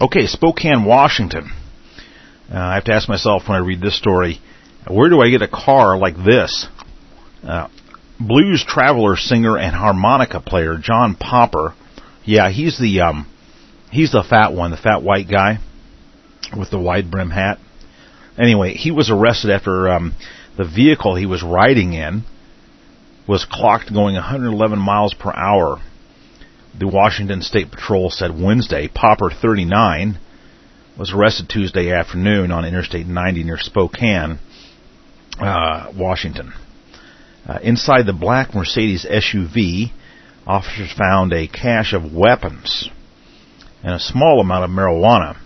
Okay, 0.00 0.26
Spokane, 0.26 0.86
Washington. 0.86 1.52
Uh, 2.50 2.56
I 2.56 2.74
have 2.76 2.84
to 2.84 2.92
ask 2.94 3.06
myself 3.06 3.42
when 3.46 3.56
I 3.56 3.64
read 3.64 3.82
this 3.82 3.98
story, 3.98 4.40
where 4.88 5.10
do 5.10 5.20
I 5.20 5.28
get 5.28 5.42
a 5.42 5.48
car 5.48 5.98
like 5.98 6.16
this? 6.16 6.66
Uh, 7.46 7.68
blues 8.18 8.64
traveler, 8.66 9.16
singer, 9.16 9.58
and 9.58 9.76
harmonica 9.76 10.40
player 10.40 10.78
John 10.78 11.16
Popper. 11.16 11.74
Yeah, 12.24 12.50
he's 12.50 12.78
the 12.78 13.02
um, 13.02 13.30
he's 13.90 14.12
the 14.12 14.22
fat 14.22 14.54
one, 14.54 14.70
the 14.70 14.78
fat 14.78 15.02
white 15.02 15.28
guy 15.28 15.58
with 16.56 16.70
the 16.70 16.78
wide 16.80 17.10
brim 17.10 17.30
hat. 17.30 17.58
Anyway, 18.38 18.72
he 18.72 18.90
was 18.90 19.10
arrested 19.10 19.50
after 19.50 19.90
um, 19.90 20.14
the 20.56 20.64
vehicle 20.64 21.14
he 21.14 21.26
was 21.26 21.42
riding 21.42 21.92
in 21.92 22.24
was 23.28 23.44
clocked 23.44 23.92
going 23.92 24.14
111 24.14 24.78
miles 24.78 25.12
per 25.12 25.30
hour. 25.30 25.78
The 26.78 26.86
Washington 26.86 27.42
State 27.42 27.70
Patrol 27.70 28.10
said 28.10 28.40
Wednesday. 28.40 28.88
Popper, 28.88 29.30
39, 29.30 30.18
was 30.96 31.12
arrested 31.12 31.48
Tuesday 31.48 31.92
afternoon 31.92 32.52
on 32.52 32.64
Interstate 32.64 33.06
90 33.06 33.42
near 33.42 33.58
Spokane, 33.58 34.38
uh, 35.40 35.92
Washington. 35.96 36.52
Uh, 37.48 37.58
inside 37.62 38.06
the 38.06 38.12
black 38.12 38.54
Mercedes 38.54 39.04
SUV, 39.04 39.90
officers 40.46 40.92
found 40.92 41.32
a 41.32 41.48
cache 41.48 41.92
of 41.92 42.12
weapons 42.12 42.88
and 43.82 43.94
a 43.94 44.00
small 44.00 44.40
amount 44.40 44.64
of 44.64 44.70
marijuana. 44.70 45.36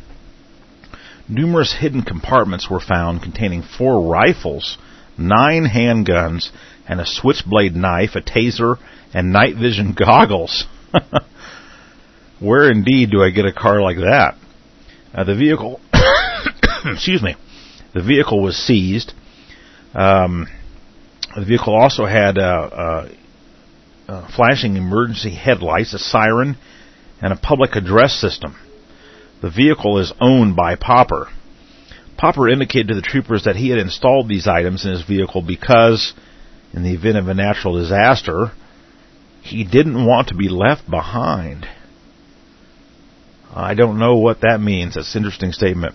Numerous 1.28 1.74
hidden 1.78 2.02
compartments 2.02 2.68
were 2.68 2.80
found 2.80 3.22
containing 3.22 3.62
four 3.62 4.10
rifles, 4.10 4.76
nine 5.16 5.64
handguns, 5.64 6.50
and 6.86 7.00
a 7.00 7.06
switchblade 7.06 7.74
knife, 7.74 8.14
a 8.14 8.20
taser, 8.20 8.76
and 9.14 9.32
night 9.32 9.56
vision 9.56 9.94
goggles. 9.98 10.66
Where 12.40 12.70
indeed 12.70 13.10
do 13.10 13.22
I 13.22 13.30
get 13.30 13.46
a 13.46 13.52
car 13.52 13.80
like 13.80 13.96
that? 13.98 14.36
Uh, 15.14 15.24
the 15.24 15.34
vehicle, 15.34 15.80
excuse 16.84 17.22
me, 17.22 17.36
the 17.94 18.02
vehicle 18.02 18.42
was 18.42 18.56
seized. 18.56 19.12
Um, 19.94 20.48
the 21.36 21.44
vehicle 21.44 21.74
also 21.74 22.04
had 22.04 22.38
uh, 22.38 22.42
uh, 22.42 23.08
uh, 24.08 24.28
flashing 24.34 24.76
emergency 24.76 25.34
headlights, 25.34 25.94
a 25.94 25.98
siren, 25.98 26.56
and 27.20 27.32
a 27.32 27.36
public 27.36 27.76
address 27.76 28.12
system. 28.12 28.56
The 29.40 29.50
vehicle 29.50 29.98
is 29.98 30.12
owned 30.20 30.56
by 30.56 30.76
Popper. 30.76 31.28
Popper 32.16 32.48
indicated 32.48 32.88
to 32.88 32.94
the 32.94 33.02
troopers 33.02 33.44
that 33.44 33.56
he 33.56 33.70
had 33.70 33.78
installed 33.78 34.28
these 34.28 34.46
items 34.46 34.84
in 34.84 34.92
his 34.92 35.02
vehicle 35.02 35.42
because, 35.42 36.14
in 36.72 36.82
the 36.82 36.94
event 36.94 37.16
of 37.16 37.28
a 37.28 37.34
natural 37.34 37.78
disaster, 37.78 38.52
he 39.44 39.62
didn't 39.62 40.06
want 40.06 40.28
to 40.28 40.34
be 40.34 40.48
left 40.48 40.88
behind. 40.88 41.68
I 43.54 43.74
don't 43.74 43.98
know 43.98 44.16
what 44.16 44.40
that 44.40 44.58
means. 44.58 44.94
That's 44.94 45.14
an 45.14 45.20
interesting 45.20 45.52
statement. 45.52 45.94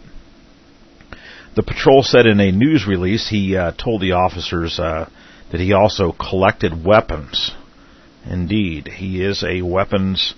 The 1.56 1.64
patrol 1.64 2.04
said 2.04 2.28
in 2.28 2.40
a 2.40 2.52
news 2.52 2.86
release 2.88 3.28
he 3.28 3.58
uh, 3.58 3.72
told 3.72 4.02
the 4.02 4.12
officers 4.12 4.80
uh, 4.80 5.10
that 5.52 5.60
he 5.60 5.74
also 5.74 6.12
collected 6.12 6.86
weapons. 6.86 7.52
Indeed, 8.24 8.88
he 8.88 9.24
is 9.24 9.44
a 9.44 9.64
weapons 9.64 10.36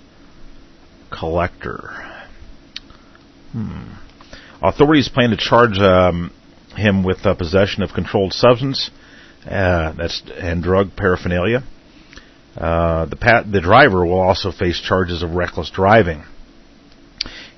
collector. 1.10 1.90
Hmm. 3.52 3.92
Authorities 4.62 5.10
plan 5.10 5.30
to 5.30 5.36
charge 5.36 5.78
um, 5.78 6.32
him 6.74 7.04
with 7.04 7.26
uh, 7.26 7.34
possession 7.34 7.82
of 7.82 7.90
controlled 7.92 8.32
substance, 8.32 8.90
uh, 9.44 9.92
that's 9.92 10.22
and 10.40 10.62
drug 10.62 10.96
paraphernalia. 10.96 11.62
Uh, 12.56 13.06
the 13.06 13.44
the 13.50 13.60
driver 13.60 14.04
will 14.04 14.20
also 14.20 14.52
face 14.52 14.80
charges 14.80 15.22
of 15.22 15.30
reckless 15.34 15.70
driving. 15.70 16.24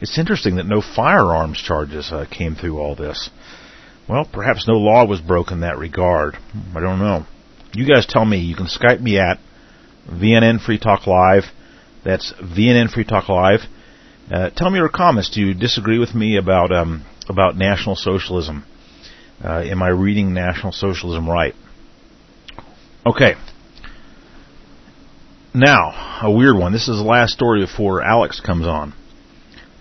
It's 0.01 0.19
interesting 0.19 0.57
that 0.57 0.67
no 0.67 0.81
firearms 0.81 1.59
charges 1.59 2.13
uh, 2.13 2.27
came 2.31 2.55
through 2.55 2.79
all 2.79 2.95
this. 2.95 3.31
Well, 4.09 4.29
perhaps 4.31 4.69
no 4.69 4.75
law 4.75 5.07
was 5.07 5.21
broken 5.21 5.55
in 5.55 5.61
that 5.61 5.79
regard. 5.79 6.37
I 6.77 6.81
don't 6.81 6.99
know. 6.99 7.27
You 7.73 7.87
guys 7.93 8.07
tell 8.07 8.25
me. 8.25 8.39
You 8.39 8.55
can 8.55 8.67
Skype 8.67 9.01
me 9.01 9.19
at 9.19 9.39
VNN 10.09 10.61
Free 10.65 10.79
Talk 10.79 11.07
Live. 11.07 11.45
That's 12.05 12.33
VNN 12.35 12.91
Free 12.91 13.05
Talk 13.05 13.29
Live. 13.29 13.61
Uh, 14.31 14.51
tell 14.51 14.71
me 14.71 14.79
your 14.79 14.89
comments. 14.89 15.31
Do 15.31 15.41
you 15.41 15.55
disagree 15.55 15.99
with 15.99 16.15
me 16.15 16.37
about 16.37 16.71
um, 16.71 17.05
about 17.29 17.57
National 17.57 17.97
Socialism? 17.97 18.65
Uh, 19.43 19.63
am 19.65 19.83
I 19.83 19.89
reading 19.89 20.35
National 20.35 20.73
Socialism 20.73 21.29
right? 21.29 21.55
Okay. 23.07 23.35
Now, 25.57 26.19
a 26.21 26.33
weird 26.33 26.57
one. 26.57 26.73
This 26.73 26.89
is 26.89 26.97
the 26.97 27.05
last 27.05 27.33
story 27.33 27.65
before 27.65 28.03
Alex 28.03 28.41
comes 28.41 28.67
on. 28.67 28.93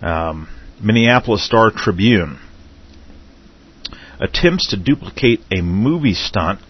Um, 0.00 0.48
Minneapolis 0.80 1.44
Star 1.44 1.72
Tribune. 1.72 2.38
attempts 4.20 4.68
to 4.68 4.76
duplicate 4.76 5.40
a 5.50 5.60
movie 5.62 6.14
stunt 6.14 6.60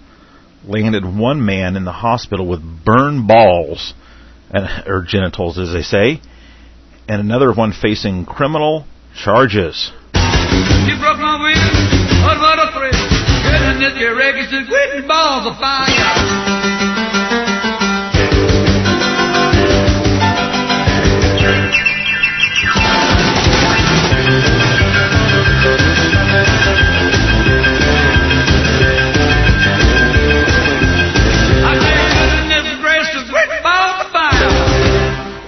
landed 0.64 1.04
one 1.04 1.44
man 1.44 1.76
in 1.76 1.84
the 1.84 1.92
hospital 1.92 2.48
with 2.48 2.62
burned 2.82 3.28
balls, 3.28 3.92
and, 4.50 4.88
or 4.88 5.04
genitals, 5.06 5.58
as 5.58 5.70
they 5.74 5.82
say, 5.82 6.22
and 7.06 7.20
another 7.20 7.52
one 7.52 7.72
facing 7.72 8.24
criminal 8.24 8.86
charges. 9.14 9.92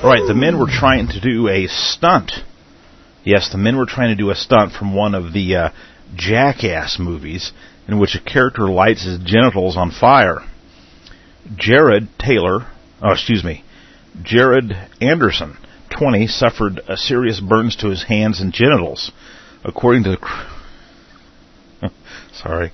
All 0.06 0.12
right, 0.12 0.28
the 0.28 0.34
men 0.34 0.58
were 0.58 0.68
trying 0.68 1.08
to 1.08 1.20
do 1.20 1.48
a 1.48 1.66
stunt. 1.66 2.30
Yes, 3.24 3.48
the 3.50 3.58
men 3.58 3.76
were 3.76 3.86
trying 3.86 4.16
to 4.16 4.22
do 4.22 4.30
a 4.30 4.36
stunt 4.36 4.72
from 4.72 4.94
one 4.94 5.16
of 5.16 5.32
the 5.32 5.56
uh, 5.56 5.68
Jackass 6.14 6.98
movies 7.00 7.52
in 7.88 7.98
which 7.98 8.14
a 8.14 8.20
character 8.20 8.68
lights 8.68 9.04
his 9.04 9.18
genitals 9.18 9.76
on 9.76 9.90
fire. 9.90 10.42
Jared 11.56 12.08
Taylor, 12.20 12.68
oh, 13.02 13.12
excuse 13.12 13.42
me, 13.42 13.64
Jared 14.22 14.76
Anderson, 15.00 15.56
20, 15.98 16.26
suffered 16.26 16.80
uh, 16.88 16.96
serious 16.96 17.40
burns 17.40 17.76
to 17.76 17.88
his 17.88 18.04
hands 18.04 18.40
and 18.40 18.52
genitals. 18.52 19.12
According 19.64 20.04
to 20.04 20.10
the 20.10 20.16
cr- 20.16 21.88
sorry, 22.34 22.72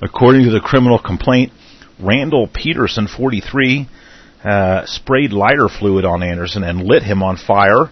according 0.00 0.44
to 0.44 0.50
the 0.50 0.60
criminal 0.60 0.98
complaint, 0.98 1.52
Randall 2.00 2.48
Peterson, 2.48 3.08
43, 3.08 3.88
uh, 4.44 4.86
sprayed 4.86 5.32
lighter 5.32 5.68
fluid 5.68 6.04
on 6.04 6.22
Anderson 6.22 6.62
and 6.62 6.82
lit 6.82 7.02
him 7.02 7.22
on 7.22 7.36
fire, 7.36 7.90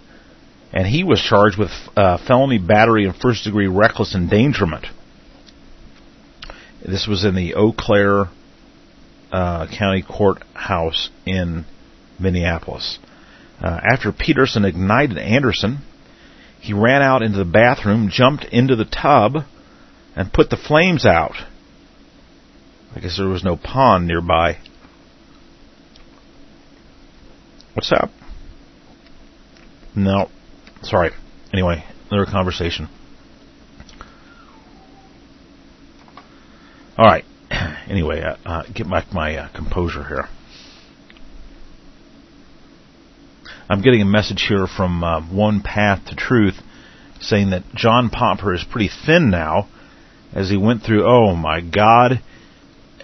and 0.73 0.87
he 0.87 1.05
was 1.05 1.21
charged 1.21 1.59
with 1.59 1.71
uh, 1.97 2.19
felony 2.27 2.59
battery 2.59 3.05
and 3.07 3.15
first 3.17 3.45
degree 3.45 3.67
reckless 3.67 4.15
endangerment. 4.15 4.87
This 6.85 7.07
was 7.07 7.25
in 7.25 7.35
the 7.35 7.55
Eau 7.55 7.73
Claire 7.73 8.27
uh, 9.33 9.67
County 9.77 10.03
Courthouse 10.03 11.11
in 11.27 11.65
Minneapolis. 12.21 12.99
Uh, 13.61 13.81
after 13.83 14.13
Peterson 14.13 14.65
ignited 14.65 15.19
Anderson, 15.19 15.79
he 16.61 16.73
ran 16.73 17.03
out 17.03 17.23
into 17.23 17.39
the 17.39 17.45
bathroom, 17.45 18.09
jumped 18.11 18.45
into 18.45 18.77
the 18.77 18.85
tub, 18.85 19.45
and 20.17 20.33
put 20.33 20.51
the 20.51 20.57
flames 20.57 21.05
out. 21.05 21.37
I 22.95 23.01
guess 23.01 23.17
there 23.19 23.29
was 23.29 23.45
no 23.45 23.57
pond 23.57 24.07
nearby. 24.07 24.59
What's 27.75 27.93
up? 27.93 28.11
No. 29.97 30.31
Sorry. 30.83 31.11
Anyway, 31.53 31.85
another 32.11 32.31
conversation. 32.31 32.89
All 36.97 37.07
right. 37.07 37.25
Anyway, 37.87 38.23
uh, 38.23 38.37
uh, 38.47 38.63
get 38.73 38.89
back 38.89 39.13
my 39.13 39.37
uh, 39.37 39.49
composure 39.55 40.05
here. 40.05 40.27
I'm 43.69 43.81
getting 43.81 44.03
a 44.03 44.07
message 44.07 44.45
here 44.47 44.67
from 44.67 45.03
uh, 45.03 45.23
One 45.23 45.63
Path 45.63 46.07
to 46.09 46.15
Truth 46.15 46.57
saying 47.21 47.51
that 47.51 47.63
John 47.75 48.11
Popper 48.11 48.53
is 48.53 48.65
pretty 48.65 48.91
thin 49.07 49.31
now 49.31 49.69
as 50.35 50.51
he 50.51 50.57
went 50.57 50.83
through, 50.83 51.07
oh 51.07 51.35
my 51.35 51.61
God, 51.63 52.21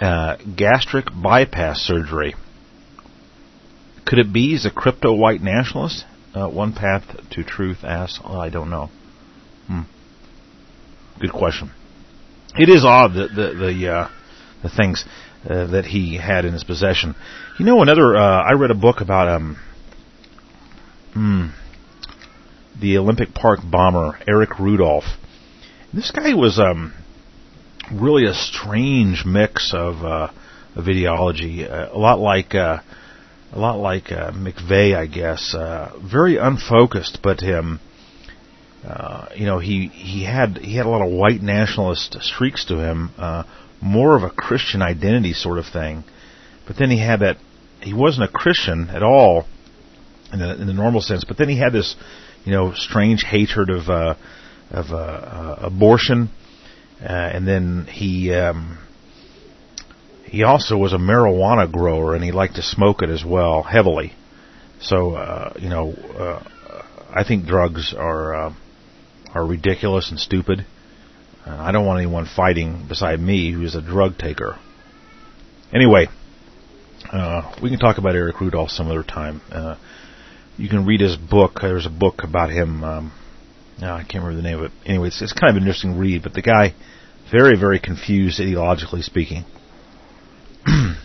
uh, 0.01 0.37
gastric 0.57 1.07
bypass 1.15 1.79
surgery. 1.79 2.35
Could 4.05 4.19
it 4.19 4.33
be 4.33 4.51
he's 4.51 4.67
a 4.67 4.71
crypto 4.71 5.15
white 5.15 5.41
nationalist? 5.41 6.05
Uh, 6.35 6.49
One 6.49 6.75
Path 6.75 7.05
to 7.31 7.43
Truth 7.43 7.79
asks. 7.83 8.21
Oh, 8.23 8.39
I 8.39 8.51
don't 8.51 8.69
know. 8.69 8.91
Hmm. 9.67 9.83
Good 11.21 11.33
question. 11.33 11.71
It 12.59 12.69
is 12.69 12.85
odd 12.85 13.15
that 13.15 13.35
the 13.35 13.55
the 13.55 13.93
uh, 13.93 14.09
the 14.63 14.69
things 14.69 15.05
uh, 15.49 15.67
that 15.69 15.87
he 15.87 16.17
had 16.17 16.45
in 16.45 16.53
his 16.53 16.65
possession. 16.65 17.15
You 17.59 17.65
know, 17.65 17.81
another. 17.83 18.17
Uh, 18.17 18.43
I 18.43 18.53
read 18.53 18.71
a 18.71 18.75
book 18.75 19.01
about 19.01 19.29
um, 19.29 19.57
hmm, 21.13 21.47
the 22.81 22.99
Olympic 22.99 23.35
Park 23.35 23.61
bomber 23.65 24.19
Eric 24.27 24.59
Rudolph. 24.59 25.05
This 25.93 26.11
guy 26.11 26.35
was 26.35 26.59
um, 26.59 26.95
really 27.93 28.27
a 28.27 28.35
strange 28.35 29.25
mix 29.25 29.75
of, 29.75 30.05
uh, 30.05 30.29
of 30.77 30.89
ideology, 30.89 31.67
uh, 31.67 31.93
a 31.93 31.99
lot 31.99 32.21
like 32.21 32.55
uh, 32.55 32.79
a 33.53 33.59
lot 33.59 33.79
like 33.79 34.13
uh, 34.13 34.31
McVeigh, 34.31 34.97
I 34.97 35.07
guess. 35.07 35.55
Uh, 35.55 35.93
very 36.01 36.37
unfocused, 36.37 37.19
but 37.23 37.43
um, 37.43 37.81
uh, 38.87 39.27
you 39.35 39.47
know, 39.47 39.59
he 39.59 39.89
he 39.89 40.25
had 40.25 40.59
he 40.59 40.77
had 40.77 40.87
a 40.87 40.89
lot 40.89 41.03
of 41.03 41.13
white 41.13 41.43
nationalist 41.43 42.17
streaks 42.21 42.65
to 42.67 42.79
him, 42.79 43.11
uh, 43.19 43.43
more 43.81 44.17
of 44.17 44.23
a 44.23 44.31
Christian 44.31 44.83
identity 44.83 45.33
sort 45.33 45.59
of 45.59 45.67
thing. 45.67 46.05
But 46.67 46.77
then 46.77 46.91
he 46.91 46.99
had 46.99 47.21
that 47.21 47.39
he 47.81 47.93
wasn't 47.93 48.29
a 48.29 48.33
Christian 48.33 48.89
at 48.91 49.03
all 49.03 49.47
in 50.33 50.39
the, 50.39 50.61
in 50.61 50.67
the 50.67 50.73
normal 50.73 51.01
sense. 51.01 51.25
But 51.25 51.37
then 51.37 51.49
he 51.49 51.59
had 51.59 51.73
this, 51.73 51.97
you 52.45 52.53
know, 52.53 52.73
strange 52.75 53.23
hatred 53.23 53.71
of 53.71 53.89
uh, 53.89 54.15
of 54.71 54.91
uh, 54.91 54.97
uh, 54.97 55.59
abortion, 55.63 56.31
uh, 57.03 57.07
and 57.07 57.47
then 57.47 57.87
he 57.91 58.33
um, 58.33 58.79
he 60.25 60.45
also 60.45 60.77
was 60.77 60.93
a 60.93 60.99
marijuana 60.99 61.71
grower, 61.71 62.15
and 62.15 62.23
he 62.23 62.33
liked 62.33 62.57
to 62.57 62.63
smoke 62.63 63.03
it 63.03 63.11
as 63.11 63.25
well 63.25 63.63
heavily. 63.63 64.13
So 64.81 65.15
uh, 65.15 65.53
you 65.59 65.69
know, 65.69 65.93
uh, 65.93 66.43
I 67.13 67.25
think 67.25 67.47
drugs 67.47 67.95
are 67.97 68.35
uh, 68.35 68.55
are 69.35 69.45
ridiculous 69.45 70.11
and 70.11 70.19
stupid. 70.19 70.65
Uh, 71.47 71.57
I 71.59 71.73
don't 71.73 71.87
want 71.87 72.01
anyone 72.01 72.27
fighting 72.27 72.87
beside 72.89 73.19
me 73.19 73.53
who's 73.53 73.75
a 73.75 73.83
drug 73.83 74.19
taker. 74.19 74.59
Anyway, 75.73 76.09
uh, 77.13 77.55
we 77.63 77.71
can 77.71 77.79
talk 77.79 77.99
about 77.99 78.15
Eric 78.15 78.41
Rudolph 78.41 78.71
some 78.71 78.89
other 78.89 79.03
time. 79.03 79.41
Uh, 79.51 79.77
you 80.61 80.69
can 80.69 80.85
read 80.85 81.01
his 81.01 81.17
book. 81.17 81.61
There's 81.63 81.87
a 81.87 81.91
book 81.91 82.23
about 82.23 82.51
him. 82.51 82.85
Um, 82.85 83.13
I 83.81 84.03
can't 84.03 84.23
remember 84.23 84.37
the 84.37 84.43
name 84.43 84.59
of 84.59 84.65
it. 84.65 84.73
Anyway, 84.85 85.09
it's, 85.09 85.23
it's 85.23 85.33
kind 85.33 85.51
of 85.51 85.57
an 85.57 85.63
interesting 85.63 85.97
read. 85.97 86.23
But 86.23 86.35
the 86.35 86.43
guy, 86.43 86.75
very, 87.33 87.59
very 87.59 87.81
confused 87.81 88.39
ideologically 88.39 89.03
speaking. 89.03 89.45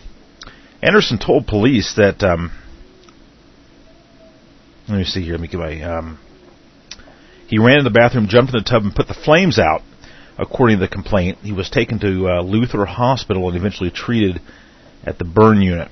Anderson 0.82 1.18
told 1.18 1.46
police 1.46 1.94
that. 1.96 2.22
Um, 2.22 2.52
let 4.88 4.98
me 4.98 5.04
see 5.04 5.22
here. 5.22 5.32
Let 5.32 5.40
me 5.40 5.48
get 5.48 5.58
my. 5.58 5.82
Um, 5.82 6.18
he 7.48 7.58
ran 7.58 7.78
in 7.78 7.84
the 7.84 7.90
bathroom, 7.90 8.28
jumped 8.28 8.52
in 8.52 8.62
the 8.62 8.68
tub, 8.68 8.82
and 8.82 8.94
put 8.94 9.08
the 9.08 9.14
flames 9.14 9.58
out. 9.58 9.80
According 10.38 10.80
to 10.80 10.80
the 10.80 10.88
complaint, 10.88 11.38
he 11.42 11.52
was 11.52 11.70
taken 11.70 11.98
to 12.00 12.28
uh, 12.28 12.42
Luther 12.42 12.84
Hospital 12.84 13.48
and 13.48 13.56
eventually 13.56 13.90
treated 13.90 14.42
at 15.02 15.18
the 15.18 15.24
burn 15.24 15.62
unit 15.62 15.88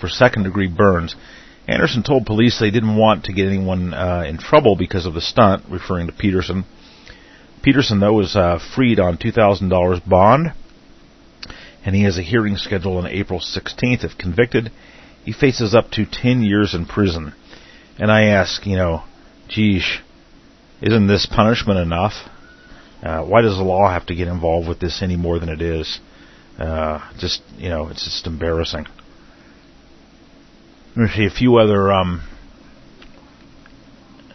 for 0.00 0.08
second 0.08 0.44
degree 0.44 0.68
burns. 0.68 1.14
Anderson 1.68 2.02
told 2.02 2.26
police 2.26 2.58
they 2.60 2.70
didn't 2.70 2.96
want 2.96 3.24
to 3.24 3.32
get 3.32 3.48
anyone 3.48 3.92
uh, 3.92 4.24
in 4.26 4.38
trouble 4.38 4.76
because 4.76 5.04
of 5.04 5.14
the 5.14 5.20
stunt, 5.20 5.64
referring 5.68 6.06
to 6.06 6.12
Peterson. 6.12 6.64
Peterson, 7.62 7.98
though, 7.98 8.12
was 8.12 8.36
uh, 8.36 8.60
freed 8.74 9.00
on 9.00 9.18
$2,000 9.18 10.08
bond, 10.08 10.52
and 11.84 11.96
he 11.96 12.04
has 12.04 12.18
a 12.18 12.22
hearing 12.22 12.56
scheduled 12.56 13.04
on 13.04 13.10
April 13.10 13.40
16th. 13.40 14.04
If 14.04 14.16
convicted, 14.16 14.70
he 15.24 15.32
faces 15.32 15.74
up 15.74 15.90
to 15.92 16.06
10 16.06 16.42
years 16.42 16.74
in 16.74 16.86
prison. 16.86 17.34
And 17.98 18.12
I 18.12 18.26
ask, 18.26 18.64
you 18.64 18.76
know, 18.76 19.02
geesh, 19.48 19.98
isn't 20.80 21.08
this 21.08 21.26
punishment 21.26 21.80
enough? 21.80 22.12
Uh, 23.02 23.24
why 23.24 23.40
does 23.40 23.56
the 23.56 23.64
law 23.64 23.90
have 23.90 24.06
to 24.06 24.14
get 24.14 24.28
involved 24.28 24.68
with 24.68 24.78
this 24.78 25.02
any 25.02 25.16
more 25.16 25.40
than 25.40 25.48
it 25.48 25.60
is? 25.60 25.98
Uh, 26.58 27.00
just, 27.18 27.42
you 27.56 27.68
know, 27.68 27.88
it's 27.88 28.04
just 28.04 28.26
embarrassing. 28.26 28.86
Let 30.96 31.02
me 31.02 31.08
see 31.14 31.26
a 31.26 31.30
few 31.30 31.58
other. 31.58 31.92
Um, 31.92 32.22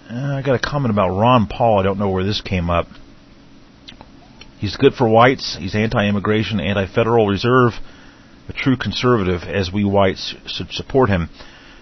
uh, 0.07 0.35
I 0.35 0.43
got 0.45 0.53
a 0.53 0.59
comment 0.59 0.93
about 0.93 1.09
Ron 1.09 1.47
Paul. 1.47 1.79
I 1.79 1.83
don't 1.83 1.97
know 1.97 2.11
where 2.11 2.23
this 2.23 2.39
came 2.39 2.69
up. 2.69 2.85
He's 4.59 4.77
good 4.77 4.93
for 4.93 5.09
whites. 5.09 5.57
He's 5.59 5.73
anti-immigration, 5.73 6.59
anti-Federal 6.59 7.25
Reserve, 7.25 7.73
a 8.47 8.53
true 8.53 8.77
conservative, 8.77 9.41
as 9.41 9.71
we 9.73 9.83
whites 9.83 10.35
should 10.45 10.69
support 10.69 11.09
him. 11.09 11.29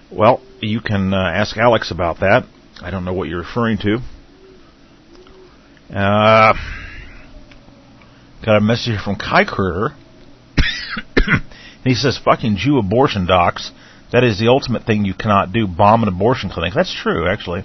Well, 0.09 0.41
you 0.61 0.79
can 0.79 1.13
uh, 1.13 1.17
ask 1.17 1.57
Alex 1.57 1.91
about 1.91 2.21
that. 2.21 2.45
I 2.81 2.89
don't 2.89 3.03
know 3.03 3.11
what 3.11 3.27
you're 3.27 3.39
referring 3.39 3.79
to. 3.79 3.97
Uh, 5.93 6.53
got 8.45 8.55
a 8.55 8.61
message 8.61 8.97
from 9.03 9.17
Kai 9.17 9.43
Kurter. 9.43 9.93
he 11.83 11.95
says, 11.95 12.17
fucking 12.17 12.55
Jew 12.55 12.77
abortion 12.77 13.27
docs. 13.27 13.73
That 14.11 14.23
is 14.23 14.39
the 14.39 14.47
ultimate 14.47 14.85
thing 14.85 15.05
you 15.05 15.13
cannot 15.13 15.53
do, 15.53 15.67
bomb 15.67 16.01
an 16.01 16.09
abortion 16.09 16.49
clinic. 16.49 16.73
That's 16.73 16.93
true, 16.93 17.27
actually. 17.27 17.63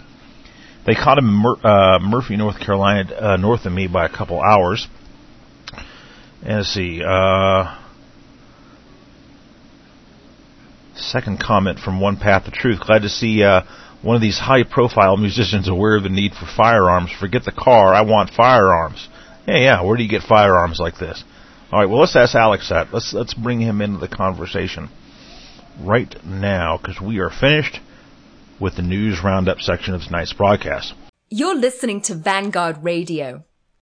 They 0.86 0.94
caught 0.94 1.16
him 1.16 1.28
in 1.28 1.34
Mur- 1.34 1.66
uh, 1.66 1.98
Murphy, 2.00 2.36
North 2.36 2.60
Carolina, 2.60 3.14
uh, 3.14 3.36
north 3.36 3.64
of 3.64 3.72
me 3.72 3.86
by 3.86 4.04
a 4.04 4.10
couple 4.10 4.40
hours. 4.40 4.86
And 6.42 6.58
let's 6.58 6.74
see. 6.74 7.02
Uh, 7.02 7.78
second 10.94 11.40
comment 11.40 11.78
from 11.78 12.00
One 12.00 12.18
Path 12.18 12.46
of 12.46 12.52
Truth. 12.52 12.80
Glad 12.80 13.02
to 13.02 13.08
see 13.08 13.42
uh, 13.42 13.62
one 14.02 14.14
of 14.14 14.20
these 14.20 14.38
high-profile 14.38 15.16
musicians 15.16 15.68
aware 15.68 15.96
of 15.96 16.02
the 16.02 16.10
need 16.10 16.32
for 16.34 16.44
firearms. 16.44 17.10
Forget 17.18 17.44
the 17.46 17.52
car. 17.52 17.94
I 17.94 18.02
want 18.02 18.28
firearms. 18.28 19.08
Yeah, 19.48 19.56
yeah. 19.56 19.82
Where 19.82 19.96
do 19.96 20.02
you 20.02 20.10
get 20.10 20.22
firearms 20.22 20.78
like 20.78 20.98
this? 20.98 21.24
All 21.72 21.80
right. 21.80 21.88
Well, 21.88 22.00
let's 22.00 22.14
ask 22.14 22.34
Alex 22.34 22.68
that. 22.68 22.92
Let's 22.92 23.14
let's 23.14 23.32
bring 23.32 23.60
him 23.60 23.80
into 23.80 23.98
the 23.98 24.08
conversation 24.08 24.90
right 25.80 26.14
now 26.24 26.78
because 26.78 27.00
we 27.00 27.18
are 27.18 27.30
finished 27.30 27.80
with 28.60 28.76
the 28.76 28.82
news 28.82 29.22
roundup 29.22 29.60
section 29.60 29.94
of 29.94 30.02
tonight's 30.02 30.32
broadcast. 30.32 30.94
You're 31.30 31.56
listening 31.56 32.00
to 32.02 32.14
Vanguard 32.14 32.84
Radio 32.84 33.44